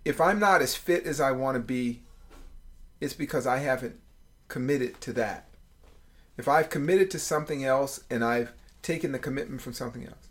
If 0.04 0.22
I'm 0.22 0.40
not 0.40 0.62
as 0.62 0.76
fit 0.76 1.08
as 1.08 1.20
I 1.20 1.32
want 1.32 1.56
to 1.56 1.60
be, 1.60 2.04
it's 3.02 3.16
because 3.16 3.48
I 3.48 3.58
haven't 3.58 4.00
committed 4.48 5.02
to 5.02 5.14
that. 5.14 5.50
If 6.38 6.48
I've 6.48 6.70
committed 6.70 7.10
to 7.12 7.20
something 7.20 7.66
else 7.66 8.02
and 8.10 8.24
I've 8.24 8.54
taken 8.84 9.12
the 9.12 9.20
commitment 9.20 9.62
from 9.62 9.74
something 9.74 10.06
else. 10.06 10.30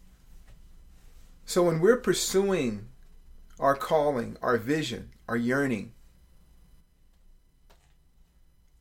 So 1.45 1.65
when 1.65 1.81
we're 1.81 1.97
pursuing 1.97 2.89
our 3.59 3.75
calling, 3.75 4.37
our 4.43 4.57
vision, 4.57 5.11
our 5.29 5.37
yearning, 5.37 5.93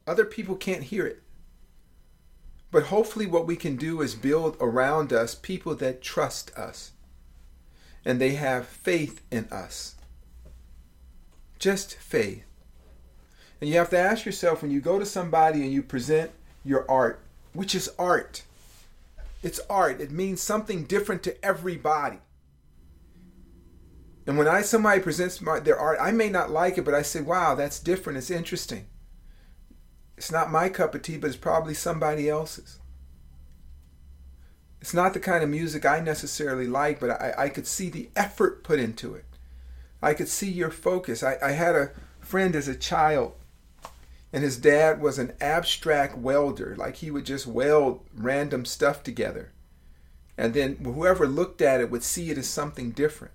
other 0.06 0.26
people 0.26 0.56
can't 0.56 0.84
hear 0.84 1.06
it. 1.06 1.22
But 2.72 2.86
hopefully, 2.86 3.28
what 3.28 3.46
we 3.46 3.56
can 3.56 3.76
do 3.76 4.02
is 4.02 4.16
build 4.16 4.58
around 4.60 5.14
us 5.14 5.36
people 5.36 5.76
that 5.76 6.02
trust 6.02 6.52
us 6.58 6.92
and 8.06 8.20
they 8.20 8.32
have 8.32 8.68
faith 8.68 9.22
in 9.32 9.46
us. 9.52 9.96
Just 11.60 11.96
faith. 11.96 12.44
And 13.62 13.70
you 13.70 13.78
have 13.78 13.92
to 13.92 13.98
ask 13.98 14.26
yourself 14.26 14.62
when 14.62 14.72
you 14.72 14.82
go 14.82 15.00
to 15.00 15.06
somebody 15.06 15.62
and 15.62 15.72
you 15.72 15.82
present 15.82 16.32
your 16.66 16.90
art, 16.90 17.22
which 17.54 17.76
is 17.76 17.90
art, 17.98 18.44
it's 19.42 19.60
art. 19.70 20.02
It 20.02 20.12
means 20.12 20.42
something 20.42 20.84
different 20.86 21.24
to 21.24 21.46
everybody. 21.46 22.20
And 24.26 24.38
when 24.38 24.48
I 24.48 24.62
somebody 24.62 25.02
presents 25.02 25.42
my, 25.42 25.60
their 25.60 25.78
art, 25.78 25.98
I 26.00 26.12
may 26.12 26.30
not 26.30 26.50
like 26.50 26.78
it, 26.78 26.86
but 26.86 26.94
I 26.94 27.02
say, 27.02 27.22
"Wow, 27.22 27.56
that's 27.56 27.80
different. 27.80 28.18
It's 28.18 28.32
interesting." 28.32 28.88
It's 30.18 30.32
not 30.32 30.52
my 30.52 30.70
cup 30.70 30.96
of 30.96 31.02
tea, 31.02 31.18
but 31.18 31.28
it's 31.28 31.36
probably 31.36 31.74
somebody 31.74 32.30
else's. 32.30 32.80
It's 34.80 34.94
not 34.94 35.14
the 35.14 35.20
kind 35.20 35.44
of 35.44 35.50
music 35.50 35.86
I 35.86 36.00
necessarily 36.00 36.68
like, 36.68 37.00
but 37.00 37.10
I, 37.10 37.34
I 37.38 37.50
could 37.50 37.68
see 37.68 37.90
the 37.90 38.10
effort 38.16 38.64
put 38.64 38.80
into 38.80 39.16
it. 39.16 39.26
I 40.02 40.14
could 40.14 40.28
see 40.28 40.52
your 40.52 40.72
focus. 40.72 41.24
I, 41.24 41.38
I 41.42 41.52
had 41.52 41.76
a 41.76 41.92
friend 42.20 42.56
as 42.56 42.68
a 42.68 42.76
child, 42.76 43.34
and 44.32 44.44
his 44.44 44.58
dad 44.58 45.02
was 45.02 45.18
an 45.18 45.34
abstract 45.42 46.18
welder. 46.18 46.76
Like 46.78 46.98
he 46.98 47.12
would 47.12 47.26
just 47.26 47.48
weld 47.48 48.06
random 48.14 48.66
stuff 48.66 49.04
together. 49.04 49.52
And 50.38 50.54
then 50.54 50.76
whoever 50.78 51.28
looked 51.28 51.62
at 51.62 51.80
it 51.80 51.90
would 51.90 52.04
see 52.04 52.30
it 52.30 52.38
as 52.38 52.48
something 52.48 52.92
different. 52.92 53.34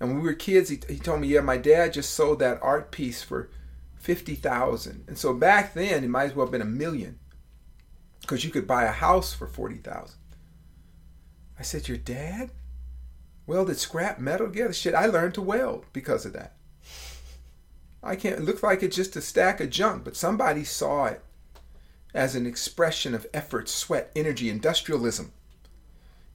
And 0.00 0.10
when 0.10 0.18
we 0.20 0.28
were 0.28 0.34
kids, 0.34 0.68
he, 0.70 0.80
he 0.88 0.98
told 0.98 1.20
me, 1.20 1.28
yeah, 1.28 1.40
my 1.40 1.56
dad 1.56 1.92
just 1.92 2.14
sold 2.14 2.38
that 2.38 2.62
art 2.62 2.90
piece 2.90 3.22
for 3.22 3.50
50,000. 3.96 5.04
And 5.08 5.18
so 5.18 5.34
back 5.34 5.74
then, 5.74 6.04
it 6.04 6.08
might 6.08 6.24
as 6.24 6.34
well 6.34 6.46
have 6.46 6.52
been 6.52 6.62
a 6.62 6.66
million 6.66 7.18
because 8.20 8.44
you 8.44 8.50
could 8.50 8.66
buy 8.66 8.84
a 8.84 8.92
house 8.92 9.34
for 9.34 9.46
40,000. 9.46 10.16
I 11.58 11.62
said, 11.62 11.88
Your 11.88 11.96
dad 11.96 12.50
welded 13.46 13.78
scrap 13.78 14.20
metal 14.20 14.46
together? 14.46 14.72
Shit, 14.72 14.94
I 14.94 15.06
learned 15.06 15.34
to 15.34 15.42
weld 15.42 15.86
because 15.92 16.24
of 16.24 16.32
that. 16.34 16.54
I 18.02 18.14
can't, 18.14 18.38
it 18.38 18.44
looks 18.44 18.62
like 18.62 18.82
it's 18.82 18.94
just 18.94 19.16
a 19.16 19.20
stack 19.20 19.60
of 19.60 19.70
junk, 19.70 20.04
but 20.04 20.16
somebody 20.16 20.62
saw 20.62 21.06
it 21.06 21.22
as 22.14 22.36
an 22.36 22.46
expression 22.46 23.14
of 23.14 23.26
effort, 23.34 23.68
sweat, 23.68 24.12
energy, 24.14 24.48
industrialism. 24.48 25.32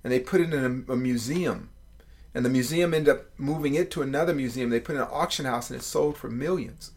And 0.04 0.12
they 0.12 0.20
put 0.20 0.42
it 0.42 0.54
in 0.54 0.86
a, 0.90 0.94
a 0.94 0.98
museum. 0.98 1.70
And 2.34 2.44
the 2.44 2.50
museum 2.50 2.94
ended 2.94 3.16
up 3.16 3.26
moving 3.38 3.76
it 3.76 3.92
to 3.92 4.02
another 4.02 4.34
museum. 4.34 4.70
They 4.70 4.80
put 4.80 4.96
in 4.96 5.02
an 5.02 5.08
auction 5.12 5.46
house 5.46 5.70
and 5.70 5.80
it 5.80 5.84
sold 5.84 6.18
for 6.18 6.30
millions. 6.30 6.92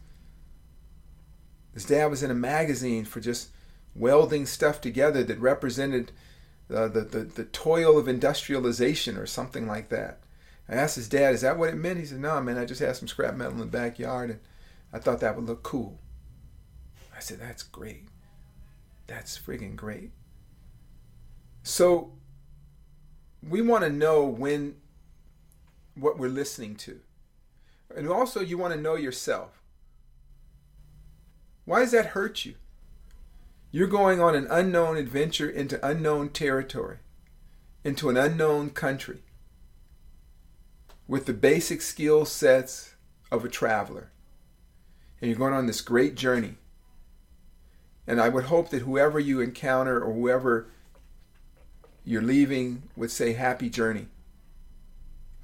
His 1.73 1.85
dad 1.85 2.07
was 2.07 2.23
in 2.23 2.31
a 2.31 2.35
magazine 2.35 3.05
for 3.05 3.19
just 3.19 3.49
welding 3.93 4.45
stuff 4.45 4.81
together 4.81 5.23
that 5.23 5.39
represented 5.39 6.11
uh, 6.73 6.87
the, 6.87 7.01
the, 7.01 7.19
the 7.19 7.45
toil 7.45 7.97
of 7.97 8.07
industrialization 8.07 9.15
or 9.15 9.27
something 9.27 9.67
like 9.67 9.89
that. 9.89 10.19
I 10.67 10.75
asked 10.75 10.95
his 10.95 11.07
dad, 11.07 11.33
is 11.33 11.41
that 11.41 11.57
what 11.57 11.69
it 11.69 11.75
meant? 11.75 11.99
He 11.99 12.05
said, 12.05 12.19
no, 12.19 12.41
man, 12.41 12.57
I 12.57 12.65
just 12.65 12.81
had 12.81 12.95
some 12.95 13.07
scrap 13.07 13.35
metal 13.35 13.53
in 13.53 13.59
the 13.59 13.65
backyard 13.65 14.31
and 14.31 14.39
I 14.91 14.99
thought 14.99 15.19
that 15.19 15.35
would 15.35 15.45
look 15.45 15.63
cool. 15.63 15.99
I 17.15 17.19
said, 17.19 17.39
that's 17.39 17.63
great. 17.63 18.07
That's 19.07 19.37
friggin' 19.39 19.75
great. 19.75 20.11
So 21.63 22.13
we 23.47 23.61
want 23.61 23.83
to 23.83 23.89
know 23.89 24.25
when 24.25 24.75
what 25.99 26.17
we're 26.17 26.29
listening 26.29 26.75
to. 26.75 26.99
And 27.95 28.07
also 28.09 28.41
you 28.41 28.57
want 28.57 28.73
to 28.73 28.79
know 28.79 28.95
yourself. 28.95 29.61
Why 31.65 31.79
does 31.79 31.91
that 31.91 32.07
hurt 32.07 32.45
you? 32.45 32.55
You're 33.71 33.87
going 33.87 34.21
on 34.21 34.35
an 34.35 34.47
unknown 34.49 34.97
adventure 34.97 35.49
into 35.49 35.85
unknown 35.85 36.29
territory, 36.29 36.97
into 37.83 38.09
an 38.09 38.17
unknown 38.17 38.69
country, 38.69 39.19
with 41.07 41.25
the 41.25 41.33
basic 41.33 41.81
skill 41.81 42.25
sets 42.25 42.95
of 43.31 43.43
a 43.43 43.49
traveler. 43.49 44.11
And 45.21 45.29
you're 45.29 45.37
going 45.37 45.53
on 45.53 45.67
this 45.67 45.81
great 45.81 46.15
journey. 46.15 46.55
And 48.05 48.21
I 48.21 48.29
would 48.29 48.45
hope 48.45 48.69
that 48.69 48.83
whoever 48.83 49.19
you 49.19 49.41
encounter 49.41 50.01
or 50.01 50.13
whoever 50.13 50.69
you're 52.05 52.21
leaving 52.21 52.83
would 52.95 53.11
say, 53.11 53.33
Happy 53.33 53.69
journey. 53.69 54.07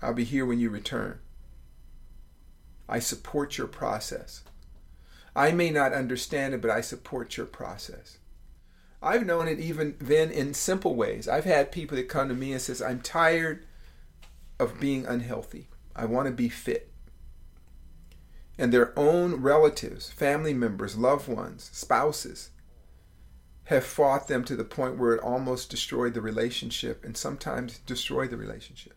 I'll 0.03 0.13
be 0.13 0.23
here 0.23 0.45
when 0.45 0.59
you 0.59 0.69
return. 0.69 1.19
I 2.89 2.99
support 2.99 3.57
your 3.57 3.67
process. 3.67 4.43
I 5.35 5.51
may 5.51 5.71
not 5.71 5.93
understand 5.93 6.53
it, 6.53 6.61
but 6.61 6.69
I 6.69 6.81
support 6.81 7.37
your 7.37 7.45
process. 7.45 8.17
I've 9.01 9.25
known 9.25 9.47
it 9.47 9.59
even 9.59 9.95
then 9.99 10.29
in 10.29 10.53
simple 10.53 10.95
ways. 10.95 11.27
I've 11.27 11.45
had 11.45 11.71
people 11.71 11.97
that 11.97 12.09
come 12.09 12.29
to 12.29 12.35
me 12.35 12.51
and 12.51 12.61
says, 12.61 12.81
"I'm 12.81 13.01
tired 13.01 13.65
of 14.59 14.79
being 14.79 15.05
unhealthy. 15.05 15.69
I 15.95 16.05
want 16.05 16.27
to 16.27 16.33
be 16.33 16.49
fit." 16.49 16.91
And 18.57 18.71
their 18.71 18.97
own 18.97 19.41
relatives, 19.41 20.09
family 20.09 20.53
members, 20.53 20.95
loved 20.95 21.27
ones, 21.27 21.69
spouses 21.73 22.51
have 23.65 23.85
fought 23.85 24.27
them 24.27 24.43
to 24.43 24.55
the 24.55 24.65
point 24.65 24.97
where 24.97 25.15
it 25.15 25.21
almost 25.21 25.69
destroyed 25.69 26.13
the 26.13 26.21
relationship 26.21 27.03
and 27.03 27.17
sometimes 27.17 27.79
destroyed 27.79 28.29
the 28.29 28.37
relationship. 28.37 28.93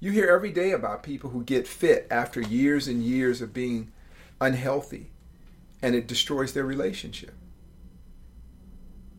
You 0.00 0.12
hear 0.12 0.28
every 0.28 0.50
day 0.50 0.72
about 0.72 1.02
people 1.02 1.30
who 1.30 1.44
get 1.44 1.68
fit 1.68 2.06
after 2.10 2.40
years 2.40 2.88
and 2.88 3.02
years 3.02 3.42
of 3.42 3.52
being 3.52 3.92
unhealthy 4.40 5.10
and 5.82 5.94
it 5.94 6.06
destroys 6.06 6.54
their 6.54 6.64
relationship. 6.64 7.34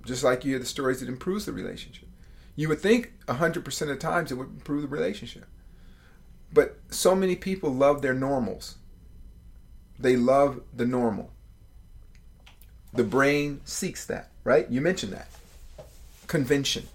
Just 0.06 0.24
like 0.24 0.44
you 0.44 0.52
hear 0.52 0.60
the 0.60 0.66
stories 0.66 1.00
that 1.00 1.10
improves 1.10 1.46
the 1.46 1.54
relationship. 1.54 2.10
You 2.56 2.68
would 2.70 2.82
think 2.82 3.14
100% 3.28 3.82
of 3.82 3.88
the 3.88 3.96
times 3.96 4.32
it 4.32 4.36
would 4.36 4.48
improve 4.48 4.82
the 4.82 4.88
relationship. 4.88 5.46
But 6.52 6.80
so 6.90 7.16
many 7.16 7.36
people 7.36 7.74
love 7.74 8.02
their 8.02 8.16
normals. 8.16 8.78
They 10.00 10.18
love 10.18 10.62
the 10.76 10.86
normal. 10.86 11.32
The 12.94 13.04
brain 13.04 13.62
seeks 13.64 14.06
that, 14.08 14.32
right? 14.44 14.70
You 14.70 14.82
mentioned 14.82 15.14
that. 15.14 15.30
Convention. 16.28 16.88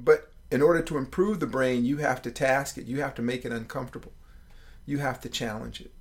But 0.00 0.30
in 0.50 0.62
order 0.62 0.82
to 0.82 0.96
improve 0.96 1.40
the 1.40 1.46
brain, 1.46 1.84
you 1.84 1.98
have 1.98 2.22
to 2.22 2.30
task 2.30 2.78
it. 2.78 2.86
You 2.86 3.00
have 3.00 3.14
to 3.16 3.22
make 3.22 3.44
it 3.44 3.52
uncomfortable. 3.52 4.12
You 4.86 4.98
have 4.98 5.20
to 5.20 5.28
challenge 5.28 5.80
it. 5.80 5.92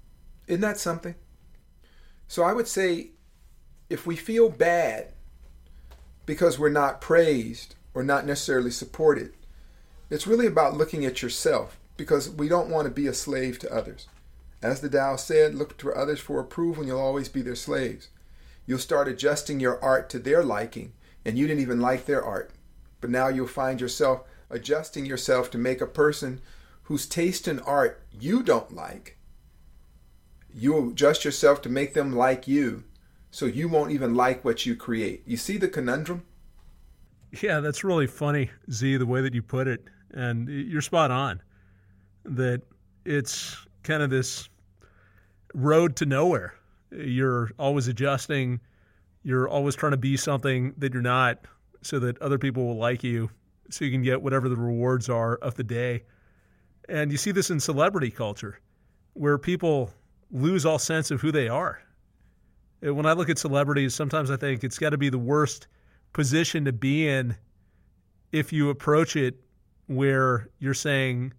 Isn't 0.48 0.62
that 0.62 0.80
something? 0.80 1.16
So 2.28 2.44
I 2.44 2.54
would 2.54 2.68
say 2.68 3.12
if 3.90 4.06
we 4.06 4.16
feel 4.16 4.50
bad 4.50 5.14
because 6.26 6.60
we're 6.60 6.70
not 6.70 7.02
praised 7.02 7.76
or 7.94 8.04
not 8.04 8.26
necessarily 8.26 8.70
supported. 8.70 9.34
It's 10.10 10.28
really 10.28 10.46
about 10.46 10.78
looking 10.78 11.04
at 11.06 11.22
yourself 11.22 11.80
because 11.96 12.30
we 12.30 12.48
don't 12.48 12.70
want 12.70 12.86
to 12.86 12.94
be 12.94 13.08
a 13.08 13.14
slave 13.14 13.58
to 13.60 13.74
others. 13.74 14.08
As 14.62 14.82
the 14.82 14.90
Tao 14.90 15.16
said, 15.16 15.56
look 15.56 15.78
to 15.78 15.94
others 15.94 16.20
for 16.20 16.40
approval 16.40 16.82
and 16.82 16.88
you'll 16.88 17.00
always 17.00 17.30
be 17.30 17.42
their 17.42 17.56
slaves. 17.56 18.10
You'll 18.66 18.80
start 18.80 19.08
adjusting 19.08 19.60
your 19.60 19.84
art 19.84 20.10
to 20.10 20.20
their 20.20 20.44
liking, 20.44 20.92
and 21.24 21.38
you 21.38 21.48
didn't 21.48 21.62
even 21.62 21.80
like 21.80 22.06
their 22.06 22.24
art. 22.24 22.52
But 23.00 23.10
now 23.10 23.30
you'll 23.30 23.48
find 23.48 23.80
yourself 23.80 24.24
adjusting 24.50 25.06
yourself 25.06 25.52
to 25.52 25.58
make 25.58 25.82
a 25.82 25.88
person 25.88 26.42
whose 26.84 27.06
taste 27.06 27.48
in 27.48 27.60
art 27.60 28.02
you 28.12 28.42
don't 28.42 28.74
like. 28.74 29.18
You'll 30.54 30.92
adjust 30.92 31.26
yourself 31.26 31.62
to 31.64 31.70
make 31.70 31.94
them 31.94 32.14
like 32.16 32.48
you, 32.48 32.84
so 33.30 33.46
you 33.46 33.68
won't 33.68 33.92
even 33.92 34.16
like 34.16 34.46
what 34.46 34.66
you 34.66 34.76
create. 34.76 35.24
You 35.26 35.38
see 35.38 35.58
the 35.58 35.68
conundrum? 35.68 36.24
Yeah, 37.42 37.60
that's 37.60 37.84
really 37.84 38.08
funny, 38.08 38.50
Zi, 38.72 38.98
the 38.98 39.06
way 39.06 39.22
that 39.22 39.34
you 39.34 39.42
put 39.42 39.68
it. 39.68 39.84
And 40.12 40.48
you're 40.48 40.82
spot 40.82 41.12
on 41.12 41.42
that 42.24 42.62
it's 43.06 43.58
kind 43.84 44.02
of 44.02 44.10
this 44.10 44.50
road 45.54 45.96
to 45.98 46.06
nowhere. 46.06 46.56
You're 46.92 47.52
always 47.60 47.88
adjusting, 47.88 48.62
you're 49.24 49.50
always 49.50 49.76
trying 49.76 49.92
to 49.92 49.98
be 49.98 50.16
something 50.16 50.74
that 50.78 50.94
you're 50.94 51.02
not 51.02 51.40
so 51.82 52.00
that 52.00 52.18
other 52.22 52.38
people 52.38 52.66
will 52.66 52.78
like 52.78 53.04
you, 53.04 53.30
so 53.70 53.86
you 53.86 53.92
can 53.92 54.02
get 54.02 54.22
whatever 54.22 54.50
the 54.50 54.56
rewards 54.56 55.10
are 55.10 55.36
of 55.36 55.56
the 55.56 55.64
day. 55.64 56.04
And 56.90 57.12
you 57.12 57.18
see 57.18 57.32
this 57.32 57.50
in 57.50 57.60
celebrity 57.60 58.12
culture 58.12 58.60
where 59.14 59.38
people 59.38 59.92
lose 60.32 60.66
all 60.66 60.80
sense 60.80 61.12
of 61.12 61.22
who 61.22 61.32
they 61.32 61.48
are. 61.48 61.82
When 62.82 63.06
I 63.06 63.14
look 63.14 63.30
at 63.30 63.40
celebrities, 63.40 63.96
sometimes 63.96 64.30
I 64.30 64.38
think 64.38 64.64
it's 64.64 64.78
got 64.78 64.92
to 64.92 64.98
be 64.98 65.10
the 65.10 65.18
worst 65.18 65.68
position 66.14 66.66
to 66.66 66.72
be 66.72 67.08
in 67.08 67.36
if 68.32 68.54
you 68.54 68.70
approach 68.70 69.16
it 69.16 69.36
where 69.88 70.50
you're 70.60 70.74
saying, 70.74 71.34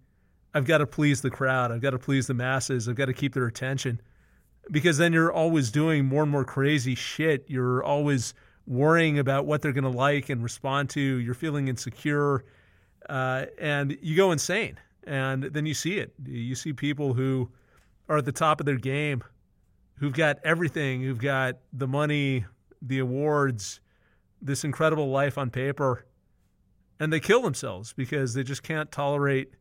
I've 0.53 0.65
got 0.65 0.79
to 0.79 0.87
please 0.87 1.21
the 1.21 1.29
crowd, 1.29 1.71
I've 1.71 1.81
got 1.81 1.91
to 1.91 1.99
please 1.99 2.27
the 2.27 2.33
masses, 2.33 2.89
I've 2.89 2.95
got 2.95 3.05
to 3.05 3.13
keep 3.13 3.33
their 3.33 3.45
attention. 3.45 4.01
Because 4.71 4.97
then 4.97 5.13
you're 5.13 5.31
always 5.31 5.71
doing 5.71 6.05
more 6.05 6.23
and 6.23 6.31
more 6.31 6.45
crazy 6.45 6.93
shit. 6.93 7.45
You're 7.47 7.83
always 7.83 8.33
worrying 8.69 9.17
about 9.17 9.47
what 9.47 9.61
they're 9.61 9.73
going 9.73 9.83
to 9.83 9.89
like 9.89 10.29
and 10.29 10.41
respond 10.41 10.91
to. 10.91 11.01
You're 11.01 11.33
feeling 11.33 11.67
insecure, 11.67 12.45
uh, 13.09 13.47
and 13.59 13.97
you 14.01 14.15
go 14.15 14.31
insane. 14.31 14.79
And 15.05 15.43
then 15.43 15.65
you 15.65 15.73
see 15.73 15.97
it. 15.97 16.13
You 16.23 16.53
see 16.53 16.71
people 16.71 17.15
who 17.15 17.49
are 18.07 18.17
at 18.17 18.25
the 18.25 18.31
top 18.31 18.59
of 18.59 18.67
their 18.67 18.77
game, 18.77 19.23
who've 19.95 20.13
got 20.13 20.37
everything, 20.43 21.01
who've 21.01 21.19
got 21.19 21.57
the 21.73 21.87
money, 21.87 22.45
the 22.81 22.99
awards, 22.99 23.81
this 24.41 24.63
incredible 24.63 25.09
life 25.09 25.37
on 25.37 25.49
paper, 25.49 26.05
and 26.99 27.11
they 27.11 27.19
kill 27.19 27.41
themselves 27.41 27.93
because 27.93 28.33
they 28.35 28.43
just 28.43 28.61
can't 28.61 28.91
tolerate 28.91 29.53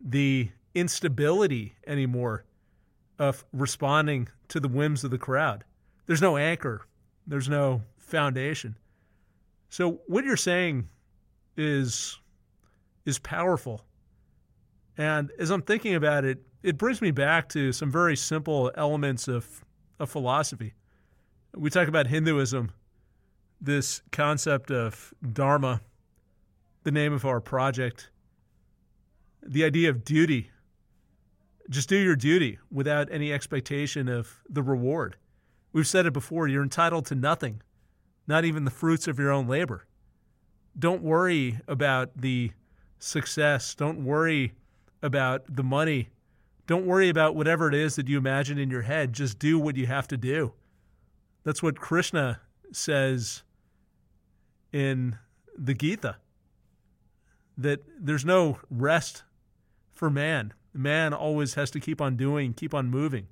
the 0.00 0.50
instability 0.74 1.74
anymore 1.86 2.44
of 3.18 3.44
responding 3.52 4.28
to 4.46 4.60
the 4.60 4.68
whims 4.68 5.02
of 5.02 5.10
the 5.10 5.18
crowd. 5.18 5.64
There's 6.06 6.22
no 6.22 6.36
anchor, 6.36 6.86
there's 7.26 7.48
no 7.48 7.82
foundation. 8.08 8.76
So 9.68 10.00
what 10.06 10.24
you're 10.24 10.36
saying 10.36 10.88
is 11.56 12.18
is 13.04 13.18
powerful. 13.18 13.84
And 14.98 15.30
as 15.38 15.50
I'm 15.50 15.62
thinking 15.62 15.94
about 15.94 16.24
it, 16.24 16.42
it 16.62 16.76
brings 16.76 17.00
me 17.00 17.10
back 17.10 17.48
to 17.50 17.72
some 17.72 17.90
very 17.90 18.16
simple 18.16 18.70
elements 18.76 19.28
of, 19.28 19.64
of 19.98 20.10
philosophy. 20.10 20.74
We 21.54 21.70
talk 21.70 21.88
about 21.88 22.06
Hinduism, 22.06 22.70
this 23.60 24.02
concept 24.12 24.70
of 24.70 25.14
dharma, 25.32 25.80
the 26.84 26.90
name 26.90 27.12
of 27.12 27.24
our 27.24 27.40
project, 27.40 28.10
the 29.42 29.64
idea 29.64 29.88
of 29.88 30.04
duty. 30.04 30.50
Just 31.70 31.88
do 31.88 31.96
your 31.96 32.16
duty 32.16 32.58
without 32.70 33.08
any 33.10 33.32
expectation 33.32 34.08
of 34.08 34.42
the 34.48 34.62
reward. 34.62 35.16
We've 35.72 35.86
said 35.86 36.06
it 36.06 36.12
before 36.12 36.48
you're 36.48 36.62
entitled 36.62 37.06
to 37.06 37.14
nothing, 37.14 37.62
not 38.28 38.44
even 38.44 38.64
the 38.64 38.70
fruits 38.70 39.08
of 39.08 39.18
your 39.18 39.32
own 39.32 39.48
labor. 39.48 39.86
Don't 40.78 41.02
worry 41.02 41.58
about 41.66 42.10
the 42.14 42.52
success. 43.00 43.74
Don't 43.74 44.04
worry 44.04 44.52
about 45.02 45.56
the 45.56 45.64
money. 45.64 46.10
Don't 46.66 46.86
worry 46.86 47.08
about 47.08 47.34
whatever 47.34 47.68
it 47.68 47.74
is 47.74 47.96
that 47.96 48.06
you 48.06 48.18
imagine 48.18 48.58
in 48.58 48.70
your 48.70 48.82
head. 48.82 49.14
Just 49.14 49.38
do 49.38 49.58
what 49.58 49.76
you 49.76 49.86
have 49.86 50.06
to 50.08 50.16
do. 50.16 50.52
That's 51.42 51.62
what 51.62 51.80
Krishna 51.80 52.40
says 52.70 53.42
in 54.72 55.18
the 55.56 55.74
Gita 55.74 56.16
that 57.56 57.80
there's 57.98 58.24
no 58.24 58.58
rest 58.70 59.24
for 59.90 60.10
man. 60.10 60.52
Man 60.74 61.12
always 61.12 61.54
has 61.54 61.70
to 61.72 61.80
keep 61.80 62.00
on 62.00 62.16
doing, 62.16 62.52
keep 62.52 62.74
on 62.74 62.90
moving 62.90 63.26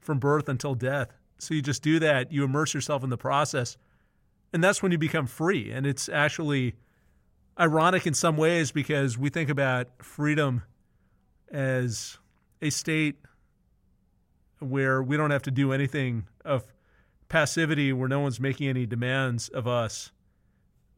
from 0.00 0.18
birth 0.18 0.48
until 0.48 0.74
death. 0.74 1.12
So 1.38 1.54
you 1.54 1.62
just 1.62 1.82
do 1.82 1.98
that, 2.00 2.32
you 2.32 2.42
immerse 2.42 2.74
yourself 2.74 3.04
in 3.04 3.10
the 3.10 3.16
process, 3.16 3.76
and 4.52 4.62
that's 4.62 4.82
when 4.82 4.92
you 4.92 4.98
become 4.98 5.26
free. 5.26 5.70
And 5.70 5.86
it's 5.86 6.08
actually 6.08 6.74
ironic 7.58 8.06
in 8.06 8.14
some 8.14 8.36
ways 8.36 8.72
because 8.72 9.18
we 9.18 9.28
think 9.28 9.50
about 9.50 9.88
freedom 10.02 10.62
as 11.50 12.18
a 12.62 12.70
state 12.70 13.16
where 14.58 15.02
we 15.02 15.16
don't 15.16 15.30
have 15.30 15.42
to 15.42 15.50
do 15.50 15.72
anything 15.72 16.26
of 16.44 16.64
passivity, 17.28 17.92
where 17.92 18.08
no 18.08 18.20
one's 18.20 18.40
making 18.40 18.68
any 18.68 18.86
demands 18.86 19.48
of 19.48 19.66
us. 19.66 20.10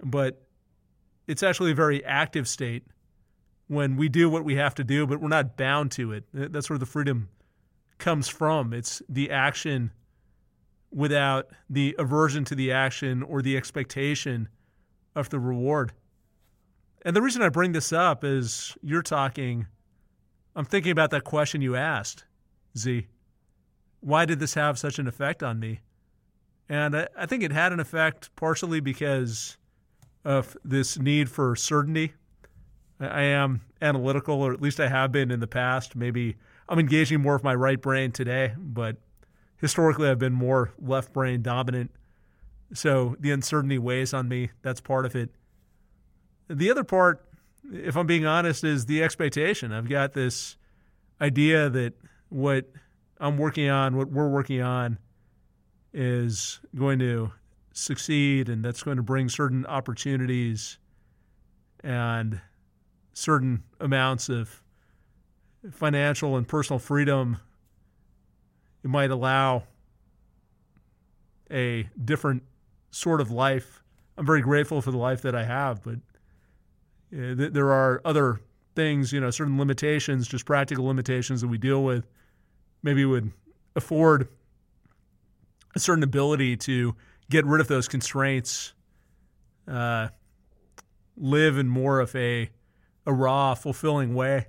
But 0.02 0.42
it's 1.26 1.42
actually 1.42 1.72
a 1.72 1.74
very 1.74 2.04
active 2.04 2.48
state 2.48 2.84
when 3.68 3.96
we 3.96 4.08
do 4.08 4.28
what 4.28 4.44
we 4.44 4.56
have 4.56 4.74
to 4.74 4.84
do, 4.84 5.06
but 5.06 5.20
we're 5.20 5.28
not 5.28 5.56
bound 5.56 5.92
to 5.92 6.12
it. 6.12 6.24
That's 6.32 6.68
where 6.68 6.78
the 6.78 6.86
freedom 6.86 7.28
comes 7.98 8.28
from. 8.28 8.72
It's 8.72 9.00
the 9.08 9.30
action 9.30 9.92
without 10.92 11.48
the 11.70 11.94
aversion 11.98 12.44
to 12.44 12.54
the 12.54 12.70
action 12.70 13.22
or 13.22 13.42
the 13.42 13.56
expectation 13.56 14.48
of 15.14 15.30
the 15.30 15.40
reward. 15.40 15.92
And 17.04 17.16
the 17.16 17.22
reason 17.22 17.42
I 17.42 17.48
bring 17.48 17.72
this 17.72 17.92
up 17.92 18.22
is 18.22 18.76
you're 18.82 19.02
talking, 19.02 19.66
I'm 20.54 20.64
thinking 20.64 20.92
about 20.92 21.10
that 21.10 21.24
question 21.24 21.62
you 21.62 21.74
asked, 21.74 22.24
Zi. 22.76 23.08
Why 24.00 24.24
did 24.24 24.38
this 24.38 24.54
have 24.54 24.78
such 24.78 24.98
an 24.98 25.08
effect 25.08 25.42
on 25.42 25.58
me? 25.58 25.80
And 26.68 26.96
I, 26.96 27.08
I 27.16 27.26
think 27.26 27.42
it 27.42 27.52
had 27.52 27.72
an 27.72 27.80
effect 27.80 28.34
partially 28.36 28.80
because 28.80 29.56
of 30.24 30.56
this 30.64 30.98
need 30.98 31.30
for 31.30 31.56
certainty. 31.56 32.12
I 33.00 33.22
am 33.22 33.62
analytical, 33.80 34.42
or 34.42 34.52
at 34.52 34.62
least 34.62 34.78
I 34.78 34.88
have 34.88 35.10
been 35.10 35.30
in 35.30 35.40
the 35.40 35.46
past. 35.46 35.96
Maybe 35.96 36.36
I'm 36.68 36.78
engaging 36.78 37.20
more 37.20 37.34
of 37.34 37.42
my 37.42 37.54
right 37.54 37.80
brain 37.80 38.12
today, 38.12 38.54
but 38.56 38.96
historically 39.62 40.10
I've 40.10 40.18
been 40.18 40.34
more 40.34 40.72
left 40.78 41.14
brain 41.14 41.40
dominant. 41.40 41.90
So 42.74 43.16
the 43.18 43.30
uncertainty 43.30 43.78
weighs 43.78 44.12
on 44.12 44.28
me. 44.28 44.50
That's 44.60 44.80
part 44.80 45.06
of 45.06 45.16
it. 45.16 45.30
The 46.50 46.70
other 46.70 46.84
part, 46.84 47.24
if 47.72 47.96
I'm 47.96 48.06
being 48.06 48.26
honest, 48.26 48.64
is 48.64 48.84
the 48.84 49.02
expectation. 49.02 49.72
I've 49.72 49.88
got 49.88 50.12
this 50.12 50.56
idea 51.20 51.70
that 51.70 51.94
what 52.28 52.68
I'm 53.20 53.38
working 53.38 53.70
on, 53.70 53.96
what 53.96 54.10
we're 54.10 54.28
working 54.28 54.60
on, 54.60 54.98
is 55.94 56.60
going 56.74 56.98
to 56.98 57.30
succeed 57.72 58.48
and 58.48 58.64
that's 58.64 58.82
going 58.82 58.96
to 58.96 59.02
bring 59.02 59.28
certain 59.28 59.64
opportunities 59.66 60.78
and 61.84 62.40
certain 63.12 63.62
amounts 63.80 64.28
of 64.28 64.62
financial 65.70 66.36
and 66.36 66.48
personal 66.48 66.78
freedom. 66.80 67.38
It 68.84 68.90
might 68.90 69.10
allow 69.10 69.64
a 71.50 71.88
different 72.02 72.42
sort 72.90 73.20
of 73.20 73.30
life. 73.30 73.82
I'm 74.16 74.26
very 74.26 74.42
grateful 74.42 74.80
for 74.82 74.90
the 74.90 74.98
life 74.98 75.22
that 75.22 75.34
I 75.34 75.44
have, 75.44 75.82
but 75.82 75.98
there 77.10 77.72
are 77.72 78.00
other 78.04 78.40
things, 78.74 79.12
you 79.12 79.20
know, 79.20 79.30
certain 79.30 79.58
limitations, 79.58 80.26
just 80.26 80.46
practical 80.46 80.86
limitations 80.86 81.42
that 81.42 81.48
we 81.48 81.58
deal 81.58 81.84
with, 81.84 82.06
maybe 82.82 83.04
would 83.04 83.32
afford 83.76 84.28
a 85.74 85.78
certain 85.78 86.02
ability 86.02 86.56
to 86.56 86.94
get 87.30 87.44
rid 87.46 87.60
of 87.60 87.68
those 87.68 87.88
constraints, 87.88 88.72
uh, 89.68 90.08
live 91.16 91.58
in 91.58 91.68
more 91.68 92.00
of 92.00 92.14
a 92.16 92.50
a 93.06 93.12
raw, 93.12 93.54
fulfilling 93.54 94.14
way. 94.14 94.46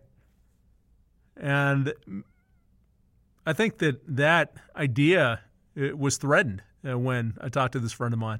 And 1.35 1.93
I 3.45 3.53
think 3.53 3.79
that 3.79 4.01
that 4.15 4.55
idea 4.75 5.41
was 5.75 6.17
threatened 6.17 6.63
uh, 6.87 6.97
when 6.97 7.35
I 7.41 7.49
talked 7.49 7.73
to 7.73 7.79
this 7.79 7.91
friend 7.91 8.13
of 8.13 8.19
mine. 8.19 8.39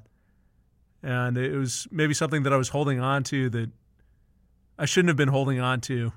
And 1.02 1.36
it 1.36 1.56
was 1.56 1.86
maybe 1.90 2.14
something 2.14 2.44
that 2.44 2.52
I 2.52 2.56
was 2.56 2.70
holding 2.70 3.00
on 3.00 3.24
to 3.24 3.50
that 3.50 3.70
I 4.78 4.86
shouldn't 4.86 5.08
have 5.08 5.16
been 5.16 5.28
holding 5.28 5.60
on 5.60 5.80
to. 5.82 6.12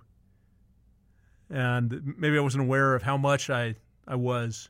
And 1.49 2.15
maybe 2.17 2.37
I 2.37 2.41
wasn't 2.41 2.63
aware 2.63 2.95
of 2.95 3.03
how 3.03 3.17
much 3.17 3.49
I, 3.49 3.75
I 4.07 4.15
was. 4.15 4.69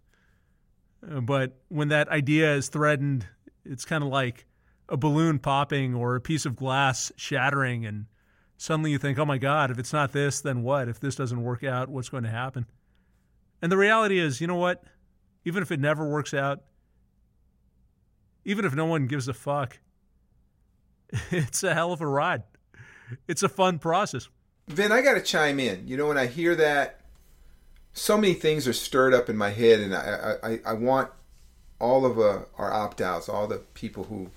Uh, 1.07 1.21
but 1.21 1.57
when 1.69 1.89
that 1.89 2.09
idea 2.09 2.55
is 2.55 2.69
threatened, 2.69 3.27
it's 3.63 3.85
kind 3.85 4.03
of 4.03 4.09
like 4.09 4.45
a 4.89 4.97
balloon 4.97 5.39
popping 5.39 5.93
or 5.93 6.15
a 6.15 6.21
piece 6.21 6.45
of 6.45 6.55
glass 6.55 7.11
shattering, 7.15 7.85
and 7.85 8.05
suddenly 8.57 8.91
you 8.91 8.97
think, 8.97 9.19
oh 9.19 9.25
my 9.25 9.37
God, 9.37 9.69
if 9.69 9.77
it's 9.77 9.93
not 9.93 10.13
this, 10.13 10.41
then 10.41 10.63
what? 10.63 10.87
If 10.87 10.99
this 10.99 11.15
doesn't 11.15 11.43
work 11.43 11.63
out, 11.63 11.89
what's 11.89 12.09
going 12.09 12.23
to 12.23 12.29
happen? 12.29 12.65
And 13.61 13.71
the 13.71 13.77
reality 13.77 14.19
is, 14.19 14.39
you 14.39 14.47
know 14.47 14.55
what? 14.55 14.83
Even 15.45 15.63
if 15.63 15.71
it 15.71 15.79
never 15.79 16.07
works 16.07 16.33
out, 16.33 16.61
even 18.45 18.65
if 18.65 18.73
no 18.73 18.85
one 18.85 19.07
gives 19.07 19.27
a 19.27 19.33
fuck, 19.33 19.79
it's 21.31 21.63
a 21.63 21.73
hell 21.73 21.91
of 21.91 22.01
a 22.01 22.07
ride. 22.07 22.43
It's 23.27 23.43
a 23.43 23.49
fun 23.49 23.79
process. 23.79 24.29
Vin, 24.67 24.91
I 24.91 25.01
got 25.01 25.13
to 25.13 25.21
chime 25.21 25.59
in. 25.59 25.87
You 25.87 25.97
know, 25.97 26.07
when 26.07 26.17
I 26.17 26.25
hear 26.27 26.55
that, 26.55 27.01
so 27.93 28.17
many 28.17 28.33
things 28.33 28.67
are 28.67 28.73
stirred 28.73 29.13
up 29.13 29.29
in 29.29 29.37
my 29.37 29.49
head, 29.49 29.79
and 29.79 29.95
I, 29.95 30.35
I, 30.43 30.59
I 30.65 30.73
want 30.73 31.09
all 31.79 32.05
of 32.05 32.19
uh, 32.19 32.39
our 32.57 32.71
opt 32.71 33.01
outs, 33.01 33.29
all 33.29 33.47
the 33.47 33.57
people 33.73 34.03
who 34.05 34.29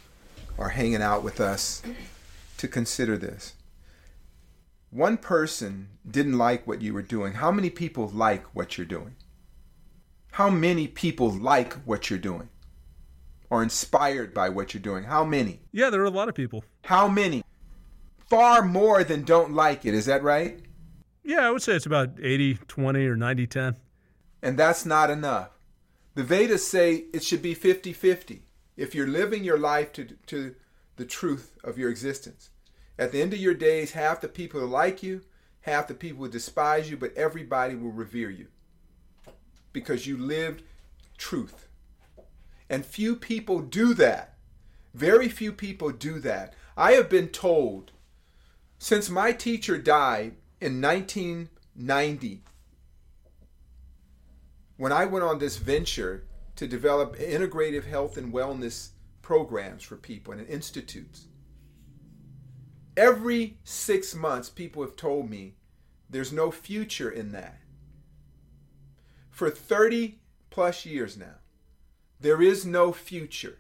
are 0.58 0.70
hanging 0.70 1.02
out 1.02 1.22
with 1.22 1.40
us, 1.40 1.82
to 2.58 2.68
consider 2.68 3.16
this. 3.16 3.54
One 4.90 5.18
person 5.18 5.88
didn't 6.08 6.36
like 6.36 6.66
what 6.66 6.82
you 6.82 6.92
were 6.92 7.02
doing. 7.02 7.34
How 7.34 7.52
many 7.52 7.70
people 7.70 8.08
like 8.08 8.44
what 8.56 8.76
you're 8.76 8.86
doing? 8.86 9.14
How 10.32 10.50
many 10.50 10.88
people 10.88 11.30
like 11.30 11.74
what 11.84 12.10
you're 12.10 12.18
doing? 12.18 12.48
Or 13.50 13.62
inspired 13.62 14.34
by 14.34 14.48
what 14.48 14.74
you're 14.74 14.82
doing? 14.82 15.04
How 15.04 15.24
many? 15.24 15.60
Yeah, 15.70 15.90
there 15.90 16.00
are 16.00 16.06
a 16.06 16.10
lot 16.10 16.28
of 16.28 16.34
people. 16.34 16.64
How 16.84 17.06
many? 17.06 17.44
Far 18.28 18.62
more 18.62 19.04
than 19.04 19.22
don't 19.22 19.52
like 19.52 19.86
it, 19.86 19.94
is 19.94 20.06
that 20.06 20.24
right? 20.24 20.60
Yeah, 21.22 21.46
I 21.46 21.50
would 21.50 21.62
say 21.62 21.74
it's 21.74 21.86
about 21.86 22.10
80 22.20 22.54
20 22.66 23.06
or 23.06 23.16
90 23.16 23.46
10. 23.46 23.76
And 24.42 24.58
that's 24.58 24.84
not 24.84 25.10
enough. 25.10 25.50
The 26.14 26.24
Vedas 26.24 26.66
say 26.66 27.04
it 27.12 27.22
should 27.22 27.42
be 27.42 27.54
50 27.54 27.92
50. 27.92 28.42
If 28.76 28.94
you're 28.94 29.06
living 29.06 29.44
your 29.44 29.58
life 29.58 29.92
to, 29.92 30.16
to 30.26 30.56
the 30.96 31.04
truth 31.04 31.56
of 31.62 31.78
your 31.78 31.90
existence, 31.90 32.50
at 33.00 33.12
the 33.12 33.22
end 33.22 33.32
of 33.32 33.40
your 33.40 33.54
days, 33.54 33.92
half 33.92 34.20
the 34.20 34.28
people 34.28 34.60
will 34.60 34.68
like 34.68 35.02
you, 35.02 35.22
half 35.62 35.88
the 35.88 35.94
people 35.94 36.20
will 36.20 36.28
despise 36.28 36.90
you, 36.90 36.98
but 36.98 37.16
everybody 37.16 37.74
will 37.74 37.90
revere 37.90 38.28
you 38.28 38.48
because 39.72 40.06
you 40.06 40.18
lived 40.18 40.62
truth. 41.16 41.66
And 42.68 42.84
few 42.84 43.16
people 43.16 43.60
do 43.60 43.94
that. 43.94 44.34
Very 44.92 45.30
few 45.30 45.50
people 45.50 45.90
do 45.90 46.20
that. 46.20 46.52
I 46.76 46.92
have 46.92 47.08
been 47.08 47.28
told 47.28 47.92
since 48.78 49.08
my 49.08 49.32
teacher 49.32 49.78
died 49.78 50.34
in 50.60 50.82
1990, 50.82 52.42
when 54.76 54.92
I 54.92 55.06
went 55.06 55.24
on 55.24 55.38
this 55.38 55.56
venture 55.56 56.26
to 56.56 56.66
develop 56.66 57.16
integrative 57.16 57.86
health 57.86 58.18
and 58.18 58.32
wellness 58.32 58.90
programs 59.22 59.82
for 59.82 59.96
people 59.96 60.34
and 60.34 60.46
institutes, 60.46 61.26
every 62.96 63.58
six 63.64 64.14
months 64.14 64.48
people 64.48 64.82
have 64.82 64.96
told 64.96 65.30
me 65.30 65.54
there's 66.08 66.32
no 66.32 66.50
future 66.50 67.10
in 67.10 67.32
that 67.32 67.60
for 69.30 69.48
30 69.48 70.18
plus 70.50 70.84
years 70.84 71.16
now. 71.16 71.36
There 72.20 72.42
is 72.42 72.66
no 72.66 72.92
future. 72.92 73.56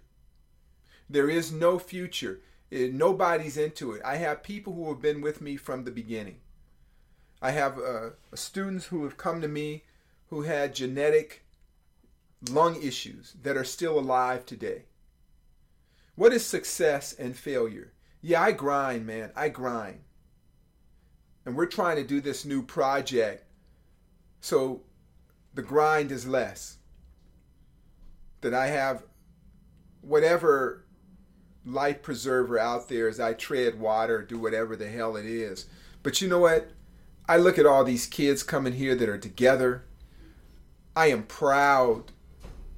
There 1.08 1.30
is 1.30 1.50
no 1.50 1.78
future. 1.78 2.40
It, 2.70 2.92
nobody's 2.92 3.56
into 3.56 3.92
it. 3.92 4.02
I 4.04 4.16
have 4.16 4.42
people 4.42 4.74
who 4.74 4.88
have 4.90 5.00
been 5.00 5.22
with 5.22 5.40
me 5.40 5.56
from 5.56 5.84
the 5.84 5.90
beginning. 5.90 6.40
I 7.40 7.52
have 7.52 7.78
uh, 7.78 8.10
students 8.34 8.86
who 8.86 9.04
have 9.04 9.16
come 9.16 9.40
to 9.40 9.48
me 9.48 9.84
who 10.28 10.42
had 10.42 10.74
genetic 10.74 11.44
lung 12.50 12.82
issues 12.82 13.34
that 13.42 13.56
are 13.56 13.64
still 13.64 13.98
alive 13.98 14.44
today. 14.44 14.84
What 16.14 16.32
is 16.34 16.44
success 16.44 17.14
and 17.14 17.34
failure? 17.34 17.92
Yeah, 18.22 18.42
I 18.42 18.52
grind, 18.52 19.06
man. 19.06 19.32
I 19.34 19.48
grind. 19.48 20.00
And 21.46 21.56
we're 21.56 21.66
trying 21.66 21.96
to 21.96 22.04
do 22.04 22.20
this 22.20 22.44
new 22.44 22.62
project 22.62 23.44
so 24.40 24.82
the 25.54 25.62
grind 25.62 26.10
is 26.10 26.26
less. 26.26 26.78
That 28.40 28.54
I 28.54 28.68
have 28.68 29.02
whatever 30.00 30.84
life 31.64 32.02
preserver 32.02 32.58
out 32.58 32.88
there 32.88 33.08
as 33.08 33.20
I 33.20 33.34
tread 33.34 33.78
water, 33.78 34.22
do 34.22 34.38
whatever 34.38 34.76
the 34.76 34.88
hell 34.88 35.16
it 35.16 35.26
is. 35.26 35.66
But 36.02 36.20
you 36.20 36.28
know 36.28 36.38
what? 36.38 36.70
I 37.28 37.36
look 37.36 37.58
at 37.58 37.66
all 37.66 37.84
these 37.84 38.06
kids 38.06 38.42
coming 38.42 38.72
here 38.72 38.94
that 38.94 39.08
are 39.08 39.18
together. 39.18 39.84
I 40.96 41.08
am 41.08 41.24
proud 41.24 42.12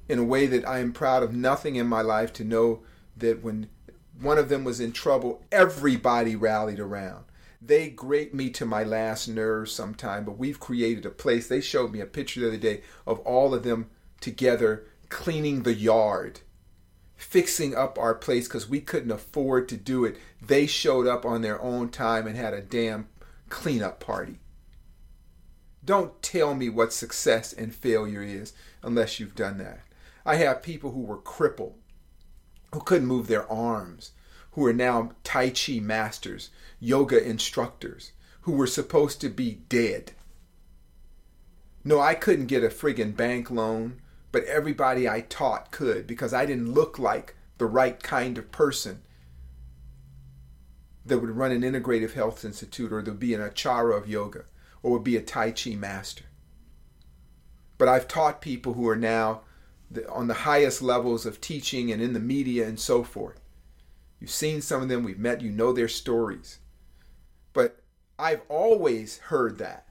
in 0.09 0.19
a 0.19 0.23
way 0.23 0.45
that 0.47 0.67
I 0.67 0.79
am 0.79 0.91
proud 0.91 1.23
of 1.23 1.33
nothing 1.33 1.77
in 1.77 1.87
my 1.87 2.01
life 2.01 2.33
to 2.33 2.43
know 2.43 2.83
that 3.15 3.41
when 3.41 3.69
one 4.19 4.37
of 4.37 4.49
them 4.49 4.63
was 4.63 4.79
in 4.79 4.91
trouble, 4.91 5.43
everybody 5.51 6.35
rallied 6.35 6.79
around 6.79 7.25
they 7.65 7.89
grate 7.89 8.33
me 8.33 8.49
to 8.49 8.65
my 8.65 8.83
last 8.83 9.27
nerve 9.27 9.69
sometime, 9.69 10.25
but 10.25 10.37
we've 10.37 10.59
created 10.59 11.05
a 11.05 11.09
place. 11.09 11.47
They 11.47 11.61
showed 11.61 11.91
me 11.91 12.01
a 12.01 12.05
picture 12.05 12.41
the 12.41 12.47
other 12.47 12.57
day 12.57 12.81
of 13.07 13.19
all 13.19 13.53
of 13.53 13.63
them 13.63 13.89
together 14.19 14.85
cleaning 15.09 15.63
the 15.63 15.73
yard, 15.73 16.41
fixing 17.15 17.75
up 17.75 17.97
our 17.97 18.15
place 18.15 18.47
because 18.47 18.67
we 18.67 18.81
couldn't 18.81 19.11
afford 19.11 19.69
to 19.69 19.77
do 19.77 20.03
it. 20.03 20.17
They 20.41 20.65
showed 20.65 21.07
up 21.07 21.25
on 21.25 21.41
their 21.41 21.61
own 21.61 21.89
time 21.89 22.27
and 22.27 22.35
had 22.35 22.53
a 22.53 22.61
damn 22.61 23.07
cleanup 23.49 23.99
party. 23.99 24.39
Don't 25.85 26.21
tell 26.21 26.55
me 26.55 26.69
what 26.69 26.93
success 26.93 27.53
and 27.53 27.73
failure 27.73 28.23
is 28.23 28.53
unless 28.81 29.19
you've 29.19 29.35
done 29.35 29.57
that. 29.59 29.81
I 30.25 30.35
have 30.35 30.63
people 30.63 30.91
who 30.91 31.01
were 31.01 31.17
crippled, 31.17 31.75
who 32.73 32.81
couldn't 32.81 33.07
move 33.07 33.27
their 33.27 33.49
arms, 33.51 34.11
who 34.51 34.65
are 34.65 34.73
now 34.73 35.11
Tai 35.23 35.51
Chi 35.51 35.79
masters, 35.79 36.49
yoga 36.79 37.23
instructors, 37.23 38.11
who 38.41 38.51
were 38.51 38.67
supposed 38.67 39.21
to 39.21 39.29
be 39.29 39.61
dead. 39.69 40.13
No, 41.83 41.99
I 41.99 42.15
couldn't 42.15 42.47
get 42.47 42.63
a 42.63 42.69
friggin' 42.69 43.15
bank 43.15 43.51
loan, 43.51 44.01
but 44.31 44.43
everybody 44.45 45.07
I 45.07 45.21
taught 45.21 45.71
could 45.71 46.07
because 46.07 46.33
I 46.33 46.45
didn't 46.45 46.73
look 46.73 46.97
like 46.97 47.35
the 47.59 47.67
right 47.67 48.01
kind 48.01 48.37
of 48.37 48.51
person 48.51 49.03
that 51.05 51.19
would 51.19 51.29
run 51.29 51.51
an 51.51 51.61
integrative 51.61 52.13
health 52.13 52.43
institute 52.43 52.91
or 52.91 53.01
that 53.01 53.11
would 53.11 53.19
be 53.19 53.33
an 53.35 53.41
acharya 53.41 53.95
of 53.95 54.09
yoga 54.09 54.45
or 54.81 54.93
would 54.93 55.03
be 55.03 55.17
a 55.17 55.21
Tai 55.21 55.51
Chi 55.51 55.75
master. 55.75 56.25
But 57.77 57.87
I've 57.87 58.07
taught 58.07 58.41
people 58.41 58.73
who 58.73 58.87
are 58.89 58.95
now 58.95 59.41
on 60.09 60.27
the 60.27 60.33
highest 60.33 60.81
levels 60.81 61.25
of 61.25 61.41
teaching 61.41 61.91
and 61.91 62.01
in 62.01 62.13
the 62.13 62.19
media 62.19 62.67
and 62.67 62.79
so 62.79 63.03
forth. 63.03 63.39
You've 64.19 64.29
seen 64.29 64.61
some 64.61 64.81
of 64.81 64.89
them, 64.89 65.03
we've 65.03 65.19
met, 65.19 65.41
you 65.41 65.51
know 65.51 65.73
their 65.73 65.87
stories. 65.87 66.59
But 67.51 67.83
I've 68.17 68.41
always 68.49 69.17
heard 69.17 69.57
that. 69.57 69.87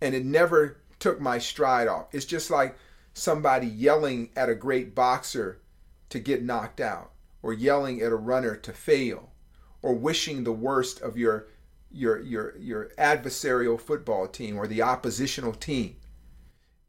And 0.00 0.14
it 0.14 0.24
never 0.24 0.78
took 0.98 1.20
my 1.20 1.38
stride 1.38 1.88
off. 1.88 2.06
It's 2.12 2.24
just 2.24 2.50
like 2.50 2.76
somebody 3.14 3.66
yelling 3.66 4.30
at 4.36 4.48
a 4.48 4.54
great 4.54 4.94
boxer 4.94 5.60
to 6.10 6.18
get 6.20 6.44
knocked 6.44 6.80
out, 6.80 7.10
or 7.42 7.52
yelling 7.52 8.00
at 8.00 8.12
a 8.12 8.16
runner 8.16 8.56
to 8.56 8.72
fail, 8.72 9.30
or 9.82 9.94
wishing 9.94 10.44
the 10.44 10.52
worst 10.52 11.00
of 11.00 11.16
your 11.16 11.48
your 11.90 12.20
your 12.20 12.56
your 12.58 12.90
adversarial 12.98 13.80
football 13.80 14.28
team 14.28 14.56
or 14.56 14.66
the 14.66 14.82
oppositional 14.82 15.52
team. 15.52 15.96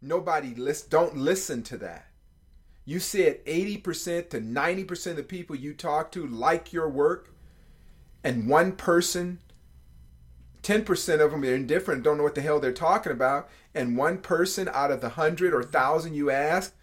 Nobody 0.01 0.53
list 0.53 0.89
don't 0.89 1.17
listen 1.17 1.63
to 1.63 1.77
that. 1.77 2.07
You 2.85 2.99
said 2.99 3.43
80% 3.45 4.29
to 4.29 4.39
90% 4.39 5.07
of 5.11 5.17
the 5.17 5.23
people 5.23 5.55
you 5.55 5.73
talk 5.73 6.11
to 6.13 6.25
like 6.25 6.71
your 6.71 6.87
work, 6.87 7.33
and 8.23 8.47
one 8.47 8.73
person, 8.73 9.39
10% 10.63 11.19
of 11.19 11.31
them 11.31 11.43
are 11.43 11.53
indifferent, 11.53 12.03
don't 12.03 12.17
know 12.17 12.23
what 12.23 12.35
the 12.35 12.41
hell 12.41 12.59
they're 12.59 12.71
talking 12.71 13.11
about, 13.11 13.49
and 13.73 13.97
one 13.97 14.19
person 14.19 14.69
out 14.73 14.91
of 14.91 15.01
the 15.01 15.09
hundred 15.09 15.53
or 15.53 15.63
thousand 15.63 16.13
you 16.13 16.29
ask 16.29 16.73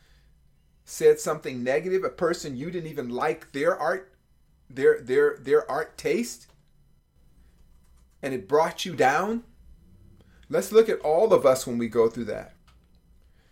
said 0.84 1.18
something 1.18 1.64
negative, 1.64 2.04
a 2.04 2.10
person 2.10 2.56
you 2.56 2.70
didn't 2.70 2.90
even 2.90 3.08
like 3.08 3.52
their 3.52 3.76
art, 3.76 4.12
their 4.68 5.00
their 5.00 5.38
their 5.38 5.70
art 5.70 5.96
taste, 5.96 6.48
and 8.22 8.34
it 8.34 8.48
brought 8.48 8.84
you 8.84 8.94
down. 8.94 9.44
Let's 10.50 10.72
look 10.72 10.88
at 10.88 11.00
all 11.00 11.32
of 11.32 11.46
us 11.46 11.66
when 11.66 11.78
we 11.78 11.88
go 11.88 12.08
through 12.08 12.26
that. 12.26 12.53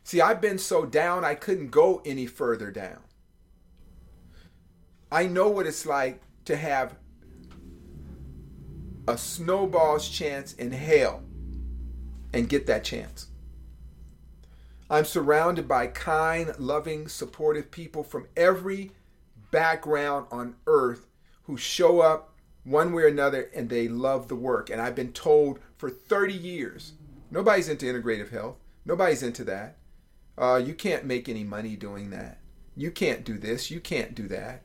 See, 0.04 0.20
I've 0.20 0.40
been 0.40 0.58
so 0.58 0.84
down 0.84 1.24
I 1.24 1.34
couldn't 1.34 1.70
go 1.70 2.02
any 2.04 2.26
further 2.26 2.70
down. 2.70 2.98
I 5.10 5.26
know 5.26 5.48
what 5.48 5.66
it's 5.66 5.86
like 5.86 6.20
to 6.46 6.56
have 6.56 6.96
a 9.06 9.18
snowball's 9.18 10.08
chance 10.08 10.54
in 10.54 10.72
hell 10.72 11.22
and 12.32 12.48
get 12.48 12.66
that 12.66 12.84
chance. 12.84 13.28
I'm 14.88 15.04
surrounded 15.04 15.66
by 15.66 15.86
kind, 15.86 16.52
loving, 16.58 17.08
supportive 17.08 17.70
people 17.70 18.02
from 18.02 18.26
every 18.36 18.92
background 19.50 20.26
on 20.30 20.56
earth 20.66 21.06
who 21.44 21.56
show 21.56 22.00
up 22.00 22.34
one 22.64 22.92
way 22.92 23.04
or 23.04 23.06
another 23.06 23.50
and 23.54 23.68
they 23.68 23.88
love 23.88 24.28
the 24.28 24.36
work. 24.36 24.70
And 24.70 24.80
I've 24.80 24.94
been 24.94 25.12
told 25.12 25.60
for 25.76 25.90
30 25.90 26.34
years 26.34 26.92
nobody's 27.30 27.68
into 27.68 27.86
integrative 27.86 28.30
health, 28.30 28.56
nobody's 28.84 29.22
into 29.22 29.44
that. 29.44 29.76
Uh, 30.42 30.56
you 30.56 30.74
can't 30.74 31.04
make 31.04 31.28
any 31.28 31.44
money 31.44 31.76
doing 31.76 32.10
that. 32.10 32.38
You 32.76 32.90
can't 32.90 33.24
do 33.24 33.38
this. 33.38 33.70
You 33.70 33.78
can't 33.78 34.12
do 34.12 34.26
that. 34.26 34.62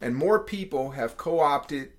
And 0.00 0.14
more 0.14 0.38
people 0.38 0.92
have 0.92 1.16
co 1.16 1.40
opted 1.40 1.90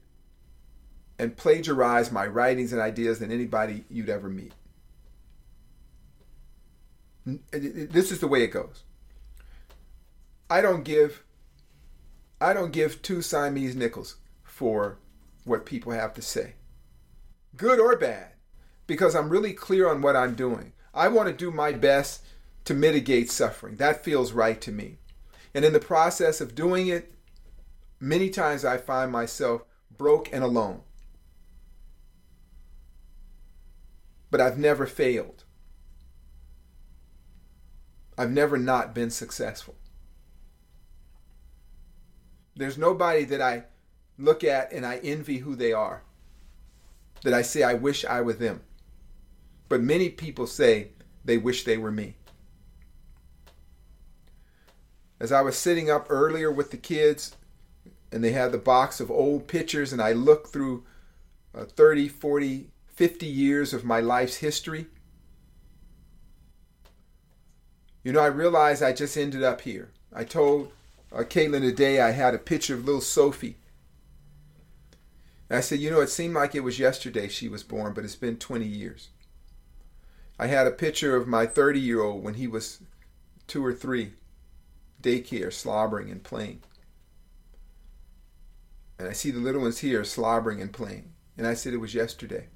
and 1.19 1.35
plagiarized 1.35 2.13
my 2.13 2.25
writings 2.25 2.71
and 2.71 2.81
ideas 2.81 3.19
than 3.19 3.29
anybody 3.29 3.83
you'd 3.89 4.07
ever 4.07 4.29
meet. 4.29 4.53
This 7.51 8.09
is 8.09 8.19
the 8.19 8.27
way 8.27 8.41
it 8.41 8.53
goes. 8.53 8.83
I 10.49 10.61
don't 10.61 10.83
give 10.83 11.25
I 12.39 12.53
don't 12.53 12.71
give 12.71 13.01
two 13.01 13.21
Siamese 13.21 13.75
nickels 13.75 14.15
for 14.43 14.97
what 15.43 15.65
people 15.65 15.91
have 15.91 16.13
to 16.13 16.21
say. 16.21 16.53
Good 17.57 17.81
or 17.81 17.97
bad, 17.97 18.31
because 18.85 19.13
I'm 19.13 19.27
really 19.27 19.51
clear 19.51 19.89
on 19.89 20.01
what 20.01 20.15
I'm 20.15 20.35
doing. 20.35 20.71
I 20.93 21.07
want 21.07 21.27
to 21.27 21.33
do 21.33 21.51
my 21.51 21.71
best 21.71 22.23
to 22.65 22.73
mitigate 22.73 23.31
suffering. 23.31 23.77
That 23.77 24.03
feels 24.03 24.33
right 24.33 24.59
to 24.61 24.71
me. 24.71 24.97
And 25.53 25.63
in 25.63 25.73
the 25.73 25.79
process 25.79 26.41
of 26.41 26.55
doing 26.55 26.87
it, 26.87 27.13
many 27.99 28.29
times 28.29 28.65
I 28.65 28.77
find 28.77 29.11
myself 29.11 29.63
broke 29.95 30.31
and 30.33 30.43
alone. 30.43 30.81
But 34.29 34.41
I've 34.41 34.57
never 34.57 34.85
failed. 34.85 35.45
I've 38.17 38.31
never 38.31 38.57
not 38.57 38.93
been 38.93 39.11
successful. 39.11 39.75
There's 42.55 42.77
nobody 42.77 43.23
that 43.25 43.41
I 43.41 43.65
look 44.17 44.43
at 44.43 44.71
and 44.71 44.85
I 44.85 44.97
envy 45.03 45.37
who 45.37 45.55
they 45.55 45.71
are, 45.71 46.01
that 47.23 47.33
I 47.33 47.43
say, 47.43 47.61
I 47.61 47.75
wish 47.75 48.03
I 48.03 48.21
were 48.21 48.33
them. 48.33 48.61
But 49.69 49.81
many 49.81 50.09
people 50.09 50.47
say 50.47 50.89
they 51.25 51.37
wish 51.37 51.63
they 51.63 51.77
were 51.77 51.91
me. 51.91 52.15
As 55.19 55.31
I 55.31 55.41
was 55.41 55.57
sitting 55.57 55.89
up 55.89 56.07
earlier 56.09 56.51
with 56.51 56.71
the 56.71 56.77
kids, 56.77 57.35
and 58.11 58.23
they 58.23 58.31
had 58.31 58.51
the 58.51 58.57
box 58.57 58.99
of 58.99 59.11
old 59.11 59.47
pictures, 59.47 59.91
and 59.91 60.01
I 60.01 60.13
looked 60.13 60.53
through 60.53 60.85
uh, 61.55 61.65
30, 61.65 62.07
40, 62.07 62.69
50 62.87 63.25
years 63.25 63.73
of 63.73 63.83
my 63.83 63.99
life's 63.99 64.37
history, 64.37 64.87
you 68.03 68.13
know, 68.13 68.21
I 68.21 68.27
realized 68.27 68.81
I 68.81 68.93
just 68.93 69.17
ended 69.17 69.43
up 69.43 69.61
here. 69.61 69.89
I 70.13 70.23
told 70.23 70.71
uh, 71.11 71.23
Caitlin 71.23 71.61
today 71.61 71.99
I 71.99 72.11
had 72.11 72.33
a 72.33 72.39
picture 72.39 72.73
of 72.73 72.85
little 72.85 73.01
Sophie. 73.01 73.57
And 75.49 75.57
I 75.57 75.61
said, 75.61 75.79
you 75.79 75.89
know, 75.89 75.99
it 75.99 76.09
seemed 76.09 76.33
like 76.33 76.55
it 76.55 76.63
was 76.63 76.79
yesterday 76.79 77.27
she 77.27 77.49
was 77.49 77.63
born, 77.63 77.93
but 77.93 78.05
it's 78.05 78.15
been 78.15 78.37
20 78.37 78.65
years. 78.65 79.09
I 80.39 80.47
had 80.47 80.67
a 80.67 80.71
picture 80.71 81.15
of 81.15 81.27
my 81.27 81.45
30 81.45 81.79
year 81.79 82.01
old 82.01 82.23
when 82.23 82.35
he 82.35 82.47
was 82.47 82.81
two 83.47 83.65
or 83.65 83.73
three, 83.73 84.13
daycare, 85.01 85.51
slobbering 85.51 86.11
and 86.11 86.23
playing. 86.23 86.61
And 88.99 89.07
I 89.07 89.13
see 89.13 89.31
the 89.31 89.39
little 89.39 89.61
ones 89.61 89.79
here 89.79 90.03
slobbering 90.03 90.61
and 90.61 90.71
playing. 90.71 91.13
And 91.37 91.45
I 91.45 91.53
said 91.53 91.73
it 91.73 91.77
was 91.77 91.93
yesterday. 91.93 92.47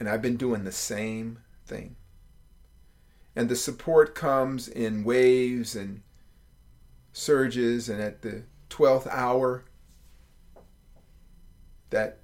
And 0.00 0.08
I've 0.08 0.22
been 0.22 0.36
doing 0.36 0.64
the 0.64 0.72
same 0.72 1.38
thing. 1.66 1.96
And 3.36 3.48
the 3.48 3.56
support 3.56 4.14
comes 4.14 4.68
in 4.68 5.04
waves 5.04 5.74
and 5.76 6.02
surges, 7.12 7.88
and 7.88 8.00
at 8.00 8.22
the 8.22 8.42
12th 8.68 9.06
hour, 9.10 9.64
that 11.90 12.21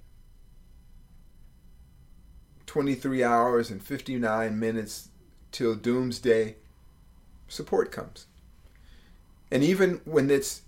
23 2.78 3.24
hours 3.24 3.72
and 3.72 3.82
59 3.82 4.56
minutes 4.56 5.08
till 5.50 5.74
doomsday, 5.74 6.54
support 7.48 7.90
comes. 7.90 8.26
And 9.50 9.64
even 9.64 10.00
when 10.04 10.30
it's 10.30 10.62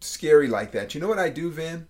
scary 0.00 0.46
like 0.46 0.70
that, 0.70 0.94
you 0.94 1.00
know 1.00 1.08
what 1.08 1.18
I 1.18 1.30
do, 1.30 1.50
Vin? 1.50 1.88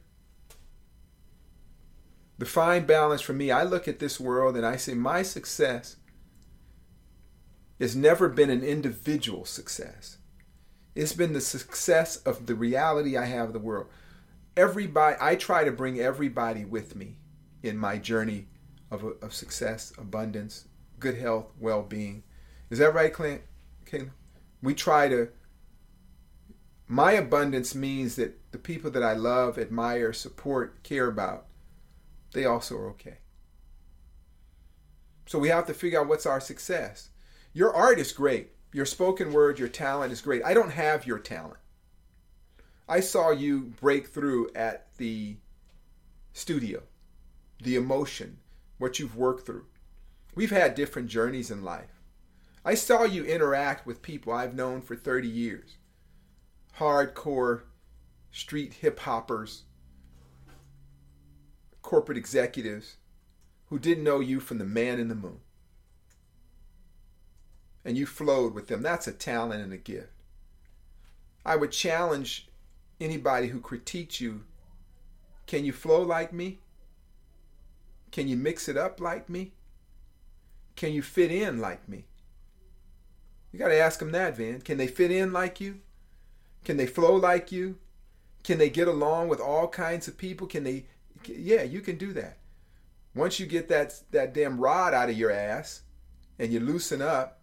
The 2.38 2.47
fine 2.47 2.86
balance 2.86 3.20
for 3.20 3.34
me, 3.34 3.51
I 3.51 3.64
look 3.64 3.86
at 3.86 3.99
this 3.99 4.18
world 4.18 4.57
and 4.57 4.64
I 4.64 4.76
say, 4.76 4.95
my 4.95 5.20
success 5.20 5.97
has 7.78 7.95
never 7.95 8.30
been 8.30 8.49
an 8.49 8.64
individual 8.64 9.45
success. 9.45 10.16
It's 10.95 11.12
been 11.12 11.34
the 11.34 11.42
success 11.42 12.16
of 12.16 12.47
the 12.47 12.55
reality 12.55 13.14
I 13.14 13.26
have 13.26 13.49
of 13.49 13.53
the 13.53 13.59
world. 13.59 13.88
Everybody, 14.57 15.16
I 15.20 15.34
try 15.34 15.64
to 15.64 15.70
bring 15.70 16.01
everybody 16.01 16.64
with 16.64 16.97
me 16.97 17.18
in 17.62 17.76
my 17.76 17.99
journey 17.99 18.47
of, 19.03 19.22
of 19.22 19.34
success, 19.34 19.92
abundance, 19.99 20.66
good 20.99 21.16
health, 21.18 21.47
well 21.59 21.82
being. 21.82 22.22
Is 22.70 22.78
that 22.78 22.95
right, 22.95 23.12
Clint? 23.12 23.42
Okay. 23.82 24.07
We 24.62 24.74
try 24.74 25.09
to. 25.09 25.28
My 26.86 27.12
abundance 27.12 27.74
means 27.74 28.16
that 28.16 28.53
the 28.53 28.59
people 28.59 28.90
that 28.90 29.03
I 29.03 29.14
love, 29.14 29.59
admire, 29.59 30.12
support, 30.12 30.82
care 30.82 31.09
about, 31.09 31.47
they 32.32 32.45
also 32.45 32.76
are 32.76 32.88
okay. 32.90 33.18
So 35.26 35.38
we 35.38 35.49
have 35.49 35.66
to 35.66 35.74
figure 35.74 36.01
out 36.01 36.09
what's 36.09 36.26
our 36.26 36.40
success. 36.40 37.09
Your 37.53 37.74
art 37.74 37.99
is 37.99 38.12
great. 38.12 38.51
Your 38.72 38.84
spoken 38.84 39.32
word, 39.32 39.59
your 39.59 39.68
talent 39.68 40.12
is 40.12 40.20
great. 40.20 40.45
I 40.45 40.53
don't 40.53 40.72
have 40.72 41.07
your 41.07 41.18
talent. 41.18 41.59
I 42.88 43.01
saw 43.01 43.30
you 43.30 43.72
break 43.80 44.09
through 44.09 44.51
at 44.55 44.88
the 44.99 45.36
studio, 46.32 46.82
the 47.62 47.76
emotion, 47.76 48.38
what 48.79 48.99
you've 48.99 49.16
worked 49.16 49.47
through. 49.47 49.66
We've 50.35 50.51
had 50.51 50.75
different 50.75 51.09
journeys 51.09 51.51
in 51.51 51.62
life. 51.62 52.01
I 52.64 52.75
saw 52.75 53.05
you 53.05 53.25
interact 53.25 53.87
with 53.87 54.03
people 54.03 54.33
I've 54.33 54.55
known 54.55 54.81
for 54.81 54.97
30 54.97 55.29
years 55.29 55.77
hardcore 56.79 57.62
street 58.33 58.75
hip 58.75 58.99
hoppers, 59.01 59.62
corporate 61.83 62.18
executives 62.18 62.97
who 63.66 63.79
didn't 63.79 64.03
know 64.03 64.18
you 64.18 64.41
from 64.41 64.59
the 64.59 64.64
man 64.64 64.99
in 64.99 65.09
the 65.09 65.14
moon 65.14 65.39
and 67.85 67.97
you 67.97 68.07
flowed 68.07 68.55
with 68.55 68.66
them. 68.66 68.83
That's 68.83 69.07
a 69.07 69.12
talent 69.12 69.62
and 69.62 69.72
a 69.72 69.77
gift. 69.77 70.09
I 71.45 71.57
would 71.57 71.70
challenge 71.70 72.49
anybody 73.01 73.49
who 73.49 73.61
critiques 73.61 74.20
you 74.20 74.43
can 75.47 75.64
you 75.64 75.72
flow 75.72 76.01
like 76.03 76.33
me? 76.33 76.59
Can 78.15 78.29
you 78.29 78.37
mix 78.37 78.69
it 78.69 78.77
up 78.77 79.01
like 79.01 79.29
me? 79.29 79.55
Can 80.77 80.93
you 80.93 81.03
fit 81.03 81.33
in 81.33 81.59
like 81.59 81.89
me? 81.89 82.05
You 83.51 83.59
got 83.59 83.71
to 83.71 83.77
ask 83.77 83.99
them 83.99 84.12
that, 84.12 84.37
Van. 84.37 84.61
Can 84.61 84.79
they 84.79 84.87
fit 84.87 85.11
in 85.11 85.33
like 85.33 85.61
you? 85.61 85.81
Can 86.65 86.77
they 86.77 86.87
flow 86.87 87.17
like 87.17 87.51
you? 87.51 87.77
Can 88.45 88.59
they 88.59 88.71
get 88.71 88.87
along 88.87 89.27
with 89.27 89.41
all 89.41 89.67
kinds 89.67 90.07
of 90.07 90.17
people? 90.17 90.47
Can 90.47 90.62
they 90.62 90.87
Yeah, 91.27 91.65
you 91.65 91.81
can 91.81 91.99
do 91.99 92.12
that. 92.12 92.39
Once 93.17 93.41
you 93.41 93.47
get 93.47 93.69
that 93.71 94.01
that 94.12 94.33
damn 94.33 94.61
rod 94.61 94.95
out 94.95 95.11
of 95.11 95.19
your 95.19 95.33
ass 95.33 95.83
and 96.39 96.53
you 96.53 96.61
loosen 96.61 97.03
up, 97.03 97.41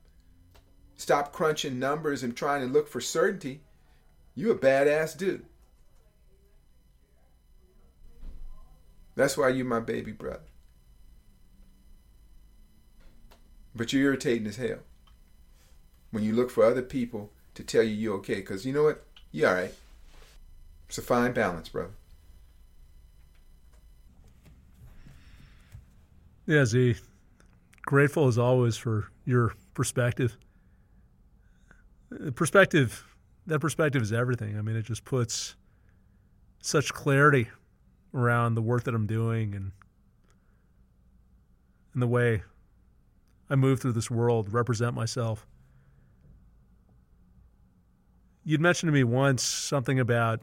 stop 0.95 1.33
crunching 1.33 1.79
numbers 1.79 2.23
and 2.23 2.33
trying 2.33 2.65
to 2.65 2.71
look 2.71 2.87
for 2.87 3.01
certainty, 3.01 3.59
you 4.35 4.51
a 4.51 4.57
badass 4.57 5.17
dude. 5.17 5.45
That's 9.17 9.37
why 9.37 9.49
you 9.49 9.65
my 9.65 9.81
baby 9.81 10.13
brother. 10.13 10.45
But 13.75 13.93
you're 13.93 14.03
irritating 14.03 14.47
as 14.47 14.57
hell 14.57 14.79
when 16.11 16.23
you 16.23 16.33
look 16.33 16.49
for 16.49 16.63
other 16.63 16.81
people 16.81 17.31
to 17.55 17.63
tell 17.63 17.83
you 17.83 17.93
you're 17.93 18.15
okay. 18.17 18.35
Because 18.35 18.65
you 18.65 18.73
know 18.73 18.83
what? 18.83 19.03
You're 19.31 19.49
all 19.49 19.55
right. 19.55 19.73
It's 20.87 20.97
a 20.97 21.01
fine 21.01 21.31
balance, 21.31 21.69
brother. 21.69 21.91
Yeah, 26.45 26.65
Zi. 26.65 26.97
Grateful 27.83 28.27
as 28.27 28.37
always 28.37 28.75
for 28.75 29.09
your 29.25 29.53
perspective 29.73 30.37
perspective 32.35 33.05
that 33.47 33.59
perspective 33.59 34.01
is 34.01 34.13
everything. 34.13 34.57
I 34.57 34.61
mean, 34.61 34.75
it 34.75 34.83
just 34.83 35.03
puts 35.03 35.55
such 36.61 36.93
clarity 36.93 37.49
around 38.13 38.55
the 38.55 38.61
work 38.61 38.83
that 38.83 38.93
I'm 38.93 39.07
doing 39.07 39.55
and 39.55 39.71
and 41.93 42.01
the 42.01 42.07
way 42.07 42.43
I 43.51 43.55
move 43.55 43.81
through 43.81 43.91
this 43.91 44.09
world, 44.09 44.53
represent 44.53 44.95
myself. 44.95 45.45
You'd 48.45 48.61
mentioned 48.61 48.87
to 48.87 48.93
me 48.93 49.03
once 49.03 49.43
something 49.43 49.99
about 49.99 50.39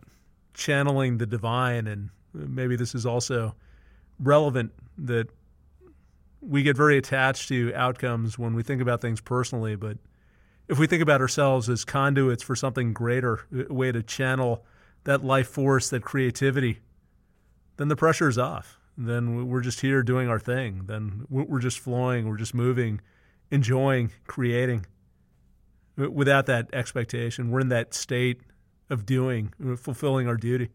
channeling 0.52 1.16
the 1.16 1.24
divine, 1.24 1.86
and 1.86 2.10
maybe 2.34 2.76
this 2.76 2.94
is 2.94 3.06
also 3.06 3.54
relevant 4.20 4.72
that 4.98 5.30
we 6.42 6.62
get 6.62 6.76
very 6.76 6.98
attached 6.98 7.48
to 7.48 7.72
outcomes 7.74 8.38
when 8.38 8.54
we 8.54 8.62
think 8.62 8.82
about 8.82 9.00
things 9.00 9.22
personally, 9.22 9.74
but 9.74 9.96
if 10.68 10.78
we 10.78 10.86
think 10.86 11.02
about 11.02 11.22
ourselves 11.22 11.70
as 11.70 11.86
conduits 11.86 12.42
for 12.42 12.54
something 12.54 12.92
greater, 12.92 13.40
a 13.70 13.72
way 13.72 13.90
to 13.90 14.02
channel 14.02 14.66
that 15.04 15.24
life 15.24 15.48
force, 15.48 15.88
that 15.88 16.02
creativity, 16.02 16.80
then 17.78 17.88
the 17.88 17.96
pressure 17.96 18.28
is 18.28 18.36
off. 18.36 18.77
Then 19.00 19.46
we're 19.46 19.60
just 19.60 19.80
here 19.80 20.02
doing 20.02 20.28
our 20.28 20.40
thing. 20.40 20.82
Then 20.86 21.24
we're 21.30 21.60
just 21.60 21.78
flowing, 21.78 22.28
we're 22.28 22.36
just 22.36 22.52
moving, 22.52 23.00
enjoying, 23.48 24.10
creating 24.26 24.86
without 25.96 26.46
that 26.46 26.68
expectation. 26.72 27.52
We're 27.52 27.60
in 27.60 27.68
that 27.68 27.94
state 27.94 28.40
of 28.90 29.06
doing, 29.06 29.52
fulfilling 29.76 30.26
our 30.26 30.36
duty. 30.36 30.70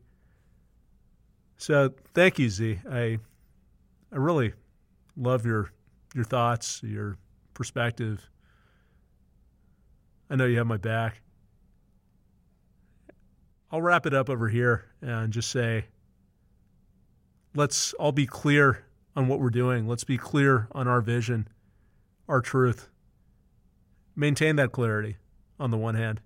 So 1.57 1.93
thank 2.13 2.39
you, 2.39 2.49
Zi. 2.49 2.79
I 2.89 3.17
I 4.11 4.15
really 4.15 4.53
love 5.17 5.45
your 5.45 5.71
your 6.15 6.23
thoughts, 6.23 6.81
your 6.81 7.17
perspective. 7.53 8.29
I 10.29 10.37
know 10.37 10.45
you 10.45 10.59
have 10.59 10.67
my 10.67 10.77
back. 10.77 11.21
I'll 13.69 13.81
wrap 13.81 14.05
it 14.05 14.13
up 14.13 14.29
over 14.29 14.47
here 14.47 14.85
and 15.01 15.33
just 15.33 15.51
say 15.51 15.85
let's 17.55 17.93
all 17.93 18.11
be 18.11 18.25
clear 18.25 18.85
on 19.15 19.27
what 19.27 19.39
we're 19.39 19.49
doing. 19.49 19.87
Let's 19.87 20.03
be 20.03 20.17
clear 20.17 20.67
on 20.71 20.87
our 20.87 21.01
vision, 21.01 21.47
our 22.27 22.41
truth. 22.41 22.89
Maintain 24.15 24.55
that 24.57 24.71
clarity 24.71 25.17
on 25.59 25.71
the 25.71 25.77
one 25.77 25.95
hand. 25.95 26.21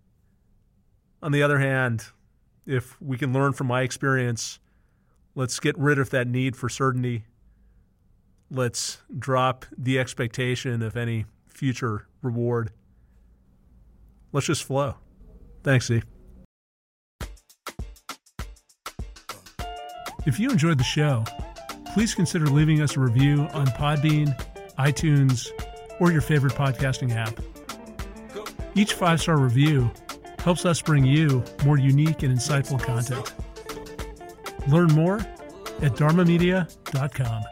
On 1.21 1.31
the 1.31 1.43
other 1.43 1.59
hand, 1.59 2.05
if 2.65 3.01
we 3.01 3.17
can 3.17 3.33
learn 3.33 3.53
from 3.53 3.67
my 3.67 3.81
experience, 3.81 4.59
let's 5.35 5.59
get 5.59 5.77
rid 5.77 5.99
of 5.99 6.09
that 6.11 6.27
need 6.27 6.55
for 6.55 6.69
certainty. 6.69 7.25
Let's 8.49 8.99
drop 9.17 9.65
the 9.77 9.99
expectation 9.99 10.81
of 10.81 10.95
any 10.95 11.25
future 11.47 12.07
reward. 12.21 12.71
Let's 14.31 14.47
just 14.47 14.63
flow. 14.63 14.95
Thanks, 15.63 15.87
Zi. 15.87 16.03
If 20.27 20.41
you 20.41 20.49
enjoyed 20.49 20.77
the 20.77 20.83
show, 20.83 21.23
please 21.93 22.13
consider 22.13 22.47
leaving 22.47 22.81
us 22.81 22.97
a 22.97 22.99
review 22.99 23.43
on 23.53 23.65
Podbean, 23.67 24.37
iTunes, 24.77 25.47
or 26.01 26.11
your 26.11 26.19
favorite 26.19 26.51
podcasting 26.51 27.15
app. 27.15 27.39
Each 28.75 28.91
five 28.91 29.21
star 29.21 29.37
review 29.37 29.89
helps 30.39 30.65
us 30.65 30.81
bring 30.81 31.05
you 31.05 31.45
more 31.63 31.77
unique 31.77 32.23
and 32.23 32.37
insightful 32.37 32.77
content. 32.77 33.33
Learn 34.67 34.91
more 34.91 35.19
at 35.81 35.93
dharmamedia.com. 35.93 37.43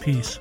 Peace. 0.00 0.38